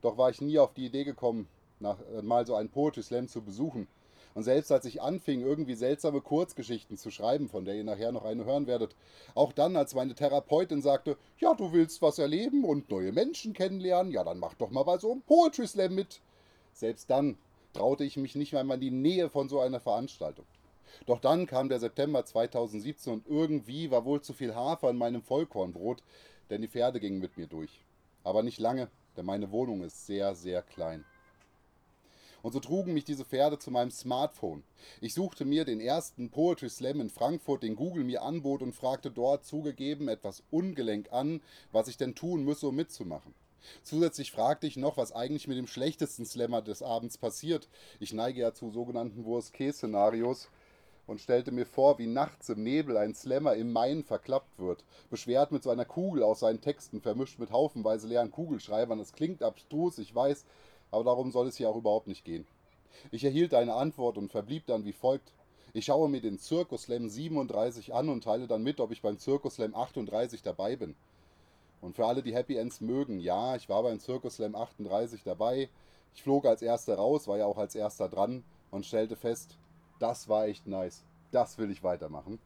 Doch 0.02 0.18
war 0.18 0.30
ich 0.30 0.40
nie 0.40 0.58
auf 0.60 0.74
die 0.74 0.86
Idee 0.86 1.04
gekommen, 1.04 1.50
nach, 1.82 1.98
äh, 2.18 2.22
mal 2.22 2.46
so 2.46 2.56
einen 2.56 2.70
Poetry 2.70 3.04
Slam 3.04 3.28
zu 3.28 3.42
besuchen. 3.42 3.88
Und 4.38 4.44
selbst 4.44 4.72
als 4.72 4.86
ich 4.86 5.02
anfing, 5.02 5.42
irgendwie 5.42 5.74
seltsame 5.74 6.22
Kurzgeschichten 6.22 6.96
zu 6.96 7.10
schreiben, 7.10 7.50
von 7.50 7.66
der 7.66 7.74
ihr 7.74 7.84
nachher 7.84 8.12
noch 8.12 8.24
eine 8.24 8.46
hören 8.46 8.68
werdet, 8.68 8.96
auch 9.34 9.52
dann, 9.52 9.76
als 9.76 9.96
meine 9.96 10.14
Therapeutin 10.14 10.84
sagte, 10.84 11.18
ja, 11.40 11.56
du 11.56 11.74
willst 11.74 12.04
was 12.04 12.20
erleben 12.20 12.64
und 12.64 12.92
neue 12.92 13.12
Menschen 13.12 13.54
kennenlernen, 13.54 14.12
ja, 14.12 14.24
dann 14.24 14.38
mach 14.38 14.54
doch 14.54 14.70
mal 14.70 14.84
bei 14.84 15.00
so 15.00 15.12
einem 15.12 15.24
Poetry 15.24 15.66
Slam 15.66 15.96
mit. 15.96 16.22
Selbst 16.72 17.10
dann 17.10 17.36
traute 17.74 18.04
ich 18.04 18.16
mich 18.16 18.36
nicht 18.36 18.56
einmal 18.56 18.76
in 18.76 18.82
die 18.82 18.92
Nähe 18.92 19.28
von 19.32 19.50
so 19.50 19.60
einer 19.60 19.80
Veranstaltung. 19.80 20.46
Doch 21.08 21.20
dann 21.20 21.48
kam 21.48 21.68
der 21.68 21.80
September 21.80 22.24
2017 22.24 23.14
und 23.14 23.28
irgendwie 23.28 23.90
war 23.90 24.06
wohl 24.06 24.22
zu 24.22 24.34
viel 24.34 24.54
Hafer 24.54 24.92
in 24.92 24.98
meinem 24.98 25.24
Vollkornbrot, 25.24 26.04
denn 26.52 26.62
die 26.62 26.68
Pferde 26.68 27.00
gingen 27.00 27.18
mit 27.18 27.38
mir 27.38 27.48
durch. 27.48 27.84
Aber 28.24 28.44
nicht 28.44 28.60
lange, 28.60 28.88
denn 29.16 29.26
meine 29.26 29.52
Wohnung 29.52 29.82
ist 29.82 30.06
sehr, 30.06 30.36
sehr 30.36 30.62
klein. 30.62 31.06
Und 32.42 32.52
so 32.54 32.60
trugen 32.60 32.94
mich 32.94 33.04
diese 33.04 33.26
Pferde 33.26 33.60
zu 33.60 33.72
meinem 33.72 33.92
Smartphone. 33.92 34.64
Ich 35.02 35.14
suchte 35.14 35.46
mir 35.46 35.66
den 35.66 35.80
ersten 35.80 36.30
Poetry 36.30 36.70
Slam 36.70 37.02
in 37.02 37.10
Frankfurt, 37.10 37.64
den 37.64 37.76
Google 37.76 38.04
mir 38.04 38.22
anbot 38.22 38.62
und 38.62 38.74
fragte 38.74 39.12
dort 39.12 39.46
zugegeben 39.46 40.08
etwas 40.08 40.44
ungelenk 40.52 41.12
an, 41.12 41.42
was 41.72 41.88
ich 41.88 41.98
denn 41.98 42.16
tun 42.16 42.44
müsse, 42.44 42.68
um 42.68 42.76
mitzumachen. 42.76 43.34
Zusätzlich 43.84 44.32
fragte 44.32 44.68
ich 44.68 44.78
noch, 44.78 44.98
was 44.98 45.12
eigentlich 45.12 45.48
mit 45.48 45.58
dem 45.58 45.68
schlechtesten 45.68 46.26
Slammer 46.26 46.62
des 46.62 46.82
Abends 46.82 47.18
passiert. 47.18 47.70
Ich 48.00 48.14
neige 48.14 48.42
ja 48.42 48.54
zu 48.54 48.70
sogenannten 48.70 49.26
Wurst-Case-Szenarios 49.26 50.50
und 51.06 51.22
stellte 51.22 51.52
mir 51.52 51.66
vor, 51.66 51.98
wie 52.00 52.08
nachts 52.08 52.50
im 52.50 52.64
Nebel 52.64 52.98
ein 52.98 53.16
Slammer 53.16 53.56
im 53.56 53.72
Main 53.72 54.04
verklappt 54.04 54.60
wird, 54.60 54.84
beschwert 55.10 55.52
mit 55.52 55.64
so 55.64 55.70
einer 55.70 55.86
Kugel 55.86 56.22
aus 56.22 56.42
seinen 56.42 56.62
Texten, 56.62 57.02
vermischt 57.02 57.40
mit 57.40 57.52
haufenweise 57.52 58.08
leeren 58.08 58.32
Kugelschreibern. 58.32 59.00
Es 59.00 59.14
klingt 59.14 59.42
abstrus, 59.42 59.98
ich 59.98 60.14
weiß, 60.14 60.46
aber 60.92 61.04
darum 61.04 61.32
soll 61.32 61.48
es 61.48 61.58
hier 61.58 61.70
auch 61.70 61.76
überhaupt 61.76 62.08
nicht 62.08 62.26
gehen. 62.26 62.46
Ich 63.12 63.24
erhielt 63.24 63.54
eine 63.54 63.74
Antwort 63.74 64.18
und 64.18 64.32
verblieb 64.32 64.66
dann 64.66 64.86
wie 64.86 64.94
folgt. 64.94 65.34
Ich 65.74 65.86
schaue 65.86 66.10
mir 66.10 66.22
den 66.22 66.40
Zirkus 66.40 66.84
Slam 66.84 67.10
37 67.10 67.94
an 67.94 68.10
und 68.10 68.24
teile 68.24 68.48
dann 68.48 68.64
mit, 68.64 68.80
ob 68.80 68.92
ich 68.92 69.02
beim 69.02 69.20
Zirkus 69.20 69.56
Slam 69.56 69.76
38 69.76 70.42
dabei 70.42 70.76
bin. 70.76 70.96
Und 71.82 71.96
für 71.96 72.06
alle, 72.06 72.24
die 72.24 72.34
Happy 72.34 72.58
Ends 72.58 72.82
mögen, 72.82 73.20
ja, 73.20 73.56
ich 73.56 73.70
war 73.70 73.84
beim 73.84 74.00
Circus 74.00 74.36
Slam 74.38 74.56
38 74.56 75.24
dabei. 75.24 75.70
Ich 76.16 76.24
flog 76.24 76.46
als 76.46 76.62
erster 76.62 76.96
raus, 76.96 77.28
war 77.28 77.38
ja 77.38 77.46
auch 77.46 77.58
als 77.58 77.76
erster 77.76 78.10
dran 78.10 78.44
und 78.72 78.86
stellte 78.86 79.16
fest, 79.16 79.58
das 80.00 80.28
war 80.28 80.48
echt 80.48 80.66
nice. 80.68 81.04
Das 81.32 81.58
will 81.58 81.70
ich 81.70 81.84
weitermachen. 81.84 82.40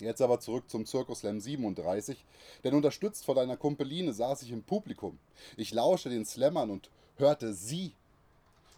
Jetzt 0.00 0.22
aber 0.22 0.40
zurück 0.40 0.64
zum 0.68 0.86
Circus 0.86 1.20
Slam 1.20 1.40
37, 1.40 2.24
denn 2.64 2.74
unterstützt 2.74 3.24
von 3.24 3.38
einer 3.38 3.56
Kumpeline 3.56 4.12
saß 4.12 4.42
ich 4.42 4.50
im 4.50 4.62
Publikum. 4.62 5.18
Ich 5.56 5.72
lauschte 5.72 6.08
den 6.08 6.24
Slammern 6.24 6.70
und 6.70 6.90
hörte 7.16 7.52
sie. 7.52 7.92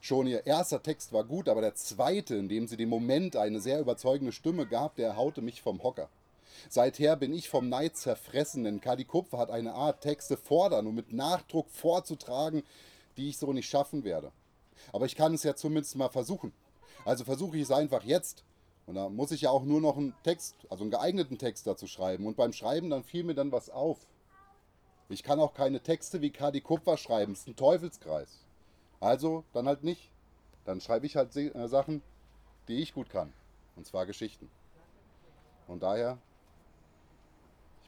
Schon 0.01 0.27
ihr 0.27 0.47
erster 0.47 0.83
Text 0.83 1.12
war 1.12 1.23
gut, 1.23 1.49
aber 1.49 1.61
der 1.61 1.77
zweite, 1.77 2.35
in 2.35 2.49
dem 2.49 2.66
sie 2.66 2.77
dem 2.77 2.89
Moment 2.89 3.37
eine 3.37 3.61
sehr 3.61 3.79
überzeugende 3.79 4.33
Stimme 4.33 4.66
gab, 4.66 4.97
der 4.97 5.16
haute 5.16 5.43
mich 5.43 5.62
vom 5.62 5.83
Hocker. 5.85 6.09
Seither 6.68 7.14
bin 7.14 7.33
ich 7.33 7.49
vom 7.49 7.68
Neid 7.68 7.97
zerfressen, 7.97 8.64
denn 8.64 8.81
Kadi 8.81 9.05
Kupfer 9.05 9.39
hat 9.39 9.51
eine 9.51 9.75
Art, 9.75 10.01
Texte 10.01 10.37
fordern 10.37 10.89
und 10.89 10.97
mit 10.97 11.12
Nachdruck 11.12 11.70
vorzutragen, 11.70 12.64
die 13.16 13.29
ich 13.29 13.39
so 13.39 13.53
nicht 13.53 13.68
schaffen 13.68 14.03
werde. 14.03 14.33
Aber 14.93 15.07
ich 15.07 15.14
kann 15.14 15.35
es 15.35 15.45
ja 15.45 15.55
zumindest 15.55 15.95
mal 15.95 16.09
versuchen. 16.09 16.53
Also 17.05 17.25
versuche 17.25 17.57
ich 17.57 17.62
es 17.62 17.70
einfach 17.70 18.03
jetzt. 18.03 18.43
Und 18.87 18.97
da 18.97 19.09
muss 19.09 19.30
ich 19.30 19.43
ja 19.43 19.51
auch 19.51 19.64
nur 19.64 19.80
noch 19.80 19.97
einen 19.97 20.14
Text, 20.24 20.57
also 20.68 20.85
einen 20.85 20.91
geeigneten 20.91 21.39
Text 21.39 21.66
dazu 21.66 21.87
schreiben. 21.87 22.26
Und 22.26 22.37
beim 22.37 22.53
Schreiben 22.53 22.91
dann 22.91 23.05
fiel 23.05 23.24
mir 23.24 23.35
dann 23.35 23.53
was 23.53 23.70
auf. 23.70 23.99
Ich 25.09 25.22
kann 25.22 25.41
auch 25.41 25.55
keine 25.55 25.80
Texte 25.80 26.20
wie 26.20 26.30
Kadi 26.30 26.61
Kupfer 26.61 26.97
schreiben. 26.97 27.33
Es 27.33 27.41
ist 27.41 27.49
ein 27.49 27.57
Teufelskreis. 27.57 28.41
Also 29.01 29.45
dann 29.53 29.66
halt 29.66 29.85
nicht. 29.85 30.11
Dann 30.64 30.80
schreibe 30.80 31.07
ich 31.07 31.16
halt 31.16 31.35
äh, 31.37 31.68
Sachen, 31.68 32.03
die 32.68 32.80
ich 32.80 32.95
gut 32.95 33.11
kann. 33.11 33.33
Und 33.76 33.87
zwar 33.87 34.07
Geschichten. 34.07 34.51
Und 35.68 35.83
daher 35.83 36.18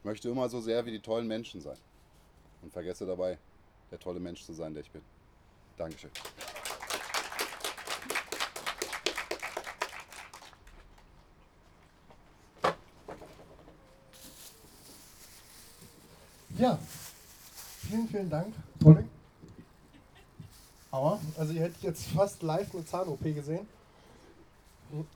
ich 0.05 0.07
möchte 0.07 0.28
immer 0.28 0.51
so 0.51 0.61
sehr 0.61 0.84
wie 0.84 0.90
die 0.90 1.01
tollen 1.01 1.26
Menschen 1.26 1.62
sein 1.62 1.78
und 2.61 2.70
vergesse 2.70 3.07
dabei, 3.07 3.38
der 3.90 3.99
tolle 3.99 4.20
Mensch 4.20 4.45
zu 4.45 4.53
sein, 4.53 4.74
der 4.74 4.82
ich 4.82 4.90
bin. 4.90 5.01
Dankeschön. 5.78 6.11
Ja, 16.64 16.78
vielen, 17.90 18.08
vielen 18.08 18.30
Dank, 18.30 18.54
Tolling. 18.80 19.06
Aua, 20.90 21.20
also 21.36 21.52
ihr 21.52 21.60
hättet 21.60 21.82
jetzt 21.82 22.06
fast 22.06 22.42
live 22.42 22.72
eine 22.72 22.86
Zahn-OP 22.86 23.22
gesehen. 23.22 23.68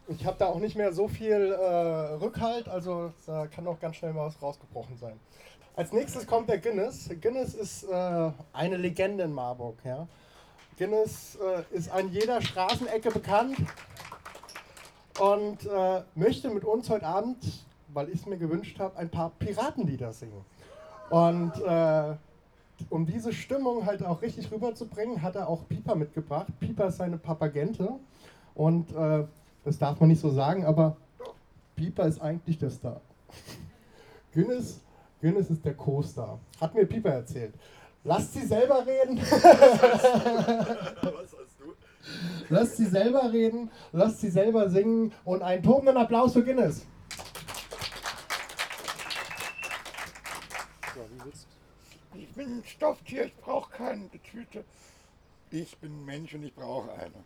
Ich 0.08 0.26
habe 0.26 0.36
da 0.38 0.44
auch 0.44 0.58
nicht 0.58 0.76
mehr 0.76 0.92
so 0.92 1.08
viel 1.08 1.52
äh, 1.58 2.14
Rückhalt, 2.16 2.68
also 2.68 3.14
da 3.24 3.46
kann 3.46 3.66
auch 3.66 3.80
ganz 3.80 3.96
schnell 3.96 4.12
mal 4.12 4.26
was 4.26 4.42
rausgebrochen 4.42 4.98
sein. 4.98 5.18
Als 5.74 5.90
nächstes 5.90 6.26
kommt 6.26 6.50
der 6.50 6.58
Guinness. 6.58 7.08
Guinness 7.18 7.54
ist 7.54 7.84
äh, 7.84 8.30
eine 8.52 8.76
Legende 8.76 9.24
in 9.24 9.32
Marburg. 9.32 9.78
Ja. 9.84 10.06
Guinness 10.76 11.36
äh, 11.36 11.74
ist 11.74 11.90
an 11.90 12.12
jeder 12.12 12.42
Straßenecke 12.42 13.10
bekannt 13.10 13.56
und 15.18 15.64
äh, 15.64 16.02
möchte 16.14 16.50
mit 16.50 16.64
uns 16.64 16.90
heute 16.90 17.06
Abend, 17.06 17.38
weil 17.94 18.10
ich 18.10 18.20
es 18.20 18.26
mir 18.26 18.36
gewünscht 18.36 18.78
habe, 18.78 18.98
ein 18.98 19.08
paar 19.08 19.30
Piratenlieder 19.30 20.12
singen. 20.12 20.44
Und 21.10 21.52
äh, 21.64 22.14
um 22.90 23.06
diese 23.06 23.32
Stimmung 23.32 23.86
halt 23.86 24.04
auch 24.04 24.22
richtig 24.22 24.50
rüberzubringen, 24.50 25.22
hat 25.22 25.36
er 25.36 25.48
auch 25.48 25.66
Pieper 25.68 25.94
mitgebracht. 25.94 26.46
Pieper 26.60 26.88
ist 26.88 26.98
seine 26.98 27.18
Papagente 27.18 27.90
und 28.54 28.94
äh, 28.94 29.24
das 29.64 29.78
darf 29.78 29.98
man 30.00 30.08
nicht 30.08 30.20
so 30.20 30.30
sagen, 30.30 30.64
aber 30.64 30.96
Pieper 31.76 32.06
ist 32.06 32.20
eigentlich 32.20 32.58
der 32.58 32.70
Star. 32.70 33.00
Günnis, 34.32 34.80
Günnis 35.20 35.50
ist 35.50 35.64
der 35.64 35.74
Co-Star. 35.74 36.38
Hat 36.60 36.74
mir 36.74 36.86
Pieper 36.86 37.10
erzählt. 37.10 37.54
Lasst 38.04 38.34
sie 38.34 38.46
selber 38.46 38.84
reden. 38.86 39.20
lasst 42.48 42.76
sie 42.76 42.86
selber 42.86 43.32
reden, 43.32 43.70
lasst 43.92 44.20
sie 44.20 44.30
selber 44.30 44.68
singen 44.70 45.12
und 45.24 45.42
einen 45.42 45.62
tobenden 45.62 45.96
Applaus 45.96 46.32
für 46.32 46.42
Guinness. 46.42 46.86
Ich 52.14 52.28
bin 52.30 52.58
ein 52.58 52.64
Stofftier, 52.64 53.26
ich 53.26 53.36
brauche 53.36 53.70
keine 53.70 54.10
Tüte. 54.22 54.64
Ich 55.50 55.76
bin 55.78 55.92
ein 55.92 56.04
Mensch 56.04 56.34
und 56.34 56.44
ich 56.44 56.54
brauche 56.54 56.92
eine. 56.92 57.24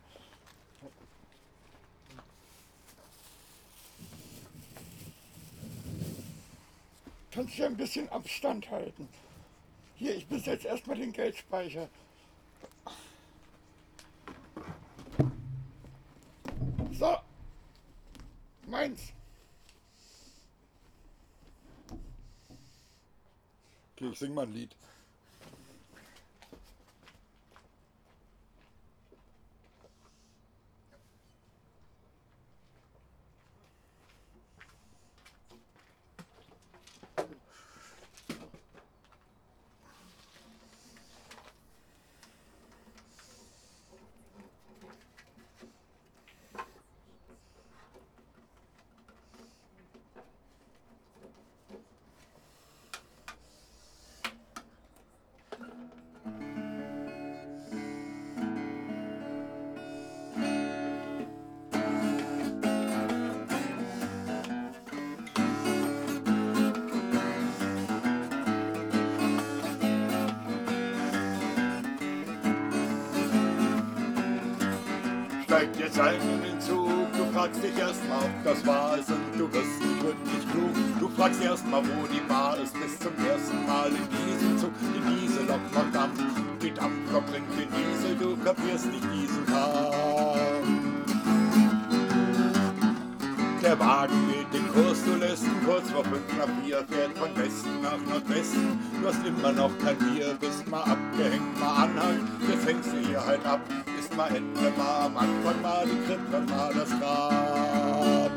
kannst 7.33 7.59
du 7.59 7.65
ein 7.65 7.77
bisschen 7.77 8.09
Abstand 8.11 8.71
halten. 8.71 9.09
Hier, 9.97 10.15
ich 10.15 10.27
besetze 10.27 10.69
erstmal 10.69 10.97
den 10.97 11.13
Geldspeicher. 11.13 11.89
So, 16.93 17.17
meins. 18.67 19.13
Okay, 23.97 24.02
ich 24.13 24.19
sing 24.19 24.35
mal 24.35 24.47
ein 24.47 24.53
Lied. 24.53 24.75
Steigt 76.23 76.29
jetzt 76.29 76.29
ein 76.29 76.35
in 76.35 76.43
den 76.43 76.61
Zug. 76.61 76.89
Du 77.17 77.25
fragst 77.33 77.63
dich 77.63 77.77
erstmal, 77.79 78.25
ob 78.25 78.45
das 78.45 78.67
wahr 78.67 78.99
ist 78.99 79.11
und 79.11 79.39
du 79.39 79.53
wirst 79.53 79.81
nicht 79.81 80.01
gründlich 80.01 80.53
klug. 80.53 81.01
Du 81.01 81.09
fragst 81.09 81.43
erstmal, 81.43 81.83
wo 81.83 82.07
die 82.07 82.21
Bar 82.29 82.57
ist, 82.59 82.75
bis 82.75 82.99
zum 82.99 83.13
ersten 83.27 83.67
Mal 83.67 83.89
in 83.89 84.09
diesem 84.11 84.59
Zug. 84.59 84.73
Die 84.95 85.27
Diesellok 85.27 85.61
macht 85.75 85.95
Dampf, 85.95 86.21
die 86.61 86.73
Dampflok 86.73 87.27
bringt 87.27 87.51
den 87.59 87.69
Diesel, 87.71 88.17
du 88.17 88.37
kapierst 88.45 88.87
nicht 88.87 89.07
diesen 89.15 89.47
Kram. 89.47 91.03
Der 93.63 93.79
Wagen 93.79 94.29
geht 94.29 94.53
den 94.53 94.69
Kurs, 94.73 95.05
du 95.05 95.15
lässt 95.15 95.45
ihn 95.45 95.65
kurz 95.65 95.89
vor 95.91 96.03
fünf 96.03 96.27
nach 96.37 96.49
vier, 96.63 96.85
fährt 96.91 97.17
von 97.17 97.31
Westen 97.37 97.81
nach 97.81 97.99
Nordwesten. 98.11 98.81
Du 99.01 99.09
hast 99.09 99.25
immer 99.25 99.53
noch 99.53 99.71
kein 99.79 99.97
Bier, 99.99 100.35
bist 100.41 100.69
mal 100.69 100.83
abgehängt, 100.83 101.61
mal 101.61 101.85
anhalt, 101.85 102.23
jetzt 102.51 102.67
hängst 102.67 102.91
du 102.93 103.09
hier 103.09 103.25
halt 103.25 103.47
ab 103.47 103.61
mal 104.17 104.29
Ende, 104.29 104.73
mal 104.77 105.07
am 105.07 105.17
Anfang, 105.17 105.63
mal 105.63 105.87
die 105.87 106.07
Krippe, 106.07 106.41
mal 106.51 106.73
das 106.75 106.91
Rad. 107.01 108.31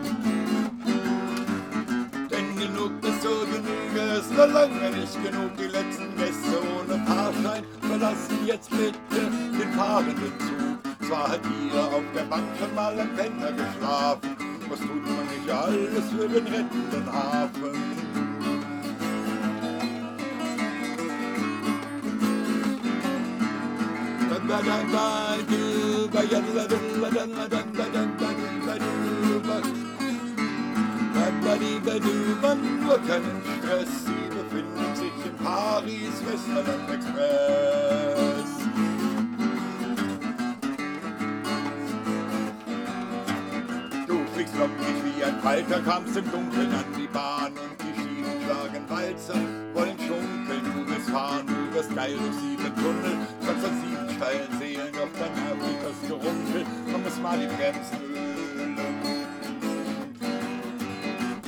Denn 2.32 2.56
genug 2.56 2.92
ist 3.04 3.22
so 3.22 3.46
Genüge, 3.46 4.20
ist 4.20 4.32
noch 4.32 4.48
lange 4.48 4.92
nicht 4.92 5.24
genug. 5.24 5.52
Die 5.58 5.68
letzten 5.68 6.16
Gäste 6.18 6.58
ohne 6.76 7.04
Fahrschein 7.06 7.64
verlassen 7.82 8.40
jetzt 8.46 8.70
bitte 8.70 8.96
den 9.12 9.72
fahrenden 9.74 10.34
Zug. 10.40 11.08
Zwar 11.08 11.30
hat 11.30 11.42
hier 11.46 11.82
auf 11.82 12.04
der 12.16 12.24
Bank 12.24 12.46
schon 12.60 12.74
mal 12.74 13.00
ein 13.00 13.10
Penner 13.16 13.52
geschlafen, 13.52 14.36
was 14.70 14.80
tut 14.80 14.90
man 14.90 15.26
nicht 15.28 15.50
alles 15.50 16.10
für 16.10 16.28
den 16.28 16.48
rettenden 16.48 17.14
Hafen? 17.14 18.05
Nur 32.86 33.00
keinen 33.08 33.42
Stress, 33.58 34.06
sie 34.06 34.30
befinden 34.30 34.96
sich 34.96 35.26
in 35.26 35.36
Paris, 35.44 36.16
Westerland 36.26 36.90
Express. 36.94 38.52
Du 44.08 44.16
fliegst 44.34 44.56
lockig 44.56 44.98
wie 45.04 45.24
ein 45.24 45.40
Falter, 45.42 45.80
kamst 45.82 46.16
im 46.18 46.32
Dunkeln 46.32 46.72
an 46.72 46.86
die 46.96 47.08
Bahn 47.08 47.54
und 47.54 47.82
die 47.82 47.95
Schlagen 48.46 48.88
Walzer, 48.88 49.40
wollen 49.74 49.98
schunkeln, 49.98 50.62
du 50.64 50.94
wirst 50.94 51.10
fahren, 51.10 51.48
du 51.48 51.76
wirst 51.76 51.96
geil 51.96 52.14
durch 52.14 52.36
sieben 52.36 52.76
Tunnel, 52.76 53.18
kannst 53.44 53.66
an 53.66 53.82
sieben 53.82 54.10
steilen 54.18 54.60
Seelen, 54.60 54.94
doch 54.94 55.10
dann 55.18 55.34
nervig 55.34 55.78
das 55.82 56.08
Gerunkel, 56.08 56.66
komm 56.92 57.02
es 57.08 57.18
mal 57.18 57.40
die 57.40 57.48
Bremsen. 57.48 58.06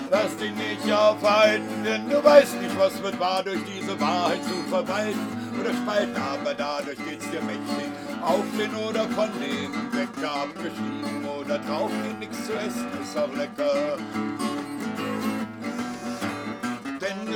Lass 0.10 0.38
dich 0.38 0.56
nicht 0.56 0.92
aufhalten, 0.92 1.84
denn 1.86 2.10
du 2.10 2.24
weißt 2.24 2.60
nicht, 2.62 2.80
was 2.80 3.04
wird 3.04 3.20
wahr 3.20 3.44
durch 3.44 3.60
diese 3.66 4.00
Wahrheit 4.02 4.44
zu 4.44 4.56
verwalten 4.68 5.20
oder 5.62 5.74
spalten, 5.76 6.16
aber 6.16 6.56
dadurch 6.56 6.98
geht's 7.06 7.30
dir 7.30 7.42
mächtig. 7.42 7.92
Auf 8.24 8.46
den 8.58 8.74
oder 8.74 9.04
von 9.10 9.30
dem 9.38 9.72
Wecker 9.94 10.32
abgeschrieben 10.34 11.26
oder 11.40 11.60
drauf 11.60 11.92
nix 12.20 12.44
zu 12.48 12.54
essen 12.54 12.88
ist 13.04 13.16
auch 13.16 13.34
lecker. 13.36 13.98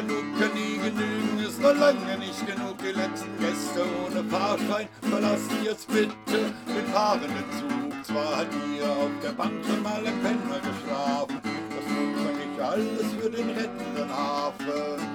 Genug 0.07 0.39
kann 0.39 0.53
nie 0.55 0.77
genügen, 0.77 1.45
ist 1.47 1.61
noch 1.61 1.75
lange 1.75 2.17
nicht 2.17 2.47
genug. 2.47 2.75
Die 2.79 2.91
letzten 2.91 3.37
Gäste 3.39 3.85
ohne 4.03 4.23
Fahrschein 4.29 4.87
verlassen 5.01 5.57
jetzt 5.63 5.87
bitte 5.89 6.11
den 6.27 6.85
fahrenden 6.91 7.45
Zug. 7.59 8.03
Zwar 8.03 8.37
hat 8.37 8.47
ihr 8.75 8.89
auf 8.89 9.11
der 9.23 9.33
Bank 9.33 9.63
schon 9.63 9.83
mal 9.83 10.03
ein 10.03 10.19
Penner 10.23 10.59
geschlafen, 10.59 11.39
das 11.43 11.85
tut 11.85 12.15
man 12.23 12.35
nicht 12.35 12.59
alles 12.59 13.13
für 13.13 13.29
den 13.29 13.49
rettenden 13.51 14.09
Hafen. 14.09 15.10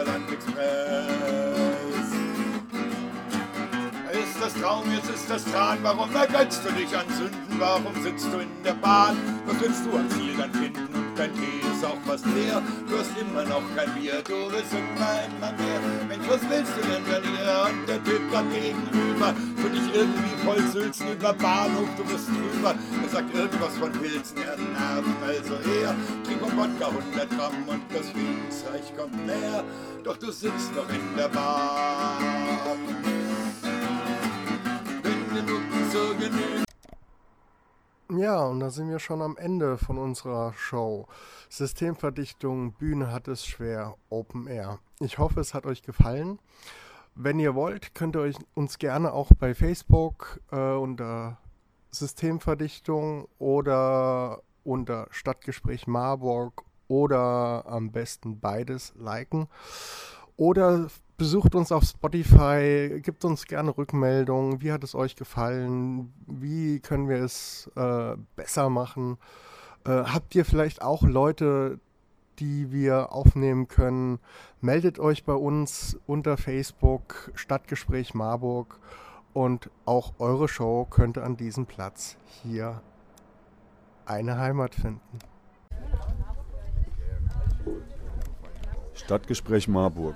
Paris 0.00 0.06
Westerland 0.06 0.32
Express. 0.32 0.60
Ist 4.12 4.42
das 4.42 4.54
Traum, 4.54 4.90
jetzt 4.92 5.10
ist 5.10 5.30
das 5.30 5.44
Tran, 5.44 5.78
warum 5.82 6.14
ergötzt 6.14 6.62
du 6.64 6.72
dich 6.72 6.96
an 6.96 7.06
Sünden, 7.08 7.58
warum 7.58 7.94
sitzt 8.02 8.26
du 8.32 8.38
in 8.38 8.48
der 8.64 8.74
Bahn, 8.74 9.16
was 9.46 9.60
willst 9.60 9.84
du 9.84 9.96
am 9.96 10.08
Ziel 10.10 10.36
dann 10.36 10.52
finden 10.52 10.88
und 10.94 11.16
dein 11.16 11.32
Tee 11.34 11.69
ist 11.80 11.86
auch 11.86 12.00
fast 12.04 12.26
leer, 12.26 12.62
du 12.88 12.98
hast 12.98 13.10
immer 13.18 13.42
noch 13.44 13.62
kein 13.74 13.94
Bier, 13.94 14.20
du 14.24 14.52
willst 14.52 14.72
immer 14.72 15.12
immer 15.24 15.52
mehr, 15.56 15.80
Mensch, 16.08 16.28
was 16.28 16.40
willst 16.50 16.72
du 16.76 16.82
denn 16.82 17.04
von 17.04 17.24
ihr? 17.24 17.70
Und 17.70 17.88
der 17.88 18.04
Typ 18.04 18.20
grad 18.30 18.44
gegenüber, 18.52 19.34
für 19.56 19.70
dich 19.70 19.94
irgendwie 19.94 20.36
voll 20.44 20.60
Sülzen 20.72 21.12
über 21.12 21.32
Bahnhof, 21.32 21.88
du 21.96 22.04
bist 22.04 22.28
drüber, 22.28 22.74
er 23.02 23.08
sagt 23.08 23.34
irgendwas 23.34 23.78
von 23.78 23.92
Pilzen, 23.92 24.36
er 24.42 24.56
nervt 24.58 25.08
also 25.26 25.54
eher, 25.70 25.94
trink 26.24 26.40
mal 26.42 26.68
Wodka 26.68 26.88
100 26.88 27.30
Gramm 27.30 27.54
und 27.66 27.82
das 27.88 28.08
Friedensreich 28.10 28.94
kommt 28.96 29.26
näher, 29.26 29.64
doch 30.04 30.18
du 30.18 30.30
sitzt 30.30 30.74
noch 30.74 30.88
in 30.90 31.16
der 31.16 31.28
Bahn. 31.28 32.76
Wenn 35.02 35.34
genug 35.34 35.62
zur 35.90 36.14
Genüge 36.16 36.69
Ja, 38.18 38.44
und 38.46 38.58
da 38.58 38.70
sind 38.70 38.90
wir 38.90 38.98
schon 38.98 39.22
am 39.22 39.36
Ende 39.36 39.78
von 39.78 39.96
unserer 39.96 40.52
Show. 40.54 41.06
Systemverdichtung, 41.48 42.72
Bühne 42.72 43.12
hat 43.12 43.28
es 43.28 43.46
schwer, 43.46 43.94
Open 44.08 44.48
Air. 44.48 44.80
Ich 44.98 45.18
hoffe, 45.18 45.38
es 45.38 45.54
hat 45.54 45.64
euch 45.64 45.82
gefallen. 45.82 46.40
Wenn 47.14 47.38
ihr 47.38 47.54
wollt, 47.54 47.94
könnt 47.94 48.16
ihr 48.16 48.22
euch 48.22 48.36
uns 48.54 48.78
gerne 48.78 49.12
auch 49.12 49.30
bei 49.38 49.54
Facebook 49.54 50.40
äh, 50.50 50.56
unter 50.56 51.38
Systemverdichtung 51.92 53.28
oder 53.38 54.42
unter 54.64 55.06
Stadtgespräch 55.10 55.86
Marburg 55.86 56.64
oder 56.88 57.64
am 57.66 57.92
besten 57.92 58.40
beides 58.40 58.92
liken. 58.98 59.46
Oder 60.36 60.88
besucht 61.20 61.54
uns 61.54 61.70
auf 61.70 61.84
Spotify, 61.84 62.98
gebt 63.02 63.26
uns 63.26 63.44
gerne 63.44 63.76
Rückmeldungen. 63.76 64.62
Wie 64.62 64.72
hat 64.72 64.82
es 64.82 64.94
euch 64.94 65.16
gefallen? 65.16 66.14
Wie 66.26 66.80
können 66.80 67.10
wir 67.10 67.18
es 67.18 67.70
äh, 67.76 68.16
besser 68.36 68.70
machen? 68.70 69.18
Äh, 69.84 69.90
habt 69.90 70.34
ihr 70.34 70.46
vielleicht 70.46 70.80
auch 70.80 71.02
Leute, 71.02 71.78
die 72.38 72.72
wir 72.72 73.12
aufnehmen 73.12 73.68
können? 73.68 74.18
Meldet 74.62 74.98
euch 74.98 75.24
bei 75.24 75.34
uns 75.34 75.98
unter 76.06 76.38
Facebook 76.38 77.30
Stadtgespräch 77.34 78.14
Marburg 78.14 78.78
und 79.34 79.68
auch 79.84 80.14
eure 80.20 80.48
Show 80.48 80.86
könnte 80.86 81.22
an 81.22 81.36
diesem 81.36 81.66
Platz 81.66 82.16
hier 82.42 82.80
eine 84.06 84.38
Heimat 84.38 84.74
finden. 84.74 85.18
Stadtgespräch 88.94 89.68
Marburg. 89.68 90.14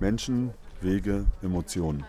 Menschen, 0.00 0.50
Wege, 0.80 1.26
Emotionen. 1.42 2.04